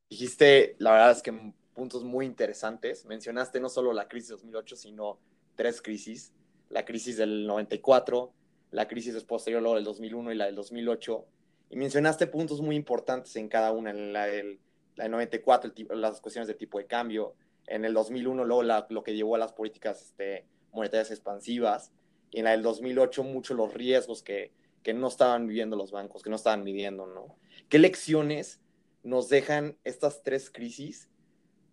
dijiste, 0.10 0.75
la 0.80 0.91
verdad 0.91 1.12
es 1.12 1.21
que 1.21 1.53
puntos 1.73 2.03
muy 2.03 2.25
interesantes. 2.25 3.06
Mencionaste 3.06 3.60
no 3.60 3.69
solo 3.69 3.93
la 3.93 4.08
crisis 4.08 4.30
de 4.30 4.36
2008, 4.36 4.75
sino 4.75 5.19
tres 5.56 5.82
crisis 5.82 6.34
la 6.69 6.86
crisis 6.86 7.17
del 7.17 7.47
94, 7.47 8.34
la 8.71 8.88
crisis 8.88 9.23
posterior 9.23 9.62
luego 9.62 9.75
del 9.75 9.86
2001 9.86 10.32
y 10.32 10.36
la 10.36 10.45
del 10.45 10.56
2008. 10.56 11.25
Y 11.69 11.77
mencionaste 11.77 12.27
puntos 12.27 12.62
muy 12.62 12.75
importantes 12.75 13.36
en 13.36 13.49
cada 13.49 13.71
una, 13.71 13.91
en 13.91 14.13
la 14.13 14.25
del, 14.25 14.60
la 14.95 15.08
94, 15.08 15.73
las 15.95 16.21
cuestiones 16.21 16.47
de 16.47 16.53
tipo 16.53 16.77
de 16.77 16.86
cambio, 16.86 17.36
en 17.67 17.86
el 17.86 17.93
2001 17.93 18.45
luego 18.45 18.63
lo 18.89 19.03
que 19.03 19.15
llevó 19.15 19.36
a 19.36 19.39
las 19.39 19.53
políticas 19.53 20.01
este, 20.01 20.45
monetarias 20.71 21.12
expansivas, 21.12 21.91
y 22.32 22.40
en 22.40 22.46
la 22.46 22.52
del 22.52 22.62
2008 22.62 23.24
mucho 23.24 23.54
los 23.54 23.74
riesgos 23.74 24.24
que, 24.24 24.52
que 24.84 24.94
no 24.94 25.08
estaban 25.08 25.48
viviendo 25.48 25.76
los 25.76 25.92
bancos, 25.92 26.24
que 26.24 26.30
no 26.30 26.36
estaban 26.36 26.63
midiendo, 26.63 27.08
¿no? 27.08 27.38
¿Qué 27.70 27.80
lecciones 27.80 28.62
nos 29.04 29.30
dejan 29.30 29.78
estas 29.84 30.24
tres 30.24 30.50
crisis 30.50 31.10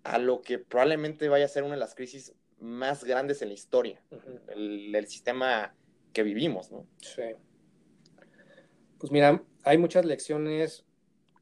a 0.04 0.18
lo 0.18 0.42
que 0.42 0.58
probablemente 0.58 1.28
vaya 1.28 1.46
a 1.46 1.48
ser 1.48 1.64
una 1.64 1.74
de 1.74 1.80
las 1.80 1.94
crisis 1.94 2.34
más 2.60 3.04
grandes 3.04 3.42
en 3.42 3.48
la 3.48 3.54
historia, 3.54 4.02
el, 4.48 5.06
sistema 5.06 5.74
que 6.12 6.22
vivimos, 6.22 6.70
¿no? 6.70 6.86
Sí. 7.00 7.22
Pues 8.98 9.12
mira, 9.12 9.42
hay 9.64 9.76
muchas 9.76 10.04
lecciones. 10.04 10.84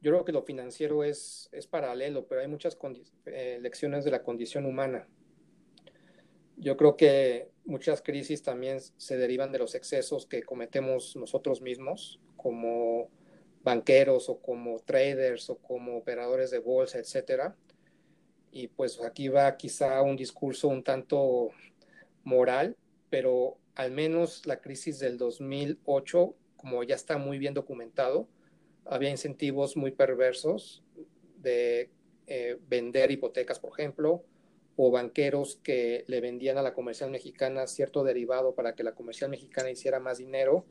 Yo 0.01 0.11
creo 0.11 0.25
que 0.25 0.31
lo 0.31 0.41
financiero 0.43 1.03
es, 1.03 1.49
es 1.53 1.67
paralelo, 1.67 2.27
pero 2.27 2.41
hay 2.41 2.47
muchas 2.47 2.77
eh, 3.25 3.59
lecciones 3.61 4.03
de 4.03 4.11
la 4.11 4.23
condición 4.23 4.65
humana. 4.65 5.07
Yo 6.57 6.75
creo 6.75 6.97
que 6.97 7.52
muchas 7.65 8.01
crisis 8.01 8.43
también 8.43 8.79
se 8.79 9.17
derivan 9.17 9.51
de 9.51 9.59
los 9.59 9.75
excesos 9.75 10.25
que 10.25 10.43
cometemos 10.43 11.15
nosotros 11.15 11.61
mismos, 11.61 12.19
como 12.35 13.09
banqueros 13.63 14.29
o 14.29 14.39
como 14.39 14.79
traders 14.79 15.49
o 15.49 15.57
como 15.57 15.97
operadores 15.97 16.51
de 16.51 16.59
bolsa, 16.59 16.99
etcétera. 16.99 17.55
Y 18.51 18.67
pues 18.67 19.01
aquí 19.01 19.29
va 19.29 19.57
quizá 19.57 20.01
un 20.01 20.15
discurso 20.15 20.67
un 20.67 20.83
tanto 20.83 21.49
moral, 22.23 22.77
pero 23.09 23.57
al 23.75 23.91
menos 23.91 24.45
la 24.45 24.61
crisis 24.61 24.99
del 24.99 25.17
2008, 25.17 26.35
como 26.57 26.83
ya 26.83 26.95
está 26.95 27.17
muy 27.17 27.39
bien 27.39 27.53
documentado, 27.53 28.27
había 28.85 29.09
incentivos 29.09 29.75
muy 29.77 29.91
perversos 29.91 30.83
de 31.37 31.89
eh, 32.27 32.57
vender 32.67 33.11
hipotecas, 33.11 33.59
por 33.59 33.71
ejemplo, 33.77 34.23
o 34.75 34.91
banqueros 34.91 35.59
que 35.63 36.03
le 36.07 36.21
vendían 36.21 36.57
a 36.57 36.61
la 36.61 36.73
comercial 36.73 37.11
mexicana 37.11 37.67
cierto 37.67 38.03
derivado 38.03 38.55
para 38.55 38.75
que 38.75 38.83
la 38.83 38.93
comercial 38.93 39.29
mexicana 39.29 39.69
hiciera 39.69 39.99
más 39.99 40.17
dinero 40.17 40.65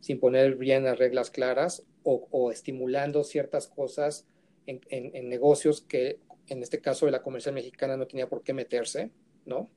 sin 0.00 0.20
poner 0.20 0.56
bien 0.56 0.84
las 0.84 0.98
reglas 0.98 1.30
claras 1.30 1.84
o, 2.02 2.50
estimulando 2.50 3.24
ciertas 3.24 3.68
cosas 3.68 4.26
en 4.66 5.28
negocios 5.28 5.80
que 5.80 6.18
en 6.48 6.62
este 6.62 6.80
caso 6.80 7.06
de 7.06 7.12
la 7.12 7.22
comercial 7.22 7.54
mexicana 7.54 7.96
no 7.96 8.06
tenía 8.06 8.28
por 8.28 8.42
qué 8.42 8.52
meterse, 8.52 9.10
¿no? 9.46 9.70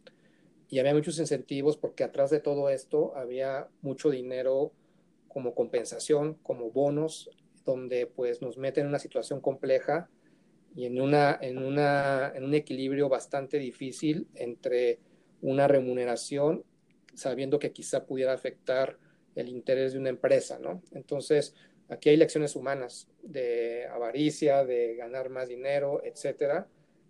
Y 0.70 0.80
había 0.80 0.94
muchos 0.94 1.20
incentivos 1.20 1.78
porque 1.78 2.04
atrás 2.04 2.30
de 2.30 2.40
todo 2.40 2.70
esto 2.70 3.16
había 3.16 3.70
mucho 3.82 4.10
dinero 4.10 4.74
como 5.28 5.56
compensación, 5.56 6.36
como 6.44 6.72
bonos, 6.72 7.30
donde 7.66 8.06
pues 8.06 8.42
nos 8.42 8.58
meten 8.58 8.84
en 8.84 8.90
una 8.90 9.00
situación 9.00 9.40
compleja 9.40 10.10
y 10.78 10.86
en, 10.86 11.02
una, 11.02 11.40
en, 11.42 11.58
una, 11.58 12.32
en 12.36 12.44
un 12.44 12.54
equilibrio 12.54 13.10
bastante 13.10 13.58
difícil 13.58 14.28
entre 14.36 15.00
una 15.42 15.68
remuneración, 15.68 16.64
sabiendo 17.16 17.58
que 17.58 17.72
quizá 17.72 18.06
pudiera 18.06 18.34
afectar 18.34 19.00
el 19.34 19.50
interés 19.50 19.94
de 19.94 20.00
una 20.00 20.10
empresa, 20.10 20.60
¿no? 20.60 20.84
Entonces, 20.92 21.56
aquí 21.90 22.10
hay 22.10 22.18
lecciones 22.18 22.56
humanas 22.56 23.10
de 23.24 23.88
avaricia, 23.88 24.64
de 24.66 24.96
ganar 24.96 25.32
más 25.32 25.48
dinero, 25.48 26.04
etcétera, 26.04 26.68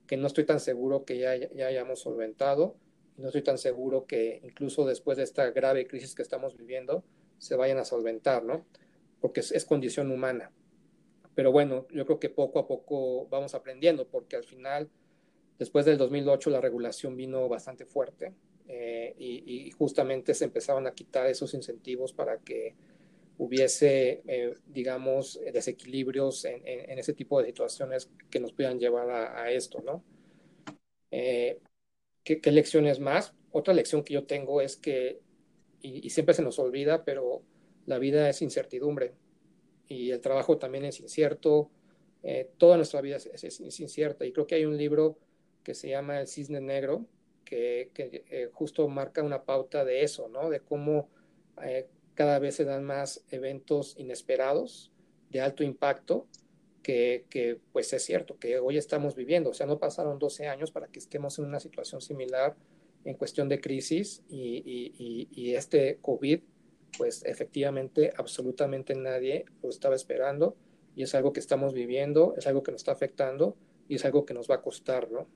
que 0.08 0.16
no 0.16 0.28
estoy 0.28 0.46
tan 0.46 0.62
seguro 0.62 1.04
que 1.04 1.18
ya, 1.18 1.36
ya 1.36 1.68
hayamos 1.68 2.00
solventado. 2.00 2.78
No 3.18 3.28
estoy 3.28 3.42
tan 3.42 3.58
seguro 3.58 4.06
que 4.06 4.40
incluso 4.46 4.86
después 4.86 5.18
de 5.18 5.26
esta 5.26 5.52
grave 5.52 5.88
crisis 5.88 6.16
que 6.16 6.22
estamos 6.22 6.56
viviendo 6.56 7.04
se 7.38 7.58
vayan 7.58 7.80
a 7.80 7.84
solventar, 7.84 8.46
¿no? 8.46 8.66
Porque 9.20 9.42
es, 9.42 9.52
es 9.52 9.66
condición 9.66 10.10
humana. 10.10 10.54
Pero 11.38 11.52
bueno, 11.52 11.86
yo 11.92 12.04
creo 12.08 12.20
que 12.20 12.32
poco 12.32 12.58
a 12.58 12.68
poco 12.68 13.28
vamos 13.28 13.54
aprendiendo, 13.54 14.08
porque 14.08 14.36
al 14.36 14.44
final, 14.44 14.90
después 15.60 15.86
del 15.86 16.00
2008, 16.00 16.50
la 16.50 16.60
regulación 16.60 17.16
vino 17.16 17.48
bastante 17.48 17.86
fuerte 17.86 18.34
eh, 18.68 19.14
y, 19.20 19.70
justamente 19.70 20.34
se 20.34 20.46
empezaron 20.46 20.88
a 20.88 20.96
quitar 20.96 21.28
esos 21.28 21.54
incentivos 21.54 22.12
para 22.12 22.40
que 22.40 22.74
hubiese, 23.38 24.24
eh, 24.26 24.56
digamos, 24.66 25.40
desequilibrios 25.54 26.44
en, 26.46 26.60
en, 26.66 26.98
ese 26.98 27.14
tipo 27.14 27.40
de 27.40 27.50
situaciones 27.50 28.10
que 28.32 28.40
nos 28.40 28.52
puedan 28.52 28.80
llevar 28.80 29.12
a, 29.12 29.52
esto, 29.52 29.84
¿no? 29.86 30.04
Eh, 31.12 31.60
¿qué, 32.24 32.42
¿qué, 32.42 32.52
lecciones 32.52 33.00
más? 33.00 33.36
Otra 33.52 33.76
lección 33.76 34.04
que 34.04 34.16
yo 34.16 34.26
tengo 34.26 34.60
es 34.60 34.76
que, 34.76 35.20
y, 35.84 36.10
siempre 36.10 36.34
se 36.34 36.42
nos 36.42 36.58
olvida, 36.58 37.06
pero 37.06 37.44
la 37.86 38.00
vida 38.00 38.28
es 38.28 38.42
incertidumbre 38.42 39.14
y 39.88 40.12
el 40.12 40.22
trabajo 40.22 40.58
también 40.58 40.86
es 40.86 41.00
incierto, 41.00 41.70
toda 42.58 42.76
nuestra 42.76 43.00
vida 43.00 43.16
es, 43.16 43.28
es, 43.28 43.62
es 43.62 43.80
incierta 43.80 44.26
y 44.26 44.34
creo 44.34 44.48
que 44.48 44.56
hay 44.56 44.66
un 44.66 44.76
libro 44.76 45.18
que 45.64 45.74
se 45.74 45.90
llama 45.90 46.20
El 46.20 46.28
Cisne 46.28 46.62
Negro, 46.62 47.06
que, 47.44 47.92
eh, 48.30 48.50
justo 48.54 48.88
marca 48.88 49.24
una 49.24 49.44
pauta 49.44 49.86
de 49.86 50.04
eso, 50.04 50.28
¿no? 50.30 50.50
De 50.50 50.60
cómo 50.60 51.10
eh, 51.64 51.88
cada 52.14 52.40
vez 52.40 52.56
se 52.56 52.66
dan 52.66 52.84
más 52.84 53.24
eventos 53.32 53.96
inesperados 53.98 54.92
de 55.30 55.42
alto 55.42 55.64
impacto 55.64 56.28
que, 56.84 57.26
que, 57.30 57.60
pues 57.72 57.92
es 57.94 58.04
cierto, 58.04 58.38
que 58.38 58.60
hoy 58.60 58.78
estamos 58.78 59.16
viviendo. 59.16 59.50
O 59.50 59.54
sea, 59.54 59.66
no 59.66 59.80
pasaron 59.80 60.20
12 60.20 60.48
años 60.48 60.72
para 60.72 60.88
que 60.88 61.00
estemos 61.00 61.38
en 61.40 61.46
una 61.46 61.60
situación 61.60 62.02
similar 62.02 62.56
en 63.04 63.16
cuestión 63.16 63.50
de 63.50 63.62
crisis 63.62 64.24
y, 64.30 64.64
y, 64.66 65.28
y 65.32 65.56
este 65.56 65.98
COVID, 66.02 66.42
pues 66.98 67.24
efectivamente 67.26 68.14
absolutamente 68.18 68.96
nadie 68.96 69.46
lo 69.62 69.70
estaba 69.70 69.96
esperando 69.96 70.56
y 70.96 71.04
es 71.04 71.14
algo 71.16 71.34
que 71.34 71.40
estamos 71.40 71.74
viviendo, 71.74 72.34
es 72.38 72.48
algo 72.48 72.64
que 72.64 72.72
nos 72.72 72.82
está 72.82 72.92
afectando 72.92 73.56
y 73.88 73.96
es 73.96 74.06
algo 74.06 74.26
que 74.26 74.34
nos 74.34 74.50
va 74.50 74.56
a 74.56 74.62
costar, 74.62 75.12
¿no? 75.12 75.28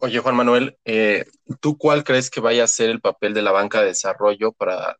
Oye, 0.00 0.20
Juan 0.20 0.36
Manuel, 0.36 0.78
eh, 0.84 1.24
¿tú 1.60 1.76
cuál 1.76 2.04
crees 2.04 2.30
que 2.30 2.40
vaya 2.40 2.64
a 2.64 2.68
ser 2.68 2.88
el 2.88 3.00
papel 3.00 3.34
de 3.34 3.42
la 3.42 3.50
banca 3.50 3.80
de 3.80 3.88
desarrollo 3.88 4.52
para 4.52 4.96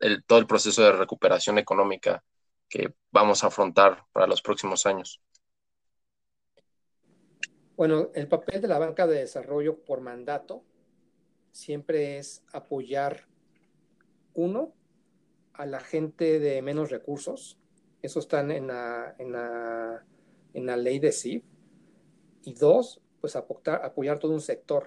el, 0.00 0.24
todo 0.24 0.38
el 0.38 0.46
proceso 0.46 0.82
de 0.82 0.92
recuperación 0.92 1.56
económica 1.56 2.22
que 2.68 2.92
vamos 3.10 3.44
a 3.44 3.46
afrontar 3.46 4.04
para 4.12 4.26
los 4.26 4.42
próximos 4.42 4.84
años? 4.84 5.22
Bueno, 7.76 8.10
el 8.14 8.28
papel 8.28 8.60
de 8.60 8.68
la 8.68 8.78
banca 8.78 9.06
de 9.06 9.20
desarrollo 9.20 9.78
por 9.78 10.02
mandato 10.02 10.62
siempre 11.50 12.18
es 12.18 12.44
apoyar, 12.52 13.26
uno, 14.34 14.72
a 15.52 15.66
la 15.66 15.80
gente 15.80 16.38
de 16.38 16.62
menos 16.62 16.90
recursos, 16.90 17.58
eso 18.02 18.18
está 18.18 18.40
en 18.40 18.66
la, 18.66 19.14
en 19.18 19.32
la, 19.32 20.04
en 20.54 20.66
la 20.66 20.76
ley 20.76 20.98
de 20.98 21.12
CIF, 21.12 21.44
y 22.44 22.54
dos, 22.54 23.00
pues 23.20 23.36
apoyar, 23.36 23.84
apoyar 23.84 24.18
todo 24.18 24.32
un 24.32 24.40
sector, 24.40 24.86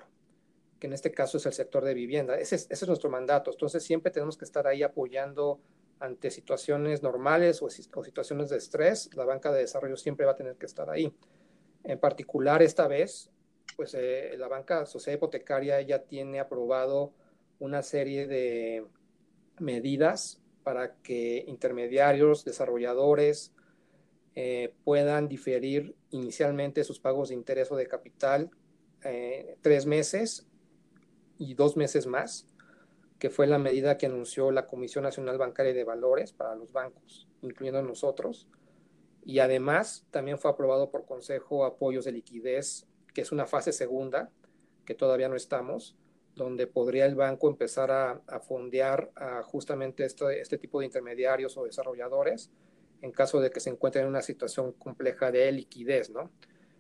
que 0.80 0.88
en 0.88 0.94
este 0.94 1.12
caso 1.12 1.38
es 1.38 1.46
el 1.46 1.54
sector 1.54 1.86
de 1.86 1.94
vivienda. 1.94 2.38
Ese 2.38 2.56
es, 2.56 2.64
ese 2.70 2.86
es 2.86 2.88
nuestro 2.88 3.10
mandato. 3.10 3.52
Entonces 3.52 3.84
siempre 3.84 4.12
tenemos 4.12 4.38
que 4.38 4.46
estar 4.46 4.68
ahí 4.68 4.84
apoyando 4.84 5.62
ante 6.00 6.30
situaciones 6.30 7.02
normales 7.02 7.62
o, 7.62 7.68
o, 7.68 8.04
situaciones 8.04 8.50
de 8.50 8.58
estrés. 8.58 9.10
La 9.16 9.24
banca 9.24 9.52
de 9.52 9.62
desarrollo 9.62 9.96
siempre 9.96 10.26
va 10.26 10.34
a 10.34 10.36
tener 10.36 10.56
que 10.58 10.66
estar 10.66 10.90
ahí. 10.90 11.14
En 11.84 12.00
particular 12.00 12.62
esta 12.62 12.88
vez, 12.88 13.32
pues 13.76 13.94
eh, 13.94 14.36
la 14.38 14.48
banca 14.48 14.86
sociedad 14.86 15.18
hipotecaria 15.18 15.82
ya 15.82 16.00
tiene 16.04 16.40
aprobado 16.40 17.14
una 17.60 17.82
serie 17.82 18.28
de 18.28 18.86
medidas 19.60 20.42
para 20.64 20.96
que 20.96 21.46
intermediarios, 21.48 22.44
desarrolladores, 22.44 23.54
eh, 24.36 24.74
puedan 24.84 25.30
diferir 25.30 25.96
inicialmente 26.10 26.84
sus 26.84 27.00
pagos 27.00 27.30
de 27.30 27.36
interés 27.36 27.72
o 27.72 27.76
de 27.78 27.88
capital 27.88 28.50
eh, 29.04 29.58
tres 29.62 29.86
meses 29.86 30.48
y 31.38 31.54
dos 31.54 31.78
meses 31.78 32.08
más, 32.08 32.48
que 33.20 33.30
fue 33.30 33.48
la 33.48 33.60
medida 33.60 33.98
que 33.98 34.08
anunció 34.08 34.52
la 34.52 34.66
Comisión 34.66 35.04
Nacional 35.04 35.38
Bancaria 35.38 35.74
de 35.74 35.84
Valores 35.84 36.34
para 36.34 36.56
los 36.56 36.74
bancos, 36.74 37.28
incluyendo 37.42 37.82
nosotros. 37.82 38.50
Y 39.24 39.40
además 39.40 40.06
también 40.12 40.38
fue 40.38 40.52
aprobado 40.52 40.90
por 40.92 41.06
Consejo 41.06 41.66
Apoyos 41.66 42.06
de 42.06 42.12
Liquidez, 42.12 42.88
que 43.14 43.22
es 43.22 43.32
una 43.32 43.46
fase 43.46 43.72
segunda, 43.72 44.32
que 44.86 44.96
todavía 44.96 45.30
no 45.30 45.36
estamos, 45.36 45.96
donde 46.36 46.68
podría 46.68 47.06
el 47.06 47.16
banco 47.16 47.50
empezar 47.50 47.92
a, 47.92 48.22
a 48.28 48.40
fondear 48.40 49.12
justamente 49.44 50.06
este, 50.06 50.42
este 50.42 50.58
tipo 50.58 50.80
de 50.80 50.86
intermediarios 50.86 51.58
o 51.58 51.64
desarrolladores 51.64 52.52
en 53.02 53.12
caso 53.12 53.40
de 53.40 53.52
que 53.52 53.60
se 53.60 53.70
encuentren 53.70 54.04
en 54.04 54.10
una 54.10 54.22
situación 54.22 54.72
compleja 54.74 55.32
de 55.32 55.52
liquidez, 55.52 56.10
¿no? 56.10 56.32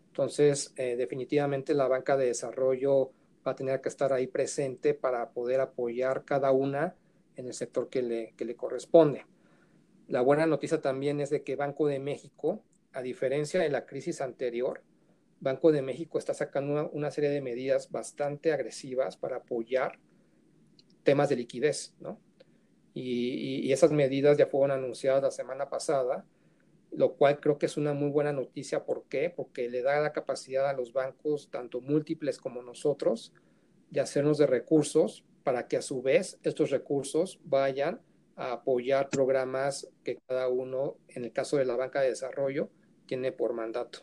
Entonces, 0.07 0.73
eh, 0.75 0.95
definitivamente 0.95 1.73
la 1.73 1.87
banca 1.87 2.17
de 2.17 2.27
desarrollo 2.27 3.11
va 3.45 3.51
a 3.51 3.55
tener 3.55 3.81
que 3.81 3.89
estar 3.89 4.11
ahí 4.13 4.27
presente 4.27 4.93
para 4.93 5.29
poder 5.31 5.59
apoyar 5.59 6.23
cada 6.25 6.51
una 6.51 6.95
en 7.35 7.47
el 7.47 7.53
sector 7.53 7.89
que 7.89 8.01
le, 8.01 8.33
que 8.37 8.45
le 8.45 8.55
corresponde. 8.55 9.25
La 10.07 10.21
buena 10.21 10.45
noticia 10.45 10.81
también 10.81 11.19
es 11.19 11.29
de 11.29 11.43
que 11.43 11.55
Banco 11.55 11.87
de 11.87 11.99
México, 11.99 12.63
a 12.93 13.01
diferencia 13.01 13.59
de 13.59 13.69
la 13.69 13.85
crisis 13.85 14.21
anterior, 14.21 14.81
Banco 15.45 15.71
de 15.71 15.83
México 15.83 16.17
está 16.17 16.33
sacando 16.33 16.89
una, 16.91 17.11
serie 17.11 17.29
de 17.29 17.39
medidas 17.39 17.91
bastante 17.91 18.51
agresivas 18.51 19.15
para 19.15 19.37
apoyar 19.37 19.99
temas 21.03 21.29
de 21.29 21.35
liquidez, 21.35 21.93
¿no? 21.99 22.19
y, 22.95 23.71
esas 23.71 23.91
medidas 23.91 24.37
ya 24.37 24.47
fueron 24.47 24.71
anunciadas 24.71 25.21
la 25.21 25.29
semana 25.29 25.69
pasada, 25.69 26.25
lo 26.91 27.13
cual 27.13 27.39
creo 27.39 27.59
que 27.59 27.67
es 27.67 27.77
una 27.77 27.93
muy 27.93 28.09
buena 28.09 28.33
noticia. 28.33 28.85
¿Por 28.85 29.03
qué? 29.03 29.29
Porque 29.29 29.69
le 29.69 29.83
da 29.83 29.99
la 29.99 30.13
capacidad 30.13 30.67
a 30.67 30.73
los 30.73 30.93
bancos, 30.93 31.51
tanto 31.51 31.79
múltiples 31.79 32.39
como 32.39 32.63
nosotros, 32.63 33.31
de 33.91 34.01
hacernos 34.01 34.39
de 34.39 34.47
recursos 34.47 35.23
para 35.43 35.67
que 35.67 35.77
a 35.77 35.83
su 35.83 36.01
vez 36.01 36.39
estos 36.41 36.71
recursos 36.71 37.39
vayan 37.43 38.01
a 38.35 38.53
apoyar 38.53 39.09
programas 39.09 39.87
que 40.03 40.17
cada 40.27 40.47
uno, 40.47 40.97
en 41.09 41.23
el 41.23 41.31
caso 41.31 41.57
de 41.57 41.65
la 41.65 41.75
banca 41.75 42.01
de 42.01 42.09
desarrollo, 42.09 42.71
tiene 43.05 43.31
por 43.31 43.53
mandato. 43.53 43.99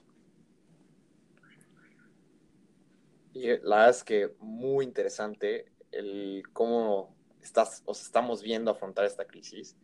Y 3.33 3.49
la 3.49 3.57
verdad 3.57 3.91
es 3.91 4.05
que 4.05 4.35
muy 4.41 4.85
interesante 4.85 5.73
el 5.91 6.43
cómo 6.53 7.15
estás, 7.41 7.83
os 7.87 8.03
estamos 8.03 8.43
viendo 8.43 8.71
afrontar 8.71 9.05
esta 9.05 9.27
crisis 9.27 9.77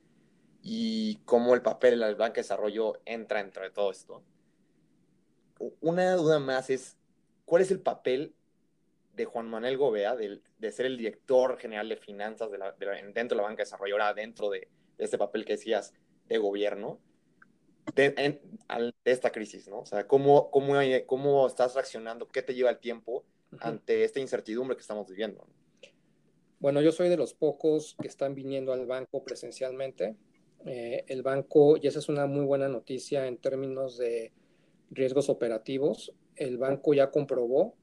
y 0.63 1.17
cómo 1.25 1.55
el 1.55 1.63
papel 1.63 1.93
de 1.93 1.97
la 1.97 2.15
banca 2.15 2.35
de 2.35 2.43
desarrollo 2.43 3.01
entra 3.05 3.41
entre 3.41 3.71
todo 3.71 3.91
esto. 3.91 4.23
Una 5.81 6.15
duda 6.15 6.39
más 6.39 6.71
es, 6.71 6.97
¿cuál 7.45 7.63
es 7.63 7.71
el 7.71 7.81
papel 7.81 8.35
de 9.15 9.25
Juan 9.25 9.49
Manuel 9.49 9.77
Gobea, 9.77 10.15
de, 10.15 10.41
de 10.59 10.73
ser 10.73 10.87
el 10.87 10.97
director 10.97 11.59
general 11.59 11.89
de 11.89 11.97
finanzas 11.97 12.51
de 12.51 12.59
la, 12.59 12.73
de 12.73 12.87
dentro 13.13 13.37
de 13.37 13.43
la 13.43 13.43
banca 13.43 13.63
de 13.63 13.65
desarrollo, 13.65 13.95
ahora 13.95 14.15
dentro 14.15 14.49
de, 14.51 14.69
este 14.99 15.19
papel 15.19 15.45
que 15.45 15.55
decías 15.55 15.93
de 16.27 16.39
gobierno, 16.39 17.01
en, 17.97 18.15
de, 18.17 18.93
esta 19.05 19.31
crisis, 19.31 19.69
¿no? 19.69 19.81
O 19.81 19.87
sea, 19.87 20.07
¿cómo, 20.07 20.51
cómo, 20.51 20.75
¿cómo 21.07 21.47
estás 21.47 21.75
reaccionando? 21.75 22.29
¿Qué 22.29 22.43
te 22.43 22.55
lleva 22.55 22.71
el 22.71 22.79
tiempo 22.79 23.25
ante 23.61 24.05
esta 24.05 24.21
incertidumbre 24.21 24.77
que 24.77 24.83
estamos 24.83 25.09
viviendo? 25.09 25.47
Bueno, 26.61 26.81
yo 26.81 26.91
soy 26.91 27.09
de 27.09 27.17
los 27.17 27.35
pocos 27.35 27.97
que 28.01 28.09
están 28.09 28.35
viniendo 28.35 28.73
al 28.73 28.87
banco 28.87 29.23
presencialmente. 29.23 30.17
Eh, 30.67 31.05
el 31.07 31.23
banco, 31.23 31.77
y 31.77 31.87
esa 31.87 32.01
es 32.01 32.09
una 32.09 32.27
muy 32.27 32.45
buena 32.45 32.69
noticia 32.69 33.27
en 33.29 33.39
términos 33.39 33.97
de 33.97 34.33
riesgos 34.91 35.29
operativos, 35.29 36.13
el 36.35 36.59
banco 36.59 36.95
ya 36.95 37.11
comprobó 37.11 37.75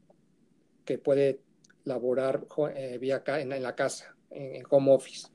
que 0.84 0.98
puede 0.98 1.40
laborar 1.86 2.46
eh, 2.76 2.98
vía 2.98 3.24
en, 3.28 3.62
la 3.62 3.76
casa, 3.76 4.18
en, 4.30 4.56
en, 4.56 4.64
home 4.70 4.92
office. 4.92 5.28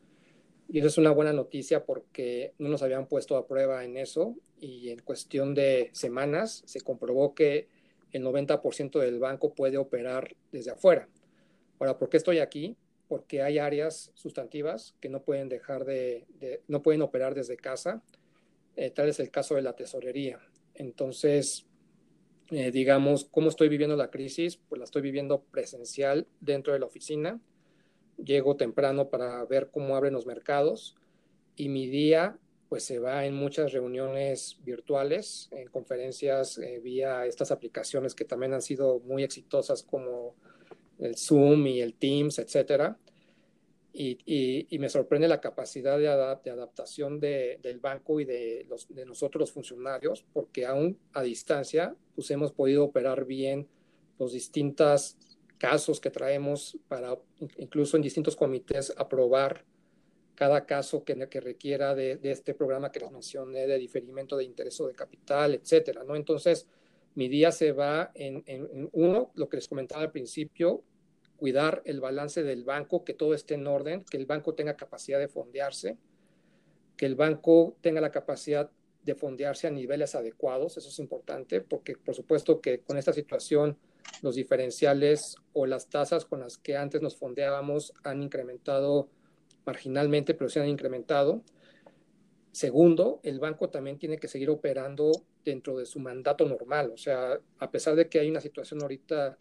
Y 0.68 0.78
eso 0.78 0.88
es 0.88 0.98
una 0.98 1.10
buena 1.10 1.32
noticia 1.32 1.84
porque 1.84 2.54
no 2.58 2.68
nos 2.68 2.82
habían 2.82 3.06
puesto 3.06 3.36
a 3.36 3.46
prueba 3.46 3.84
en 3.84 3.96
eso 3.96 4.36
y 4.58 4.90
en 4.90 5.00
cuestión 5.00 5.54
de 5.54 5.90
semanas 5.92 6.62
se 6.66 6.82
comprobó 6.82 7.34
que 7.34 7.68
el 8.12 8.24
90% 8.24 8.98
del 8.98 9.18
banco 9.18 9.54
puede 9.54 9.78
operar 9.78 10.34
desde 10.52 10.70
afuera. 10.70 11.08
Ahora, 11.78 11.98
¿por 11.98 12.08
qué 12.08 12.16
estoy 12.16 12.38
aquí? 12.38 12.76
porque 13.10 13.42
hay 13.42 13.58
áreas 13.58 14.12
sustantivas 14.14 14.94
que 15.00 15.08
no 15.08 15.24
pueden 15.24 15.48
dejar 15.48 15.84
de, 15.84 16.28
no 16.68 16.80
pueden 16.80 17.02
operar 17.02 17.34
desde 17.34 17.56
casa. 17.56 18.04
Eh, 18.76 18.90
tal 18.90 19.08
es 19.08 19.18
el 19.18 19.32
caso 19.32 19.56
de 19.56 19.62
la 19.62 19.74
tesorería. 19.74 20.38
Entonces, 20.76 21.66
eh, 22.52 22.70
digamos, 22.70 23.24
¿cómo 23.24 23.48
estoy 23.48 23.68
viviendo 23.68 23.96
la 23.96 24.12
crisis? 24.12 24.58
Pues 24.58 24.78
la 24.78 24.84
estoy 24.84 25.02
viviendo 25.02 25.42
presencial 25.42 26.28
dentro 26.38 26.72
de 26.72 26.78
la 26.78 26.86
oficina. 26.86 27.40
Llego 28.16 28.54
temprano 28.54 29.10
para 29.10 29.44
ver 29.44 29.70
cómo 29.72 29.96
abren 29.96 30.12
los 30.12 30.26
mercados 30.26 30.94
y 31.56 31.68
mi 31.68 31.88
día 31.88 32.38
pues 32.70 32.85
se 32.85 33.00
va 33.00 33.26
en 33.26 33.35
muchas 33.35 33.72
reuniones 33.72 34.56
virtuales, 34.64 35.48
en 35.50 35.68
conferencias 35.68 36.56
eh, 36.56 36.78
vía 36.78 37.26
estas 37.26 37.50
aplicaciones 37.50 38.14
que 38.14 38.24
también 38.24 38.54
han 38.54 38.62
sido 38.62 39.00
muy 39.00 39.24
exitosas 39.24 39.83
como 39.83 40.37
el 41.00 41.16
Zoom 41.16 41.66
y 41.66 41.80
el 41.80 41.94
Teams, 41.94 42.38
etcétera. 42.38 42.96
Y, 43.92 44.66
y, 44.70 44.78
me 44.78 44.88
sorprende 44.88 45.26
la 45.26 45.40
capacidad 45.40 45.98
de, 45.98 46.06
adaptación 46.06 47.18
de, 47.18 47.59
del 47.61 47.80
banco 47.80 48.20
y 48.20 48.24
de, 48.24 48.64
los, 48.68 48.87
de 48.88 49.04
nosotros 49.04 49.40
los 49.40 49.52
funcionarios, 49.52 50.24
porque 50.33 50.64
aún 50.64 50.96
a 51.12 51.24
distancia 51.24 51.96
pues 52.14 52.30
hemos 52.30 52.52
podido 52.52 52.85
operar 52.85 53.24
bien 53.24 53.66
los 54.16 54.33
distintos 54.33 55.16
casos 55.59 55.98
que 55.98 56.11
traemos 56.11 56.78
para 56.87 57.18
incluso 57.59 57.96
en 57.96 58.04
distintos 58.04 58.37
comités 58.37 58.94
aprobar 58.96 59.64
cada 60.40 60.64
caso 60.64 61.05
que, 61.05 61.14
requiera 61.14 61.94
de, 61.94 62.16
de, 62.16 62.31
este 62.31 62.55
programa 62.55 62.90
que 62.90 62.98
les 62.98 63.11
mencioné 63.12 63.66
de 63.66 63.76
diferimiento 63.76 64.38
de 64.38 64.44
interés 64.44 64.81
o 64.81 64.87
de 64.87 64.94
capital, 64.94 65.53
etcétera, 65.53 66.03
¿no? 66.03 66.16
Entonces, 66.16 66.66
mi 67.14 67.29
día 67.29 67.53
se 67.53 67.72
va 67.72 68.11
en, 68.14 68.42
en, 68.46 68.88
uno, 68.92 69.33
lo 69.35 69.50
que 69.50 69.59
les 69.59 69.68
comentaba 69.68 70.00
al 70.00 70.11
principio, 70.11 70.83
cuidar 71.37 71.83
el 71.85 72.00
balance 72.00 72.42
del 72.42 72.64
banco, 72.64 73.05
que 73.05 73.12
todo 73.12 73.35
esté 73.35 73.53
en 73.53 73.66
orden, 73.66 74.03
que 74.03 74.16
el 74.16 74.24
banco 74.24 74.55
tenga 74.55 74.76
capacidad 74.79 75.18
de 75.18 75.29
fondearse, 75.29 75.98
que 76.96 77.05
el 77.05 77.16
banco 77.16 77.76
tenga 77.83 78.00
la 78.00 78.11
capacidad 78.11 78.70
de 79.03 79.14
fondearse 79.14 79.66
a 79.66 79.70
niveles 79.70 80.14
adecuados, 80.14 80.79
eso 80.79 80.88
es 80.88 80.98
importante, 81.00 81.61
porque 81.61 81.98
por 81.98 82.14
supuesto 82.14 82.62
que 82.62 82.81
con 82.81 82.96
esta 82.96 83.12
situación 83.12 83.76
los 84.22 84.37
diferenciales 84.37 85.37
o 85.53 85.66
las 85.66 85.90
tasas 85.90 86.24
con 86.24 86.40
las 86.40 86.57
que 86.57 86.79
antes 86.79 87.03
nos 87.03 87.18
fondeábamos 87.18 87.92
han 88.05 88.22
incrementado 88.22 89.11
marginalmente, 89.70 90.35
pero 90.35 90.50
se 90.50 90.61
han 90.61 90.68
incrementado. 90.68 91.42
Segundo, 92.50 93.20
el 93.22 93.38
banco 93.38 93.68
también 93.70 93.98
tiene 93.98 94.18
que 94.18 94.26
seguir 94.26 94.50
operando 94.50 95.12
dentro 95.44 95.78
de 95.78 95.87
su 95.87 96.00
mandato 96.00 96.44
normal, 96.44 96.90
o 96.92 96.96
sea, 96.96 97.38
a 97.59 97.70
pesar 97.70 97.94
de 97.94 98.09
que 98.09 98.18
hay 98.18 98.28
una 98.28 98.40
situación 98.40 98.83
ahorita 98.83 99.37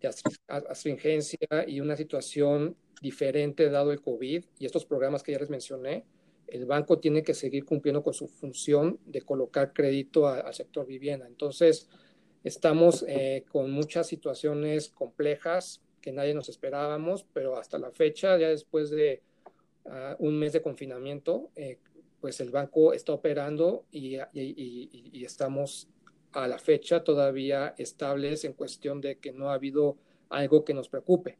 de 0.00 0.08
astringencia 0.48 1.48
y 1.66 1.80
una 1.80 1.96
situación 1.96 2.76
diferente 3.00 3.70
dado 3.70 3.92
el 3.92 4.02
COVID 4.02 4.44
y 4.58 4.66
estos 4.66 4.84
programas 4.84 5.22
que 5.22 5.32
ya 5.32 5.38
les 5.38 5.48
mencioné, 5.48 6.04
el 6.46 6.66
banco 6.66 6.98
tiene 6.98 7.22
que 7.22 7.34
seguir 7.34 7.64
cumpliendo 7.64 8.02
con 8.02 8.12
su 8.12 8.28
función 8.28 9.00
de 9.06 9.22
colocar 9.22 9.72
crédito 9.72 10.28
al 10.28 10.54
sector 10.54 10.86
vivienda. 10.86 11.26
Entonces, 11.26 11.88
estamos 12.44 13.04
eh, 13.08 13.44
con 13.48 13.70
muchas 13.70 14.06
situaciones 14.06 14.90
complejas 14.90 15.82
que 16.00 16.12
nadie 16.12 16.34
nos 16.34 16.48
esperábamos, 16.48 17.26
pero 17.32 17.56
hasta 17.56 17.78
la 17.78 17.90
fecha, 17.90 18.38
ya 18.38 18.48
después 18.48 18.90
de 18.90 19.22
un 20.18 20.38
mes 20.38 20.52
de 20.52 20.62
confinamiento, 20.62 21.50
eh, 21.54 21.78
pues 22.20 22.40
el 22.40 22.50
banco 22.50 22.92
está 22.92 23.12
operando 23.12 23.84
y 23.90 24.18
estamos 25.24 25.88
a 26.32 26.48
la 26.48 26.58
fecha 26.58 27.04
todavía 27.04 27.74
estables 27.78 28.44
en 28.44 28.52
cuestión 28.52 29.00
de 29.00 29.18
que 29.18 29.32
no 29.32 29.50
ha 29.50 29.54
habido 29.54 29.96
algo 30.28 30.64
que 30.64 30.74
nos 30.74 30.88
preocupe. 30.88 31.38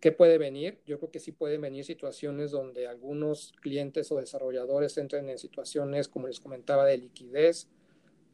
¿Qué 0.00 0.12
puede 0.12 0.36
venir? 0.36 0.80
Yo 0.84 0.98
creo 0.98 1.10
que 1.10 1.18
sí 1.18 1.32
pueden 1.32 1.62
venir 1.62 1.84
situaciones 1.84 2.50
donde 2.50 2.86
algunos 2.86 3.52
clientes 3.60 4.10
o 4.12 4.16
desarrolladores 4.16 4.98
entren 4.98 5.30
en 5.30 5.38
situaciones, 5.38 6.08
como 6.08 6.26
les 6.26 6.40
comentaba, 6.40 6.84
de 6.84 6.98
liquidez, 6.98 7.68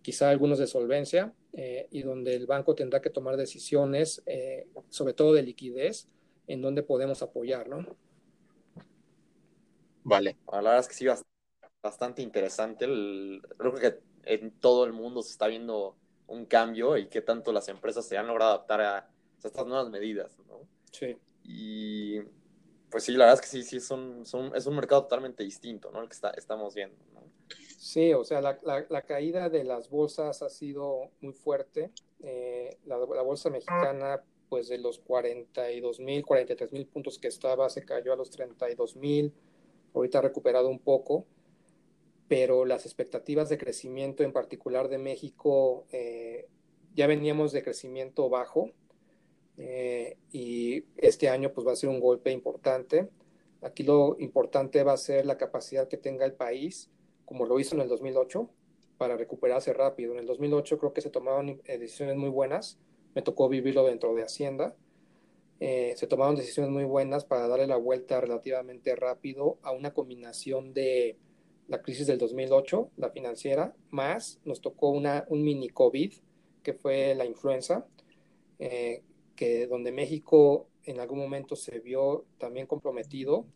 quizá 0.02 0.30
algunos 0.30 0.58
de 0.58 0.66
solvencia, 0.66 1.32
eh, 1.52 1.86
y 1.90 2.02
donde 2.02 2.34
el 2.34 2.46
banco 2.46 2.74
tendrá 2.74 3.00
que 3.00 3.10
tomar 3.10 3.36
decisiones, 3.36 4.22
eh, 4.26 4.66
sobre 4.88 5.14
todo 5.14 5.32
de 5.32 5.42
liquidez, 5.42 6.08
en 6.46 6.60
donde 6.60 6.82
podemos 6.82 7.22
apoyar, 7.22 7.68
¿no? 7.68 7.86
Vale. 10.04 10.36
La 10.50 10.58
verdad 10.58 10.78
es 10.78 10.88
que 10.88 10.94
sí, 10.94 11.06
bastante 11.82 12.22
interesante. 12.22 12.84
El, 12.84 13.42
creo 13.56 13.74
que 13.74 14.00
en 14.24 14.50
todo 14.52 14.84
el 14.84 14.92
mundo 14.92 15.22
se 15.22 15.32
está 15.32 15.46
viendo 15.46 15.96
un 16.26 16.46
cambio 16.46 16.96
y 16.96 17.08
qué 17.08 17.22
tanto 17.22 17.52
las 17.52 17.68
empresas 17.68 18.06
se 18.06 18.16
han 18.16 18.26
logrado 18.26 18.52
adaptar 18.52 18.80
a, 18.80 19.10
estas 19.42 19.66
nuevas 19.66 19.88
medidas, 19.88 20.38
¿no? 20.46 20.68
Sí. 20.92 21.16
Y 21.44 22.20
pues 22.90 23.04
sí, 23.04 23.12
la 23.12 23.24
verdad 23.24 23.34
es 23.34 23.40
que 23.40 23.46
sí, 23.46 23.62
sí, 23.62 23.80
son, 23.80 24.26
son, 24.26 24.54
es 24.54 24.66
un 24.66 24.76
mercado 24.76 25.02
totalmente 25.02 25.42
distinto, 25.42 25.90
¿no? 25.90 26.02
El 26.02 26.08
que 26.08 26.14
está, 26.14 26.30
estamos 26.30 26.74
viendo, 26.74 26.96
¿no? 27.14 27.22
Sí, 27.78 28.12
o 28.12 28.22
sea, 28.24 28.42
la, 28.42 28.58
la, 28.62 28.84
la, 28.90 29.02
caída 29.02 29.48
de 29.48 29.64
las 29.64 29.88
bolsas 29.88 30.42
ha 30.42 30.50
sido 30.50 31.10
muy 31.22 31.32
fuerte. 31.32 31.90
Eh, 32.22 32.76
la, 32.84 32.98
la, 32.98 33.22
bolsa 33.22 33.48
mexicana, 33.48 34.22
pues 34.50 34.68
de 34.68 34.76
los 34.76 34.98
42 34.98 36.00
mil, 36.00 36.22
43 36.24 36.72
mil 36.72 36.86
puntos 36.86 37.18
que 37.18 37.28
estaba, 37.28 37.70
se 37.70 37.82
cayó 37.82 38.12
a 38.12 38.16
los 38.16 38.30
32 38.30 38.96
mil. 38.96 39.32
Ahorita 39.94 40.18
ha 40.18 40.22
recuperado 40.22 40.68
un 40.68 40.78
poco 40.78 41.26
pero 42.30 42.64
las 42.64 42.86
expectativas 42.86 43.48
de 43.48 43.58
crecimiento, 43.58 44.22
en 44.22 44.32
particular 44.32 44.88
de 44.88 44.98
México, 44.98 45.84
eh, 45.90 46.46
ya 46.94 47.08
veníamos 47.08 47.50
de 47.50 47.64
crecimiento 47.64 48.28
bajo 48.28 48.70
eh, 49.56 50.16
y 50.30 50.84
este 50.96 51.28
año 51.28 51.52
pues 51.52 51.66
va 51.66 51.72
a 51.72 51.76
ser 51.76 51.90
un 51.90 51.98
golpe 51.98 52.30
importante. 52.30 53.08
Aquí 53.62 53.82
lo 53.82 54.14
importante 54.20 54.84
va 54.84 54.92
a 54.92 54.96
ser 54.96 55.26
la 55.26 55.38
capacidad 55.38 55.88
que 55.88 55.96
tenga 55.96 56.24
el 56.24 56.34
país, 56.34 56.88
como 57.24 57.46
lo 57.46 57.58
hizo 57.58 57.74
en 57.74 57.80
el 57.80 57.88
2008, 57.88 58.48
para 58.96 59.16
recuperarse 59.16 59.72
rápido. 59.72 60.12
En 60.12 60.20
el 60.20 60.26
2008 60.26 60.78
creo 60.78 60.92
que 60.92 61.00
se 61.00 61.10
tomaron 61.10 61.60
eh, 61.64 61.78
decisiones 61.78 62.16
muy 62.16 62.30
buenas, 62.30 62.78
me 63.16 63.22
tocó 63.22 63.48
vivirlo 63.48 63.84
dentro 63.84 64.14
de 64.14 64.22
Hacienda. 64.22 64.76
Eh, 65.60 65.92
se 65.96 66.06
tomaron 66.06 66.36
decisiones 66.36 66.72
muy 66.72 66.84
buenas 66.84 67.26
para 67.26 67.46
darle 67.46 67.66
la 67.66 67.76
vuelta 67.76 68.18
relativamente 68.18 68.96
rápido 68.96 69.58
a 69.62 69.72
una 69.72 69.92
combinación 69.92 70.72
de 70.72 71.18
la 71.68 71.82
crisis 71.82 72.06
del 72.06 72.18
2008, 72.18 72.90
la 72.96 73.10
financiera, 73.10 73.74
más 73.90 74.40
nos 74.44 74.60
tocó 74.60 74.88
una, 74.88 75.24
un 75.28 75.44
mini 75.44 75.68
COVID, 75.68 76.14
que 76.62 76.72
fue 76.72 77.14
la 77.14 77.26
influenza, 77.26 77.86
eh, 78.58 79.02
que 79.36 79.66
donde 79.66 79.92
México 79.92 80.66
en 80.84 80.98
algún 80.98 81.18
momento 81.18 81.56
se 81.56 81.78
vio 81.78 82.24
también 82.38 82.66
comprometido. 82.66 83.46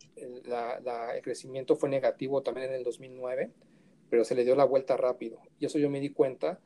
La, 0.44 1.12
el 1.14 1.22
crecimiento 1.22 1.74
fue 1.74 1.88
negativo 1.88 2.42
también 2.42 2.68
en 2.68 2.74
el 2.74 2.84
2009, 2.84 3.50
pero 4.10 4.24
se 4.24 4.34
le 4.34 4.44
dio 4.44 4.54
la 4.54 4.64
vuelta 4.64 4.96
rápido. 4.96 5.38
Y 5.58 5.66
eso 5.66 5.78
yo 5.78 5.90
me 5.90 6.00
di 6.00 6.10
cuenta 6.10 6.60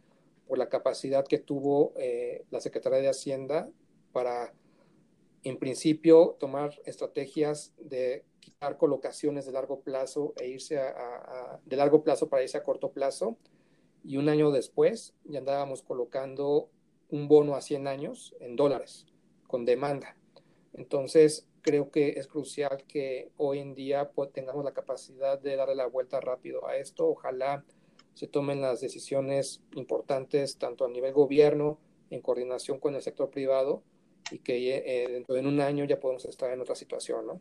por 0.46 0.58
la 0.58 0.68
capacidad 0.68 1.24
que 1.26 1.38
tuvo 1.38 1.92
eh, 1.96 2.44
la 2.50 2.60
Secretaría 2.60 3.00
de 3.00 3.08
Hacienda 3.08 3.70
para, 4.12 4.52
en 5.44 5.58
principio, 5.58 6.36
tomar 6.38 6.78
estrategias 6.84 7.72
de 7.78 8.24
quitar 8.40 8.76
colocaciones 8.76 9.46
de 9.46 9.52
largo 9.52 9.80
plazo 9.80 10.34
e 10.40 10.48
irse 10.48 10.78
a, 10.78 11.60
de 11.64 11.76
largo 11.76 12.02
plazo 12.02 12.28
para 12.28 12.42
irse 12.42 12.58
a 12.58 12.62
corto 12.62 12.92
plazo. 12.92 13.36
Y 14.04 14.16
un 14.16 14.28
año 14.28 14.50
después 14.50 15.14
ya 15.24 15.40
andábamos 15.40 15.82
colocando 15.82 16.70
un 17.10 17.28
bono 17.28 17.54
a 17.54 17.60
100 17.60 17.86
años 17.86 18.34
en 18.40 18.56
dólares, 18.56 19.06
con 19.46 19.64
demanda. 19.64 20.16
Entonces, 20.72 21.48
creo 21.62 21.90
que 21.90 22.10
es 22.10 22.26
crucial 22.26 22.84
que 22.86 23.30
hoy 23.36 23.58
en 23.58 23.74
día 23.74 24.10
pues, 24.10 24.32
tengamos 24.32 24.64
la 24.64 24.72
capacidad 24.72 25.38
de 25.38 25.56
darle 25.56 25.74
la 25.74 25.86
vuelta 25.86 26.20
rápido 26.20 26.66
a 26.66 26.76
esto. 26.76 27.08
Ojalá 27.08 27.64
se 28.14 28.26
tomen 28.26 28.60
las 28.60 28.80
decisiones 28.80 29.62
importantes, 29.74 30.58
tanto 30.58 30.84
a 30.84 30.88
nivel 30.88 31.12
gobierno, 31.12 31.78
en 32.10 32.22
coordinación 32.22 32.78
con 32.80 32.94
el 32.94 33.02
sector 33.02 33.30
privado, 33.30 33.82
y 34.30 34.38
que 34.38 34.76
eh, 34.76 35.08
dentro 35.08 35.34
de 35.34 35.40
un 35.40 35.60
año 35.60 35.84
ya 35.84 35.98
podemos 35.98 36.24
estar 36.24 36.50
en 36.52 36.60
otra 36.60 36.74
situación, 36.74 37.26
¿no? 37.26 37.40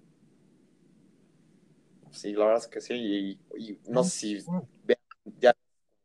Sí, 2.11 2.33
la 2.33 2.45
verdad 2.45 2.63
es 2.63 2.67
que 2.67 2.81
sí. 2.81 2.93
Y, 2.95 3.71
y 3.71 3.79
no 3.89 4.03
sé 4.03 4.09
si 4.11 4.45
vean 4.83 4.99
ya 5.39 5.53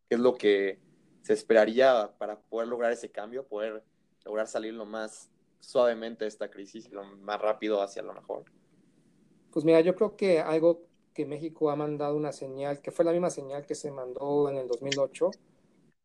qué 0.09 0.17
es 0.17 0.21
lo 0.21 0.35
que 0.35 0.79
se 1.23 1.33
esperaría 1.33 2.13
para 2.19 2.41
poder 2.41 2.69
lograr 2.69 2.93
ese 2.93 3.11
cambio, 3.11 3.47
poder 3.47 3.85
lograr 4.25 4.47
salir 4.47 4.75
lo 4.75 4.85
más 4.85 5.31
suavemente 5.61 6.25
de 6.25 6.29
esta 6.29 6.51
crisis 6.51 6.87
y 6.87 6.91
lo 6.91 7.05
más 7.05 7.41
rápido 7.41 7.81
hacia 7.81 8.03
lo 8.03 8.13
mejor. 8.13 8.45
Pues 9.53 9.65
mira, 9.65 9.81
yo 9.81 9.95
creo 9.95 10.17
que 10.17 10.41
algo 10.41 10.83
que 11.15 11.27
México 11.27 11.71
ha 11.71 11.77
mandado 11.77 12.17
una 12.17 12.33
señal, 12.33 12.81
que 12.81 12.91
fue 12.91 13.05
la 13.05 13.13
misma 13.13 13.31
señal 13.31 13.67
que 13.67 13.75
se 13.75 13.91
mandó 13.91 14.49
en 14.49 14.57
el 14.57 14.67
2008, 14.67 15.31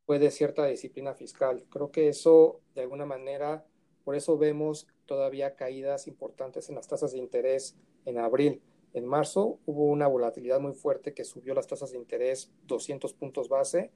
fue 0.05 0.19
de 0.19 0.31
cierta 0.31 0.65
disciplina 0.65 1.13
fiscal. 1.13 1.65
Creo 1.69 1.91
que 1.91 2.09
eso, 2.09 2.61
de 2.75 2.81
alguna 2.81 3.05
manera, 3.05 3.65
por 4.07 4.15
eso 4.15 4.37
vemos 4.37 4.87
todavía 5.05 5.57
caídas 5.57 6.07
importantes 6.07 6.69
en 6.69 6.75
las 6.75 6.87
tasas 6.87 7.11
de 7.11 7.17
interés 7.17 7.75
en 8.05 8.17
abril. 8.17 8.61
En 8.93 9.05
marzo 9.05 9.59
hubo 9.65 9.83
una 9.83 10.07
volatilidad 10.07 10.61
muy 10.61 10.71
fuerte 10.71 11.13
que 11.13 11.25
subió 11.25 11.53
las 11.53 11.67
tasas 11.67 11.91
de 11.91 11.97
interés 11.97 12.49
200 12.67 13.13
puntos 13.15 13.49
base. 13.49 13.91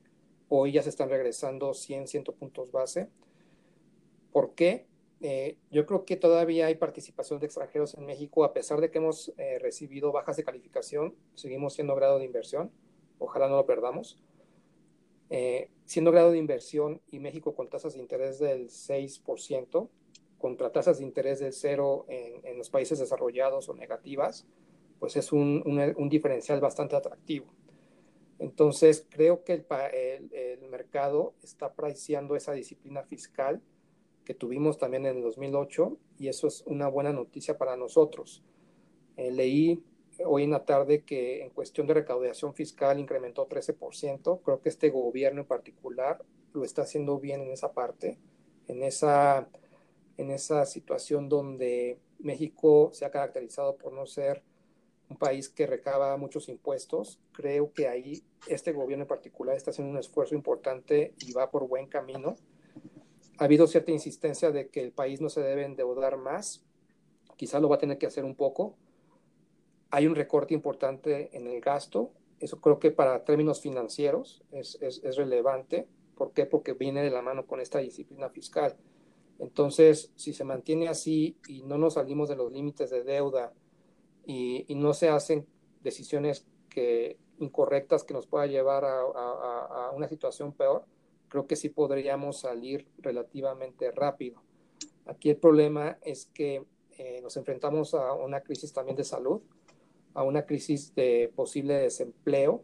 Hoy 0.50 0.74
ya 0.74 0.84
se 0.84 0.90
están 0.90 1.08
regresando 1.08 1.74
100, 1.74 2.10
100 2.10 2.24
puntos 2.26 2.74
base. 2.74 3.08
¿Por 4.34 4.54
qué? 4.54 4.86
Eh, 5.22 5.58
yo 5.72 5.86
creo 5.86 6.04
que 6.04 6.18
todavía 6.18 6.66
hay 6.66 6.76
participación 6.76 7.40
de 7.40 7.46
extranjeros 7.46 7.94
en 7.94 8.06
México, 8.06 8.44
a 8.44 8.52
pesar 8.52 8.82
de 8.82 8.92
que 8.92 8.98
hemos 8.98 9.32
eh, 9.38 9.60
recibido 9.60 10.12
bajas 10.12 10.36
de 10.36 10.44
calificación, 10.44 11.16
seguimos 11.36 11.76
siendo 11.76 11.96
grado 11.96 12.20
de 12.20 12.26
inversión. 12.26 12.70
Ojalá 13.18 13.48
no 13.48 13.56
lo 13.56 13.66
perdamos. 13.66 14.22
Eh, 15.30 15.70
siendo 15.86 16.12
grado 16.12 16.32
de 16.32 16.38
inversión 16.38 17.00
y 17.10 17.20
México 17.20 17.56
con 17.56 17.70
tasas 17.70 17.94
de 17.94 18.02
interés 18.02 18.40
del 18.40 18.68
6%, 18.68 19.90
contra 20.42 20.72
tasas 20.72 20.98
de 20.98 21.06
interés 21.06 21.40
del 21.40 21.54
cero 21.54 22.06
en, 22.10 22.46
en 22.46 22.58
los 22.58 22.70
países 22.70 23.00
desarrollados 23.00 23.70
o 23.70 23.74
negativas, 23.74 24.48
pues 25.00 25.16
es 25.16 25.32
un, 25.32 25.64
un, 25.98 26.10
diferencial 26.10 26.60
bastante 26.60 26.96
atractivo. 26.96 27.48
Entonces, 28.40 29.08
creo 29.10 29.44
que 29.44 29.54
el, 29.54 30.30
el, 30.32 30.70
mercado 30.70 31.34
está 31.44 31.74
priceando 31.74 32.36
esa 32.36 32.54
disciplina 32.54 33.04
fiscal 33.04 33.62
que 34.26 34.34
tuvimos 34.34 34.78
también 34.78 35.06
en 35.06 35.18
el 35.18 35.24
2008 35.24 35.98
y 36.20 36.28
eso 36.28 36.48
es 36.48 36.64
una 36.68 36.88
buena 36.88 37.14
noticia 37.14 37.58
para 37.58 37.76
nosotros. 37.78 38.44
Eh, 39.18 39.32
leí 39.32 39.84
hoy 40.26 40.44
en 40.44 40.52
la 40.52 40.66
tarde 40.66 41.04
que 41.04 41.44
en 41.44 41.50
cuestión 41.50 41.88
de 41.88 41.96
recaudación 41.96 42.54
fiscal 42.54 43.00
incrementó 43.00 43.48
13%. 43.48 44.42
Creo 44.44 44.62
que 44.62 44.70
este 44.70 44.90
gobierno 44.90 45.42
en 45.42 45.48
particular 45.48 46.24
lo 46.54 46.64
está 46.64 46.84
haciendo 46.84 47.20
bien 47.20 47.42
en 47.42 47.52
esa 47.52 47.74
parte, 47.74 48.20
en 48.68 48.84
esa, 48.84 49.50
en 50.18 50.32
esa 50.32 50.66
situación 50.66 51.30
donde 51.30 52.00
México 52.20 52.92
se 52.94 53.06
ha 53.06 53.12
caracterizado 53.12 53.78
por 53.78 53.94
no 53.94 54.06
ser 54.06 54.44
un 55.10 55.18
país 55.18 55.50
que 55.50 55.68
recaba 55.68 56.16
muchos 56.18 56.48
impuestos. 56.50 57.20
Creo 57.34 57.74
que 57.74 57.88
ahí 57.88 58.24
este 58.48 58.72
gobierno 58.72 59.04
en 59.04 59.10
particular 59.10 59.56
está 59.56 59.72
haciendo 59.72 59.92
un 59.92 60.00
esfuerzo 60.00 60.36
importante 60.36 61.14
y 61.20 61.34
va 61.34 61.52
por 61.52 61.68
buen 61.68 61.88
camino. 61.88 62.36
Ha 63.38 63.46
habido 63.46 63.68
cierta 63.68 63.92
insistencia 63.92 64.52
de 64.52 64.70
que 64.70 64.82
el 64.82 64.92
país 64.92 65.20
no 65.20 65.30
se 65.30 65.42
debe 65.42 65.66
endeudar 65.66 66.18
más. 66.18 66.64
Quizá 67.36 67.60
lo 67.60 67.70
va 67.70 67.76
a 67.76 67.80
tener 67.80 67.98
que 67.98 68.06
hacer 68.06 68.24
un 68.24 68.36
poco, 68.36 68.78
hay 69.92 70.08
un 70.08 70.16
recorte 70.16 70.54
importante 70.54 71.36
en 71.38 71.48
el 71.48 71.60
gasto. 71.60 72.14
Eso 72.40 72.60
creo 72.60 72.80
que 72.80 72.92
para 72.92 73.24
términos 73.26 73.62
financieros 73.62 74.42
es, 74.52 74.78
es, 74.82 75.04
es, 75.04 75.18
relevante. 75.18 75.88
¿Por 76.16 76.32
qué? 76.32 76.46
Porque 76.46 76.74
viene 76.74 77.04
de 77.04 77.12
la 77.12 77.22
mano 77.22 77.46
con 77.46 77.60
esta 77.60 77.80
disciplina 77.80 78.30
fiscal. 78.30 78.78
Entonces, 79.42 80.12
si 80.16 80.34
se 80.34 80.44
mantiene 80.44 80.88
así 80.88 81.36
y 81.48 81.64
no 81.64 81.78
nos 81.78 81.96
salimos 81.96 82.30
de 82.30 82.36
los 82.36 82.52
límites 82.52 82.90
de 82.90 83.04
deuda 83.04 83.52
y, 84.26 84.66
no 84.76 84.94
se 84.94 85.10
hacen 85.10 85.46
decisiones 85.82 86.46
incorrectas 87.40 88.04
que 88.04 88.14
nos 88.14 88.28
pueda 88.28 88.46
llevar 88.46 88.86
a, 88.86 89.92
una 89.94 90.08
situación 90.08 90.54
peor, 90.54 90.86
creo 91.28 91.48
que 91.48 91.56
sí 91.56 91.70
podríamos 91.70 92.40
salir 92.40 92.88
relativamente 93.00 93.92
rápido. 93.92 94.42
Aquí 95.06 95.32
el 95.32 95.38
problema 95.38 95.98
es 96.04 96.28
que 96.28 96.64
eh, 96.98 97.20
nos 97.22 97.36
enfrentamos 97.36 97.94
a 97.94 98.14
una 98.14 98.42
crisis 98.42 98.72
también 98.72 98.96
de 98.96 99.04
salud 99.04 99.42
a 100.14 100.24
una 100.24 100.46
crisis 100.46 100.94
de 100.96 101.32
posible 101.36 101.76
desempleo 101.76 102.64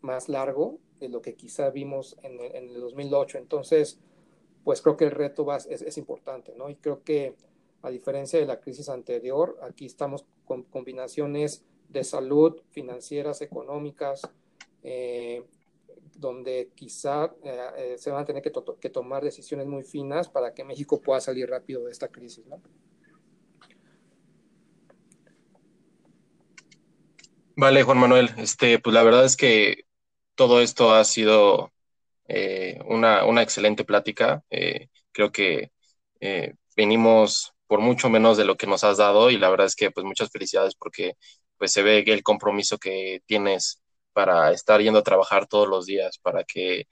más 0.00 0.28
largo 0.28 0.78
de 1.00 1.08
lo 1.08 1.22
que 1.22 1.34
quizá 1.34 1.70
vimos 1.70 2.16
en 2.22 2.40
el 2.40 2.80
2008. 2.80 3.38
Entonces, 3.38 3.98
pues 4.68 4.82
creo 4.82 4.98
que 4.98 5.06
el 5.06 5.12
reto 5.12 5.46
es, 5.56 5.96
importante, 5.96 6.52
¿no? 6.54 6.68
Y 6.68 6.76
creo 6.76 7.02
que 7.02 7.34
a 7.80 7.88
diferencia 7.88 8.38
de 8.38 8.44
la 8.44 8.60
crisis 8.60 8.90
anterior, 8.90 9.58
aquí 9.62 9.86
estamos 9.86 10.26
con 10.44 10.64
combinaciones 10.64 11.64
de 11.88 12.04
salud, 12.04 12.60
financieras, 12.68 13.40
económicas, 13.40 14.20
eh, 14.82 15.42
donde 16.18 16.70
quizá 16.74 17.32
eh, 17.42 17.60
eh, 17.78 17.94
se 17.96 18.10
van 18.10 18.24
a 18.24 18.26
tener 18.26 18.42
que 18.42 18.90
tomar 18.90 19.24
decisiones 19.24 19.66
muy 19.66 19.84
finas 19.84 20.28
para 20.28 20.52
que 20.52 20.64
México 20.64 21.00
pueda 21.00 21.22
salir 21.22 21.48
rápido 21.48 21.86
de 21.86 21.92
esta 21.92 22.08
crisis, 22.08 22.44
¿no? 22.44 22.60
Vale, 27.56 27.84
Juan 27.84 27.96
Manuel, 27.96 28.34
este, 28.36 28.78
pues 28.80 28.92
la 28.92 29.02
verdad 29.02 29.24
es 29.24 29.38
que 29.38 29.86
todo 30.34 30.60
esto 30.60 30.92
ha 30.92 31.04
sido 31.04 31.72
eh, 32.28 32.78
una, 32.86 33.24
una, 33.24 33.42
excelente 33.42 33.84
plática. 33.84 34.42
Eh, 34.50 34.88
creo 35.12 35.32
que 35.32 35.72
eh, 36.20 36.54
venimos 36.76 37.52
por 37.66 37.80
mucho 37.80 38.10
menos 38.10 38.36
de 38.36 38.44
lo 38.44 38.56
que 38.56 38.66
nos 38.66 38.84
has 38.84 38.98
dado 38.98 39.30
y 39.30 39.38
la 39.38 39.50
verdad 39.50 39.66
es 39.66 39.76
que 39.76 39.90
pues 39.90 40.04
muchas 40.06 40.30
felicidades 40.30 40.74
porque 40.74 41.14
pues 41.58 41.72
se 41.72 41.82
ve 41.82 42.00
el 42.06 42.22
compromiso 42.22 42.78
que 42.78 43.20
tienes 43.26 43.82
para 44.12 44.52
estar 44.52 44.80
yendo 44.80 45.00
a 45.00 45.02
trabajar 45.02 45.46
todos 45.46 45.68
los 45.68 45.86
días 45.86 46.18
para 46.18 46.44
que 46.44 46.86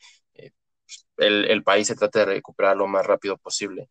el, 1.16 1.46
el, 1.46 1.62
país 1.64 1.86
se 1.88 1.96
trate 1.96 2.20
de 2.20 2.24
recuperar 2.26 2.76
lo 2.76 2.86
más 2.86 3.06
rápido 3.06 3.36
posible. 3.38 3.88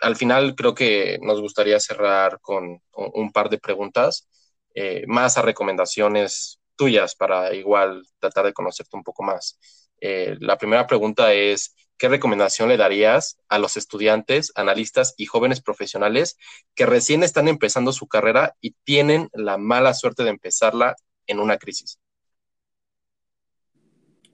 al 0.00 0.16
final 0.16 0.54
creo 0.54 0.74
que 0.74 1.18
nos 1.22 1.40
gustaría 1.40 1.78
cerrar 1.80 2.40
con 2.40 2.80
un 2.92 3.32
par 3.32 3.50
de 3.50 3.58
preguntas. 3.58 4.26
Eh, 4.74 5.04
más 5.06 5.38
a 5.38 5.42
recomendaciones 5.42 6.60
tuyas 6.76 7.14
para 7.14 7.54
igual 7.54 8.02
tratar 8.18 8.46
de 8.46 8.52
conocerte 8.52 8.96
un 8.96 9.04
poco 9.04 9.22
más. 9.22 9.58
Eh, 10.06 10.36
la 10.38 10.58
primera 10.58 10.86
pregunta 10.86 11.32
es, 11.32 11.74
¿qué 11.96 12.10
recomendación 12.10 12.68
le 12.68 12.76
darías 12.76 13.38
a 13.48 13.58
los 13.58 13.78
estudiantes, 13.78 14.52
analistas 14.54 15.14
y 15.16 15.24
jóvenes 15.24 15.62
profesionales 15.62 16.36
que 16.74 16.84
recién 16.84 17.22
están 17.22 17.48
empezando 17.48 17.90
su 17.90 18.06
carrera 18.06 18.54
y 18.60 18.72
tienen 18.84 19.30
la 19.32 19.56
mala 19.56 19.94
suerte 19.94 20.22
de 20.22 20.28
empezarla 20.28 20.94
en 21.26 21.40
una 21.40 21.56
crisis? 21.56 21.98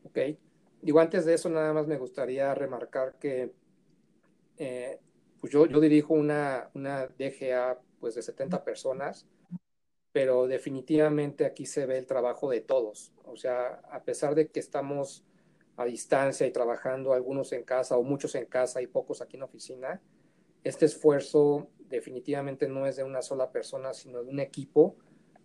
Ok. 0.03 0.19
Digo, 0.83 0.99
antes 0.99 1.25
de 1.25 1.35
eso, 1.35 1.49
nada 1.49 1.73
más 1.73 1.87
me 1.87 1.99
gustaría 1.99 2.53
remarcar 2.53 3.17
que 3.21 3.53
eh, 4.59 4.99
pues 5.41 5.53
yo, 5.53 5.67
yo 5.67 5.79
dirijo 5.79 6.15
una, 6.15 6.69
una 6.75 7.07
DGA 7.07 7.79
pues, 8.01 8.17
de 8.17 8.23
70 8.23 8.65
personas 8.65 9.25
pero 10.13 10.49
definitivamente 10.49 11.45
aquí 11.45 11.67
se 11.67 11.87
ve 11.87 11.97
el 11.97 12.07
trabajo 12.07 12.51
de 12.51 12.61
todos. 12.61 13.13
O 13.25 13.37
sea, 13.37 13.81
a 13.93 14.03
pesar 14.03 14.35
de 14.35 14.49
que 14.49 14.59
estamos 14.59 15.25
a 15.77 15.85
distancia 15.85 16.47
y 16.47 16.53
trabajando 16.53 17.13
algunos 17.13 17.53
en 17.53 17.63
casa 17.63 17.97
o 17.97 18.03
muchos 18.03 18.35
en 18.35 18.47
casa 18.47 18.83
y 18.83 18.87
pocos 18.87 19.23
aquí 19.23 19.37
en 19.37 19.45
oficina, 19.45 20.01
este 20.65 20.87
esfuerzo 20.87 21.69
definitivamente 21.89 22.69
no 22.69 22.87
es 22.87 22.97
de 22.97 23.05
una 23.05 23.23
sola 23.23 23.51
persona, 23.51 23.95
sino 23.95 24.23
de 24.23 24.31
un 24.31 24.41
equipo. 24.41 24.97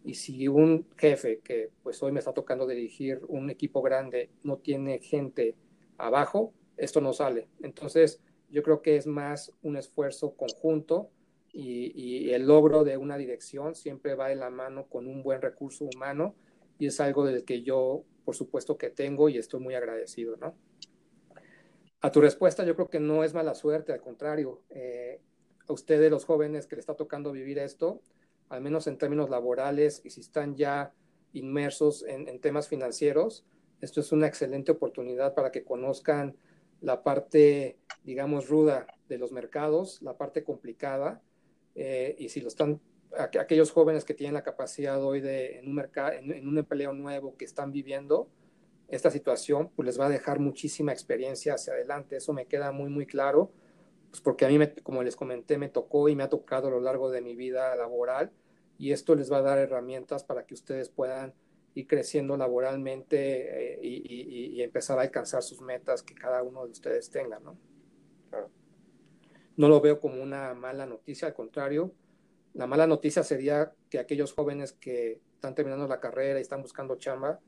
Y 0.04 0.14
si 0.16 0.48
un 0.48 0.88
jefe, 0.98 1.40
que 1.44 1.72
pues 1.82 2.02
hoy 2.04 2.12
me 2.12 2.20
está 2.20 2.34
tocando 2.34 2.68
dirigir 2.68 3.22
un 3.28 3.50
equipo 3.50 3.82
grande, 3.82 4.30
no 4.44 4.58
tiene 4.58 5.00
gente 5.00 5.56
abajo, 5.98 6.54
esto 6.78 7.02
no 7.02 7.14
sale. 7.14 7.48
Entonces, 7.62 8.22
yo 8.50 8.62
creo 8.62 8.82
que 8.82 8.98
es 8.98 9.08
más 9.08 9.52
un 9.64 9.78
esfuerzo 9.78 10.36
conjunto 10.36 11.10
y, 11.52 12.32
el 12.32 12.48
logro 12.48 12.84
de 12.84 12.98
una 12.98 13.18
dirección 13.18 13.76
siempre 13.76 14.14
va 14.16 14.28
de 14.28 14.36
la 14.36 14.50
mano 14.50 14.88
con 14.88 15.08
un 15.08 15.24
buen 15.24 15.42
recurso 15.42 15.86
humano 15.86 16.36
y 16.78 16.88
es 16.88 17.00
algo 17.00 17.26
del 17.26 17.46
que 17.46 17.64
yo, 17.64 18.04
por 18.26 18.36
supuesto, 18.36 18.78
que 18.78 18.90
tengo 18.90 19.30
y 19.30 19.38
estoy 19.38 19.62
muy 19.62 19.76
agradecido, 19.76 20.36
¿no? 20.38 20.56
A 22.02 22.12
tu 22.12 22.22
respuesta, 22.22 22.66
yo 22.66 22.76
creo 22.76 22.90
que 22.90 23.00
no 23.00 23.24
es 23.24 23.34
mala 23.34 23.56
suerte, 23.56 23.94
al 23.94 24.02
contrario, 24.02 24.62
eh, 24.70 25.22
a 25.68 25.74
ustedes 25.74 26.12
los 26.12 26.26
jóvenes 26.26 26.68
que 26.68 26.76
le 26.76 26.82
está 26.82 26.96
tocando 26.96 27.32
vivir 27.32 27.58
esto, 27.60 28.02
al 28.50 28.62
menos 28.62 28.88
en 28.88 28.98
términos 28.98 29.30
laborales 29.30 30.02
y 30.04 30.10
si 30.10 30.22
están 30.22 30.56
ya 30.56 30.94
inmersos 31.34 32.04
en, 32.04 32.28
en 32.28 32.40
temas 32.40 32.68
financieros, 32.68 33.46
esto 33.82 34.02
es 34.02 34.12
una 34.12 34.28
excelente 34.28 34.72
oportunidad 34.72 35.34
para 35.34 35.52
que 35.52 35.64
conozcan 35.64 36.36
la 36.82 37.04
parte, 37.04 37.78
digamos, 38.04 38.48
ruda 38.48 38.88
de 39.10 39.18
los 39.18 39.32
mercados, 39.32 40.02
la 40.02 40.18
parte 40.18 40.44
complicada, 40.44 41.22
eh, 41.76 42.16
y 42.18 42.30
si 42.30 42.42
lo 42.42 42.48
están, 42.48 42.80
aquellos 43.18 43.72
jóvenes 43.72 44.04
que 44.06 44.14
tienen 44.14 44.34
la 44.34 44.44
capacidad 44.44 45.04
hoy 45.04 45.22
de, 45.22 45.60
en 45.60 45.68
un 45.68 45.76
mercado, 45.76 46.14
en, 46.14 46.48
un 46.48 46.58
empleo 46.58 46.94
nuevo 46.94 47.36
que 47.38 47.46
están 47.46 47.72
viviendo 47.72 48.30
esta 48.88 49.10
situación, 49.10 49.72
pues 49.76 49.86
les 49.86 50.00
va 50.00 50.08
a 50.08 50.10
dejar 50.10 50.40
muchísima 50.40 50.92
experiencia 50.92 51.56
hacia 51.56 51.74
adelante. 51.74 52.18
Eso 52.18 52.34
me 52.34 52.46
queda 52.46 52.72
muy, 52.72 52.90
muy 52.90 53.06
claro, 53.06 53.52
pues 54.10 54.22
porque 54.22 54.46
a 54.46 54.50
mí, 54.50 54.58
me, 54.58 54.74
como 54.74 55.04
les 55.04 55.16
comenté, 55.16 55.58
me 55.58 55.70
tocó 55.70 56.10
y 56.10 56.16
me 56.16 56.24
ha 56.24 56.30
tocado 56.30 56.68
a 56.68 56.72
lo 56.72 56.80
largo 56.80 57.10
de 57.10 57.22
mi 57.22 57.36
vida 57.36 57.76
laboral 57.76 58.32
y 58.78 58.92
esto 58.92 59.16
les 59.16 59.32
va 59.32 59.38
a 59.38 59.42
dar 59.42 59.58
herramientas 59.58 60.24
para 60.24 60.46
que 60.46 60.54
ustedes 60.54 60.90
puedan 60.90 61.34
ir 61.74 61.88
creciendo 61.88 62.38
laboralmente 62.38 63.74
eh, 63.74 63.80
y, 63.82 63.96
y, 64.14 64.56
y, 64.58 64.62
empezar 64.62 64.98
a 65.00 65.02
alcanzar 65.02 65.44
sus 65.44 65.62
metas 65.62 66.04
que 66.04 66.14
cada 66.14 66.42
uno 66.42 66.66
de 66.66 66.72
ustedes 66.72 67.10
tenga, 67.10 67.40
¿no? 67.40 67.58
Claro. 68.30 68.50
No 69.58 69.68
lo 69.68 69.82
veo 69.82 70.00
como 70.00 70.22
una 70.22 70.54
mala 70.54 70.86
noticia, 70.86 71.28
al 71.28 71.34
contrario. 71.34 71.94
La 72.56 72.68
mala 72.68 72.88
noticia 72.88 73.22
sería 73.24 73.74
que 73.90 74.00
aquellos 74.00 74.32
jóvenes 74.32 74.72
que 74.72 75.20
están 75.36 75.56
terminando 75.56 75.88
la 75.88 76.00
carrera 76.00 76.40
y 76.40 76.42
están 76.42 76.62
buscando 76.62 76.96
chamba, 76.96 77.40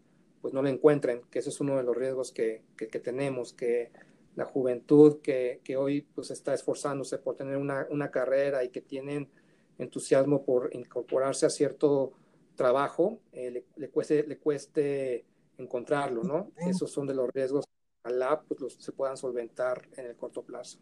pues 0.42 0.54
no 0.54 0.62
la 0.62 0.70
encuentren, 0.70 1.22
que 1.32 1.40
ese 1.40 1.50
es 1.50 1.62
uno 1.62 1.78
de 1.78 1.84
los 1.84 1.96
riesgos 1.96 2.34
que, 2.34 2.64
que, 2.76 2.88
que 2.88 3.00
tenemos, 3.00 3.54
que 3.54 3.92
la 4.36 4.44
juventud 4.44 5.22
que, 5.22 5.62
que, 5.64 5.78
hoy 5.78 6.02
pues 6.02 6.30
está 6.30 6.54
esforzándose 6.54 7.18
por 7.20 7.36
tener 7.36 7.56
una, 7.56 7.88
una 7.90 8.12
carrera 8.12 8.66
y 8.66 8.70
que 8.70 8.82
tienen 8.82 9.30
entusiasmo 9.78 10.44
por 10.44 10.76
incorporarse 10.76 11.46
a 11.46 11.50
cierto 11.50 12.12
trabajo, 12.56 13.20
eh, 13.32 13.50
le, 13.50 13.66
le, 13.78 13.90
cueste, 13.90 14.24
le 14.28 14.38
cueste 14.38 15.26
encontrarlo, 15.58 16.22
¿no? 16.24 16.52
Esos 16.58 16.92
son 16.92 17.08
de 17.08 17.14
los 17.14 17.30
riesgos 17.34 17.66
que 17.66 17.72
ojalá 18.04 18.42
pues, 18.42 18.60
los, 18.60 18.74
se 18.74 18.92
puedan 18.92 19.16
solventar 19.16 19.88
en 19.96 20.08
el 20.08 20.18
corto 20.18 20.44
plazo. 20.44 20.80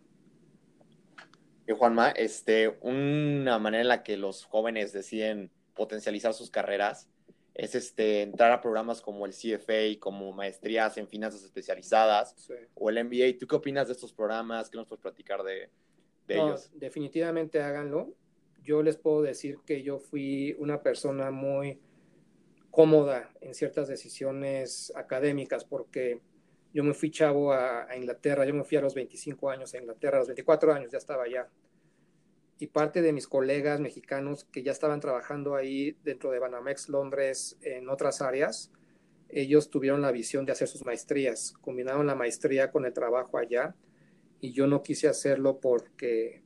Y 1.67 1.73
Juanma, 1.73 2.09
este, 2.11 2.77
una 2.81 3.57
manera 3.59 3.81
en 3.81 3.87
la 3.87 4.03
que 4.03 4.17
los 4.17 4.45
jóvenes 4.45 4.93
deciden 4.93 5.51
potencializar 5.73 6.33
sus 6.33 6.49
carreras 6.51 7.09
es 7.55 7.73
este, 7.73 8.21
entrar 8.21 8.51
a 8.51 8.61
programas 8.61 9.01
como 9.01 9.25
el 9.25 9.31
CFA, 9.33 9.99
como 9.99 10.31
maestrías 10.33 10.97
en 10.97 11.07
finanzas 11.07 11.43
especializadas 11.43 12.33
Sí. 12.37 12.53
o 12.75 12.89
el 12.89 12.97
MBA. 13.05 13.37
¿Tú 13.39 13.47
qué 13.47 13.55
opinas 13.55 13.87
de 13.87 13.93
estos 13.93 14.13
programas? 14.13 14.69
¿Qué 14.69 14.77
nos 14.77 14.87
puedes 14.87 15.01
platicar 15.01 15.41
de, 15.43 15.69
de 16.27 16.35
No, 16.35 16.47
ellos? 16.49 16.69
definitivamente 16.73 17.61
háganlo. 17.61 18.13
Yo 18.61 18.83
les 18.83 18.97
puedo 18.97 19.21
decir 19.21 19.59
que 19.65 19.83
yo 19.83 19.99
fui 19.99 20.55
una 20.59 20.81
persona 20.83 21.31
muy 21.31 21.79
cómoda 22.71 23.31
en 23.41 23.53
ciertas 23.55 23.87
decisiones 23.87 24.91
académicas 24.95 25.63
porque 25.63 26.19
yo 26.75 26.83
me 26.83 26.93
fui 26.93 27.09
chavo 27.09 27.53
a, 27.53 27.89
a 27.89 27.95
Inglaterra, 27.95 28.45
yo 28.45 28.53
me 28.53 28.65
fui 28.65 28.75
a 28.75 28.81
los 28.81 28.93
25 28.93 29.49
años 29.49 29.73
a 29.73 29.77
Inglaterra, 29.77 30.17
a 30.17 30.19
los 30.19 30.27
24 30.27 30.73
años 30.73 30.91
ya 30.91 30.97
estaba 30.97 31.23
allá. 31.23 31.47
Y 32.59 32.67
parte 32.67 33.01
de 33.01 33.13
mis 33.13 33.27
colegas 33.27 33.79
mexicanos 33.79 34.43
que 34.43 34.61
ya 34.61 34.73
estaban 34.73 34.99
trabajando 34.99 35.55
ahí 35.55 35.95
dentro 36.03 36.31
de 36.31 36.39
Banamex 36.39 36.89
Londres 36.89 37.57
en 37.61 37.87
otras 37.87 38.21
áreas, 38.21 38.73
ellos 39.29 39.69
tuvieron 39.69 40.01
la 40.01 40.11
visión 40.11 40.45
de 40.45 40.51
hacer 40.51 40.67
sus 40.67 40.85
maestrías, 40.85 41.53
combinaron 41.61 42.07
la 42.07 42.15
maestría 42.15 42.71
con 42.71 42.85
el 42.85 42.91
trabajo 42.91 43.37
allá 43.37 43.73
y 44.41 44.51
yo 44.51 44.67
no 44.67 44.83
quise 44.83 45.07
hacerlo 45.07 45.61
porque 45.61 46.43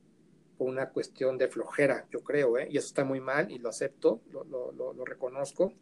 por 0.56 0.68
una 0.68 0.90
cuestión 0.90 1.38
de 1.38 1.48
flojera, 1.48 2.06
yo 2.08 2.22
creo, 2.22 2.56
¿eh? 2.56 2.68
y 2.70 2.76
eso 2.76 2.86
está 2.86 3.02
muy 3.04 3.18
mal 3.18 3.50
y 3.50 3.58
lo 3.58 3.68
acepto, 3.68 4.20
lo, 4.30 4.44
lo, 4.44 4.70
lo, 4.70 4.92
lo 4.92 5.04
reconozco 5.04 5.72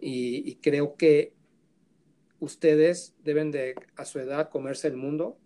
y, 0.00 0.50
y, 0.50 0.56
creo 0.56 0.96
que 0.96 1.32
ustedes 2.42 3.14
deben 3.22 3.52
de 3.52 3.76
a 3.94 4.04
su 4.04 4.18
edad 4.18 4.50
comerse 4.50 4.88
el 4.88 4.96
mundo, 4.96 5.38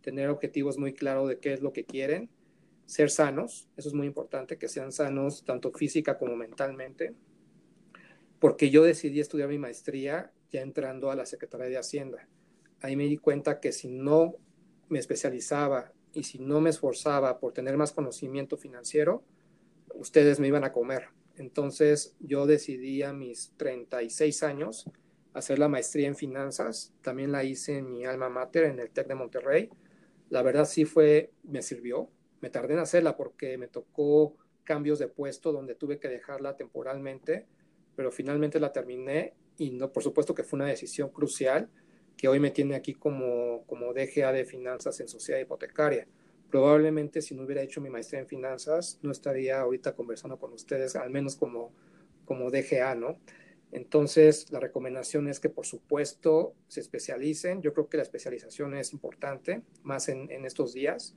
tener 0.00 0.30
objetivos 0.30 0.78
muy 0.78 0.94
claros 0.94 1.28
de 1.28 1.38
qué 1.38 1.52
es 1.52 1.60
lo 1.60 1.74
que 1.74 1.84
quieren, 1.84 2.30
ser 2.86 3.10
sanos, 3.10 3.68
eso 3.76 3.88
es 3.90 3.94
muy 3.94 4.06
importante, 4.06 4.56
que 4.56 4.66
sean 4.66 4.90
sanos 4.90 5.44
tanto 5.44 5.70
física 5.72 6.16
como 6.16 6.36
mentalmente, 6.36 7.14
porque 8.38 8.70
yo 8.70 8.82
decidí 8.82 9.20
estudiar 9.20 9.50
mi 9.50 9.58
maestría 9.58 10.32
ya 10.50 10.62
entrando 10.62 11.10
a 11.10 11.16
la 11.16 11.26
Secretaría 11.26 11.66
de 11.66 11.76
Hacienda. 11.76 12.26
Ahí 12.80 12.96
me 12.96 13.04
di 13.04 13.18
cuenta 13.18 13.60
que 13.60 13.70
si 13.70 13.88
no 13.88 14.36
me 14.88 15.00
especializaba 15.00 15.92
y 16.14 16.22
si 16.22 16.38
no 16.38 16.62
me 16.62 16.70
esforzaba 16.70 17.40
por 17.40 17.52
tener 17.52 17.76
más 17.76 17.92
conocimiento 17.92 18.56
financiero, 18.56 19.22
ustedes 19.94 20.40
me 20.40 20.48
iban 20.48 20.64
a 20.64 20.72
comer. 20.72 21.08
Entonces 21.36 22.16
yo 22.20 22.46
decidí 22.46 23.02
a 23.02 23.12
mis 23.12 23.52
36 23.58 24.42
años 24.44 24.86
hacer 25.38 25.58
la 25.58 25.68
maestría 25.68 26.08
en 26.08 26.16
finanzas. 26.16 26.92
También 27.02 27.32
la 27.32 27.44
hice 27.44 27.78
en 27.78 27.90
mi 27.90 28.04
alma 28.04 28.28
mater, 28.28 28.64
en 28.64 28.78
el 28.78 28.90
TEC 28.90 29.08
de 29.08 29.14
Monterrey. 29.14 29.70
La 30.30 30.42
verdad 30.42 30.64
sí 30.64 30.84
fue, 30.84 31.32
me 31.42 31.62
sirvió. 31.62 32.10
Me 32.40 32.50
tardé 32.50 32.74
en 32.74 32.80
hacerla 32.80 33.16
porque 33.16 33.58
me 33.58 33.68
tocó 33.68 34.36
cambios 34.64 34.98
de 34.98 35.08
puesto 35.08 35.50
donde 35.50 35.74
tuve 35.74 35.98
que 35.98 36.08
dejarla 36.08 36.54
temporalmente, 36.54 37.46
pero 37.96 38.12
finalmente 38.12 38.60
la 38.60 38.70
terminé 38.70 39.34
y 39.56 39.70
no, 39.70 39.90
por 39.90 40.02
supuesto 40.02 40.34
que 40.34 40.44
fue 40.44 40.58
una 40.58 40.66
decisión 40.66 41.08
crucial 41.08 41.70
que 42.18 42.28
hoy 42.28 42.38
me 42.38 42.50
tiene 42.50 42.74
aquí 42.74 42.94
como, 42.94 43.64
como 43.66 43.94
DGA 43.94 44.32
de 44.32 44.44
finanzas 44.44 45.00
en 45.00 45.08
sociedad 45.08 45.40
hipotecaria. 45.40 46.06
Probablemente 46.50 47.22
si 47.22 47.34
no 47.34 47.44
hubiera 47.44 47.62
hecho 47.62 47.80
mi 47.80 47.90
maestría 47.90 48.20
en 48.20 48.26
finanzas, 48.26 48.98
no 49.02 49.10
estaría 49.10 49.60
ahorita 49.60 49.94
conversando 49.94 50.38
con 50.38 50.52
ustedes, 50.52 50.96
al 50.96 51.10
menos 51.10 51.36
como, 51.36 51.72
como 52.24 52.50
DGA, 52.50 52.94
¿no? 52.94 53.18
Entonces, 53.72 54.50
la 54.50 54.60
recomendación 54.60 55.28
es 55.28 55.40
que, 55.40 55.50
por 55.50 55.66
supuesto, 55.66 56.54
se 56.68 56.80
especialicen. 56.80 57.60
Yo 57.60 57.74
creo 57.74 57.88
que 57.88 57.98
la 57.98 58.02
especialización 58.02 58.74
es 58.74 58.92
importante, 58.92 59.62
más 59.82 60.08
en, 60.08 60.30
estos 60.44 60.72
días, 60.72 61.14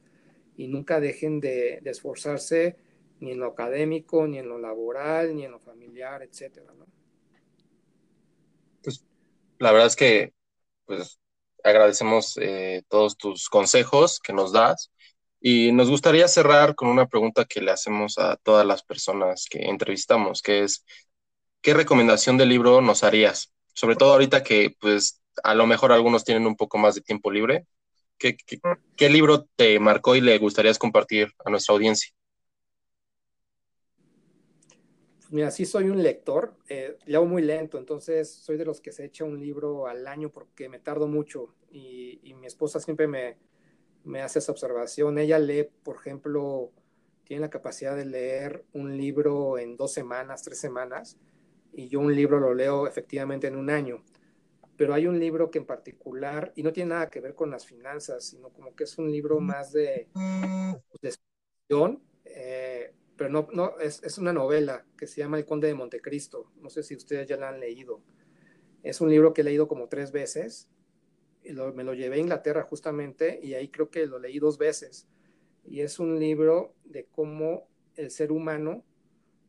y 0.57 0.67
nunca 0.67 0.99
dejen 0.99 1.39
de, 1.39 1.79
de, 1.81 1.89
esforzarse 1.89 2.75
ni 3.19 3.31
en 3.31 3.39
lo 3.39 3.47
académico, 3.47 4.27
ni 4.27 4.39
en 4.39 4.49
lo 4.49 4.59
laboral, 4.59 5.35
ni 5.35 5.45
en 5.45 5.51
lo 5.51 5.59
familiar, 5.59 6.23
etcétera. 6.23 6.73
Pues, 8.83 9.05
la 9.59 9.71
verdad 9.71 9.87
es 9.87 9.95
que, 9.95 10.33
pues, 10.85 11.19
agradecemos 11.63 12.37
eh, 12.37 12.83
todos 12.89 13.17
tus 13.17 13.49
consejos 13.49 14.19
que 14.19 14.33
nos 14.33 14.51
das. 14.51 14.91
Y 15.39 15.71
nos 15.71 15.89
gustaría 15.89 16.27
cerrar 16.27 16.75
con 16.75 16.89
una 16.89 17.07
pregunta 17.07 17.45
que 17.45 17.61
le 17.61 17.71
hacemos 17.71 18.19
a 18.19 18.35
todas 18.37 18.65
las 18.65 18.83
personas 18.83 19.47
que 19.49 19.63
entrevistamos, 19.63 20.41
que 20.41 20.63
es, 20.63 20.85
¿qué 21.61 21.73
recomendación 21.73 22.37
de 22.37 22.45
libro 22.45 22.81
nos 22.81 23.03
harías? 23.03 23.53
Sobre 23.73 23.95
todo 23.95 24.13
ahorita 24.13 24.43
que, 24.43 24.75
pues, 24.79 25.21
a 25.43 25.55
lo 25.55 25.67
mejor 25.67 25.91
algunos 25.91 26.23
tienen 26.23 26.45
un 26.47 26.55
poco 26.55 26.77
más 26.77 26.95
de 26.95 27.01
tiempo 27.01 27.31
libre. 27.31 27.65
¿Qué, 28.17 28.37
qué, 28.37 28.59
qué 28.95 29.09
libro 29.09 29.47
te 29.55 29.79
marcó 29.79 30.15
y 30.15 30.21
le 30.21 30.37
gustaría 30.37 30.73
compartir 30.75 31.33
a 31.45 31.49
nuestra 31.49 31.73
audiencia? 31.73 32.11
Mira, 35.29 35.49
sí 35.49 35.65
soy 35.65 35.89
un 35.89 36.03
lector, 36.03 36.55
eh, 36.67 36.97
leo 37.05 37.25
muy 37.25 37.41
lento, 37.41 37.77
entonces 37.77 38.29
soy 38.29 38.57
de 38.57 38.65
los 38.65 38.81
que 38.81 38.91
se 38.91 39.05
echa 39.05 39.23
un 39.23 39.39
libro 39.39 39.87
al 39.87 40.05
año 40.07 40.29
porque 40.29 40.67
me 40.67 40.77
tardo 40.77 41.07
mucho 41.07 41.55
y, 41.71 42.19
y 42.23 42.33
mi 42.33 42.47
esposa 42.47 42.81
siempre 42.81 43.07
me, 43.07 43.37
me 44.03 44.21
hace 44.21 44.39
esa 44.39 44.51
observación. 44.51 45.17
Ella 45.17 45.39
lee, 45.39 45.69
por 45.83 45.95
ejemplo, 45.95 46.71
tiene 47.23 47.41
la 47.41 47.49
capacidad 47.49 47.95
de 47.95 48.05
leer 48.05 48.65
un 48.73 48.97
libro 48.97 49.57
en 49.57 49.77
dos 49.77 49.93
semanas, 49.93 50.43
tres 50.43 50.59
semanas, 50.59 51.17
y 51.73 51.87
yo 51.87 51.99
un 51.99 52.15
libro 52.15 52.39
lo 52.39 52.53
leo 52.53 52.87
efectivamente 52.87 53.47
en 53.47 53.55
un 53.55 53.69
año. 53.69 54.03
Pero 54.77 54.93
hay 54.93 55.07
un 55.07 55.19
libro 55.19 55.51
que 55.51 55.59
en 55.59 55.65
particular, 55.65 56.53
y 56.55 56.63
no 56.63 56.73
tiene 56.73 56.89
nada 56.89 57.09
que 57.09 57.19
ver 57.19 57.35
con 57.35 57.51
las 57.51 57.65
finanzas, 57.65 58.25
sino 58.25 58.49
como 58.49 58.75
que 58.75 58.85
es 58.85 58.97
un 58.97 59.11
libro 59.11 59.39
más 59.39 59.71
de, 59.71 60.07
de 61.01 61.97
eh, 62.25 62.93
pero 63.15 63.29
no, 63.29 63.47
no 63.53 63.77
es, 63.79 64.01
es, 64.03 64.17
una 64.17 64.33
novela 64.33 64.85
que 64.97 65.07
se 65.07 65.21
llama 65.21 65.37
El 65.37 65.45
Conde 65.45 65.67
de 65.67 65.75
Montecristo. 65.75 66.51
No 66.55 66.69
sé 66.69 66.81
si 66.83 66.95
ustedes 66.95 67.27
ya 67.27 67.37
la 67.37 67.49
han 67.49 67.59
leído. 67.59 68.01
Es 68.81 69.01
un 69.01 69.09
libro 69.09 69.33
que 69.33 69.41
he 69.41 69.43
leído 69.43 69.67
como 69.67 69.87
tres 69.87 70.11
veces 70.11 70.69
lo, 71.45 71.73
me 71.73 71.83
lo 71.83 71.93
llevé 71.93 72.15
a 72.15 72.19
Inglaterra 72.19 72.63
justamente 72.63 73.39
y 73.41 73.53
ahí 73.53 73.69
creo 73.69 73.89
que 73.89 74.05
lo 74.05 74.19
leí 74.19 74.39
dos 74.39 74.57
veces. 74.57 75.07
Y 75.65 75.81
es 75.81 75.99
un 75.99 76.19
libro 76.19 76.75
de 76.83 77.05
cómo 77.05 77.67
el 77.95 78.11
ser 78.11 78.31
humano, 78.31 78.83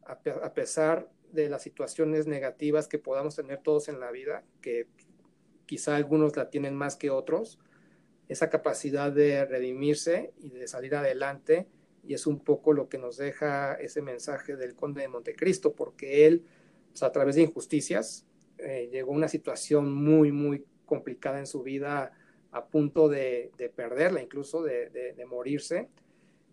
a, 0.05 0.12
a, 0.12 0.55
pesar 0.55 1.11
de 1.33 1.49
las 1.49 1.62
situaciones 1.62 2.26
negativas 2.26 2.89
que 2.89 2.99
podamos 2.99 3.37
tener 3.37 3.59
todos 3.59 3.89
en 3.89 4.01
la 4.01 4.11
vida, 4.11 4.45
que 4.61 4.87
quizá 5.66 5.97
algunos 5.97 6.37
la 6.37 6.51
tienen 6.51 6.74
más 6.74 6.97
que 6.97 7.11
otros, 7.11 7.59
esa 8.28 8.51
capacidad 8.51 9.12
de 9.12 9.45
redimirse 9.45 10.33
y 10.39 10.51
de 10.51 10.68
salir 10.68 10.95
adelante. 10.95 11.68
Y 12.05 12.14
es 12.14 12.26
un 12.26 12.41
poco 12.41 12.72
lo 12.72 12.89
que 12.89 12.99
nos 12.99 13.16
deja 13.16 13.74
ese 13.74 14.03
mensaje 14.03 14.57
del 14.57 14.74
conde 14.74 15.03
de 15.03 15.09
Montecristo, 15.09 15.74
porque 15.74 16.26
él, 16.26 16.45
pues, 16.91 17.03
a 17.03 17.12
través 17.12 17.37
de 17.37 17.43
injusticias, 17.43 18.26
eh, 18.59 18.89
llegó 18.91 19.12
a 19.12 19.16
una 19.16 19.28
situación 19.28 19.93
muy, 19.93 20.33
muy 20.33 20.64
complicada 20.85 21.39
en 21.39 21.47
su 21.47 21.62
vida 21.62 22.12
a 22.51 22.66
punto 22.66 23.09
de, 23.09 23.51
de 23.57 23.68
perderla, 23.70 24.20
incluso 24.20 24.62
de, 24.62 24.91
de, 24.91 25.14
de, 25.14 25.26
morirse, 25.26 25.89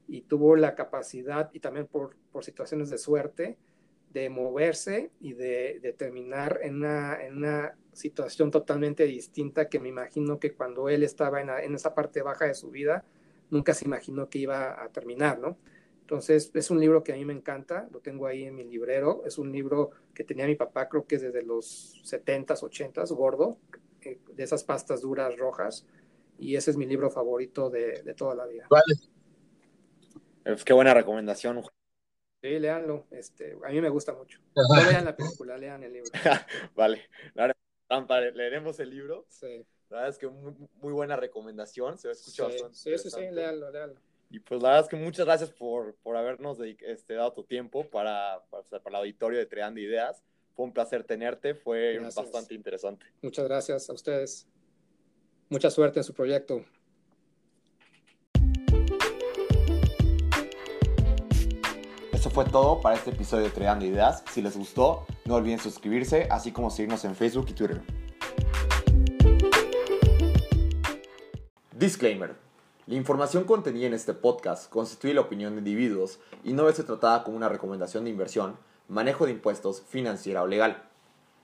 y 0.08 0.22
tuvo 0.22 0.56
la 0.56 0.76
capacidad, 0.76 1.50
y 1.54 1.60
también 1.60 1.88
por, 1.88 2.16
por 2.32 2.46
situaciones 2.46 2.90
de 2.90 2.98
suerte, 2.98 3.58
de 4.12 4.30
moverse 4.30 5.12
y 5.20 5.34
de, 5.34 5.96
terminar 5.98 6.60
en 6.64 6.76
una, 6.78 7.76
situación 7.92 8.50
totalmente 8.50 9.04
distinta 9.04 9.68
que 9.68 9.78
me 9.78 9.90
imagino 9.90 10.40
que 10.40 10.54
cuando 10.54 10.88
él 10.88 11.04
estaba 11.04 11.42
en, 11.42 11.50
en, 11.50 11.76
esa 11.76 11.94
parte 11.94 12.22
baja 12.22 12.46
de 12.46 12.54
su 12.54 12.70
vida, 12.72 13.04
nunca 13.50 13.74
se 13.74 13.84
imaginó 13.84 14.30
que 14.30 14.40
iba 14.40 14.82
a 14.82 14.88
terminar, 14.88 15.38
¿no? 15.38 15.58
Entonces, 16.02 16.50
es 16.54 16.72
un 16.72 16.80
libro 16.80 17.04
que 17.04 17.12
a 17.12 17.16
mí 17.16 17.26
me 17.26 17.34
encanta, 17.34 17.90
lo 17.92 18.00
tengo 18.00 18.26
ahí 18.26 18.46
en 18.46 18.56
mi 18.56 18.64
librero, 18.64 19.24
es 19.26 19.38
un 19.38 19.52
libro 19.52 19.92
que 20.14 20.24
tenía 20.24 20.48
mi 20.48 20.56
papá, 20.56 20.88
creo 20.88 21.06
que 21.06 21.18
desde 21.18 21.44
los 21.44 22.02
70s, 22.06 22.62
80s, 22.62 23.14
gordo, 23.14 23.58
de 24.02 24.44
esas 24.44 24.64
pastas 24.64 25.02
duras 25.02 25.36
rojas 25.38 25.86
y 26.38 26.56
ese 26.56 26.72
es 26.72 26.78
mi 26.78 26.86
libro 26.86 27.10
favorito 27.12 27.70
de, 27.70 28.02
de 28.02 28.14
toda 28.14 28.34
la 28.34 28.46
vida. 28.46 28.66
Vale. 28.70 28.96
Pues 30.44 30.64
qué 30.64 30.74
buena 30.74 30.94
recomendación. 30.94 31.62
Sí, 32.42 32.60
léanlo. 32.60 33.06
Este, 33.12 33.58
a 33.64 33.70
mí 33.70 33.82
me 33.82 33.90
gusta 33.90 34.14
mucho. 34.14 34.40
No 34.56 34.90
lean 34.90 35.06
la 35.06 35.16
película, 35.16 35.58
lean 35.58 35.84
el 35.84 35.94
libro. 35.94 36.10
vale. 36.76 37.10
Leeremos 38.34 38.80
el 38.80 38.90
libro. 38.90 39.26
Sí. 39.30 39.66
La 39.90 39.98
verdad 39.98 40.10
es 40.10 40.18
que 40.18 40.28
muy, 40.28 40.54
muy 40.82 40.94
buena 40.94 41.16
recomendación. 41.16 41.98
Se 41.98 42.12
escucha 42.12 42.46
sí, 42.46 42.52
bastante. 42.52 42.78
Sí, 42.78 42.98
sí, 42.98 43.10
sí, 43.10 43.22
léanlo, 43.32 43.72
léanlo. 43.72 44.00
Y 44.30 44.40
pues 44.40 44.62
la 44.62 44.70
verdad 44.70 44.84
es 44.86 44.90
que 44.90 44.96
muchas 44.96 45.26
gracias 45.26 45.50
por, 45.50 45.96
por 45.96 46.16
habernos 46.16 46.60
este, 46.60 47.16
dado 47.16 47.34
tu 47.34 47.44
tiempo 47.44 47.90
para, 47.90 48.44
para, 48.52 48.64
para 48.64 48.90
el 48.90 48.96
auditorio 48.96 49.40
de 49.40 49.48
Creando 49.48 49.80
Ideas. 49.80 50.24
Fue 50.56 50.66
un 50.66 50.74
placer 50.74 51.04
tenerte, 51.04 51.56
fue 51.56 51.94
gracias. 51.94 52.16
bastante 52.16 52.54
interesante. 52.54 53.06
Muchas 53.22 53.46
gracias 53.46 53.90
a 53.90 53.94
ustedes. 53.94 54.48
Mucha 55.50 55.72
suerte 55.72 56.00
en 56.00 56.04
su 56.04 56.14
proyecto. 56.14 56.64
Eso 62.20 62.30
fue 62.30 62.44
todo 62.44 62.82
para 62.82 62.98
este 62.98 63.12
episodio 63.12 63.46
de 63.46 63.54
Creando 63.54 63.86
Ideas. 63.86 64.26
Si 64.30 64.42
les 64.42 64.58
gustó, 64.58 65.06
no 65.24 65.36
olviden 65.36 65.58
suscribirse, 65.58 66.28
así 66.30 66.52
como 66.52 66.70
seguirnos 66.70 67.06
en 67.06 67.16
Facebook 67.16 67.46
y 67.48 67.54
Twitter. 67.54 67.82
Disclaimer. 71.72 72.36
La 72.88 72.96
información 72.96 73.46
contenida 73.46 73.88
en 73.88 73.94
este 73.94 74.14
podcast 74.14 74.70
constituye 74.70 75.14
la 75.14 75.22
opinión 75.22 75.54
de 75.54 75.60
individuos 75.60 76.20
y 76.44 76.52
no 76.52 76.64
debe 76.64 76.76
ser 76.76 76.88
tratada 76.88 77.24
como 77.24 77.38
una 77.38 77.48
recomendación 77.48 78.04
de 78.04 78.10
inversión, 78.10 78.58
manejo 78.90 79.26
de 79.26 79.32
impuestos, 79.32 79.82
financiera 79.88 80.44
o 80.44 80.48
legal. 80.48 80.84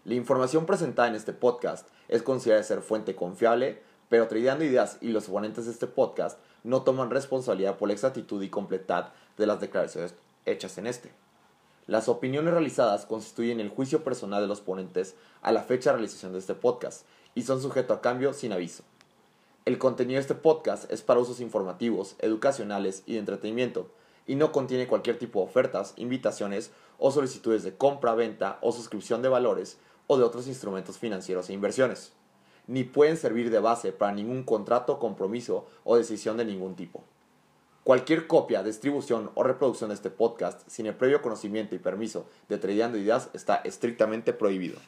La 0.04 0.16
información 0.16 0.66
presentada 0.66 1.08
en 1.08 1.16
este 1.16 1.32
podcast 1.32 1.88
es 2.10 2.22
considerada 2.22 2.64
ser 2.64 2.82
fuente 2.82 3.16
confiable, 3.16 3.82
pero 4.10 4.28
Tradeando 4.28 4.66
Ideas 4.66 4.98
y 5.00 5.14
los 5.14 5.30
oponentes 5.30 5.68
de 5.68 5.72
este 5.72 5.88
podcast 5.88 6.38
no 6.66 6.82
toman 6.82 7.12
responsabilidad 7.12 7.78
por 7.78 7.88
la 7.88 7.94
exactitud 7.94 8.44
y 8.44 8.50
completud 8.50 9.06
de 9.38 9.48
las 9.48 9.62
declaraciones 9.62 10.16
hechas 10.46 10.78
en 10.78 10.88
este. 10.88 11.12
Las 11.88 12.10
opiniones 12.10 12.54
realizadas 12.54 13.06
constituyen 13.06 13.60
el 13.60 13.70
juicio 13.70 14.04
personal 14.04 14.42
de 14.42 14.48
los 14.48 14.62
ponentes 14.62 15.16
a 15.42 15.52
la 15.52 15.62
fecha 15.62 15.92
de 15.92 15.98
realización 15.98 16.34
de 16.34 16.40
este 16.40 16.56
podcast 16.56 17.06
y 17.36 17.44
son 17.44 17.62
sujetos 17.62 17.98
a 17.98 18.02
cambio 18.02 18.34
sin 18.34 18.54
aviso. 18.54 18.84
El 19.66 19.78
contenido 19.78 20.18
de 20.18 20.22
este 20.22 20.36
podcast 20.36 20.92
es 20.92 21.02
para 21.02 21.20
usos 21.20 21.40
informativos, 21.40 22.16
educacionales 22.20 23.04
y 23.06 23.14
de 23.14 23.20
entretenimiento 23.20 23.92
y 24.28 24.36
no 24.36 24.52
contiene 24.52 24.88
cualquier 24.88 25.20
tipo 25.20 25.40
de 25.40 25.46
ofertas, 25.46 25.94
invitaciones 25.98 26.72
o 26.98 27.12
solicitudes 27.12 27.64
de 27.64 27.76
compra, 27.76 28.16
venta 28.16 28.58
o 28.62 28.72
suscripción 28.72 29.22
de 29.22 29.30
valores 29.30 29.78
o 30.08 30.18
de 30.18 30.24
otros 30.24 30.48
instrumentos 30.48 30.98
financieros 30.98 31.50
e 31.50 31.54
inversiones, 31.54 32.14
ni 32.68 32.84
pueden 32.84 33.18
servir 33.18 33.50
de 33.50 33.60
base 33.60 33.92
para 33.92 34.14
ningún 34.14 34.44
contrato, 34.44 35.00
compromiso 35.00 35.68
o 35.84 35.98
decisión 35.98 36.38
de 36.38 36.46
ningún 36.46 36.76
tipo. 36.76 37.04
Cualquier 37.86 38.26
copia, 38.26 38.64
distribución 38.64 39.30
o 39.36 39.44
reproducción 39.44 39.90
de 39.90 39.94
este 39.94 40.10
podcast 40.10 40.68
sin 40.68 40.88
el 40.88 40.96
previo 40.96 41.22
conocimiento 41.22 41.76
y 41.76 41.78
permiso 41.78 42.26
de 42.50 42.58
Tradeando 42.58 42.98
Ideas 42.98 43.30
está 43.34 43.58
estrictamente 43.58 44.34
prohibido. 44.34 44.80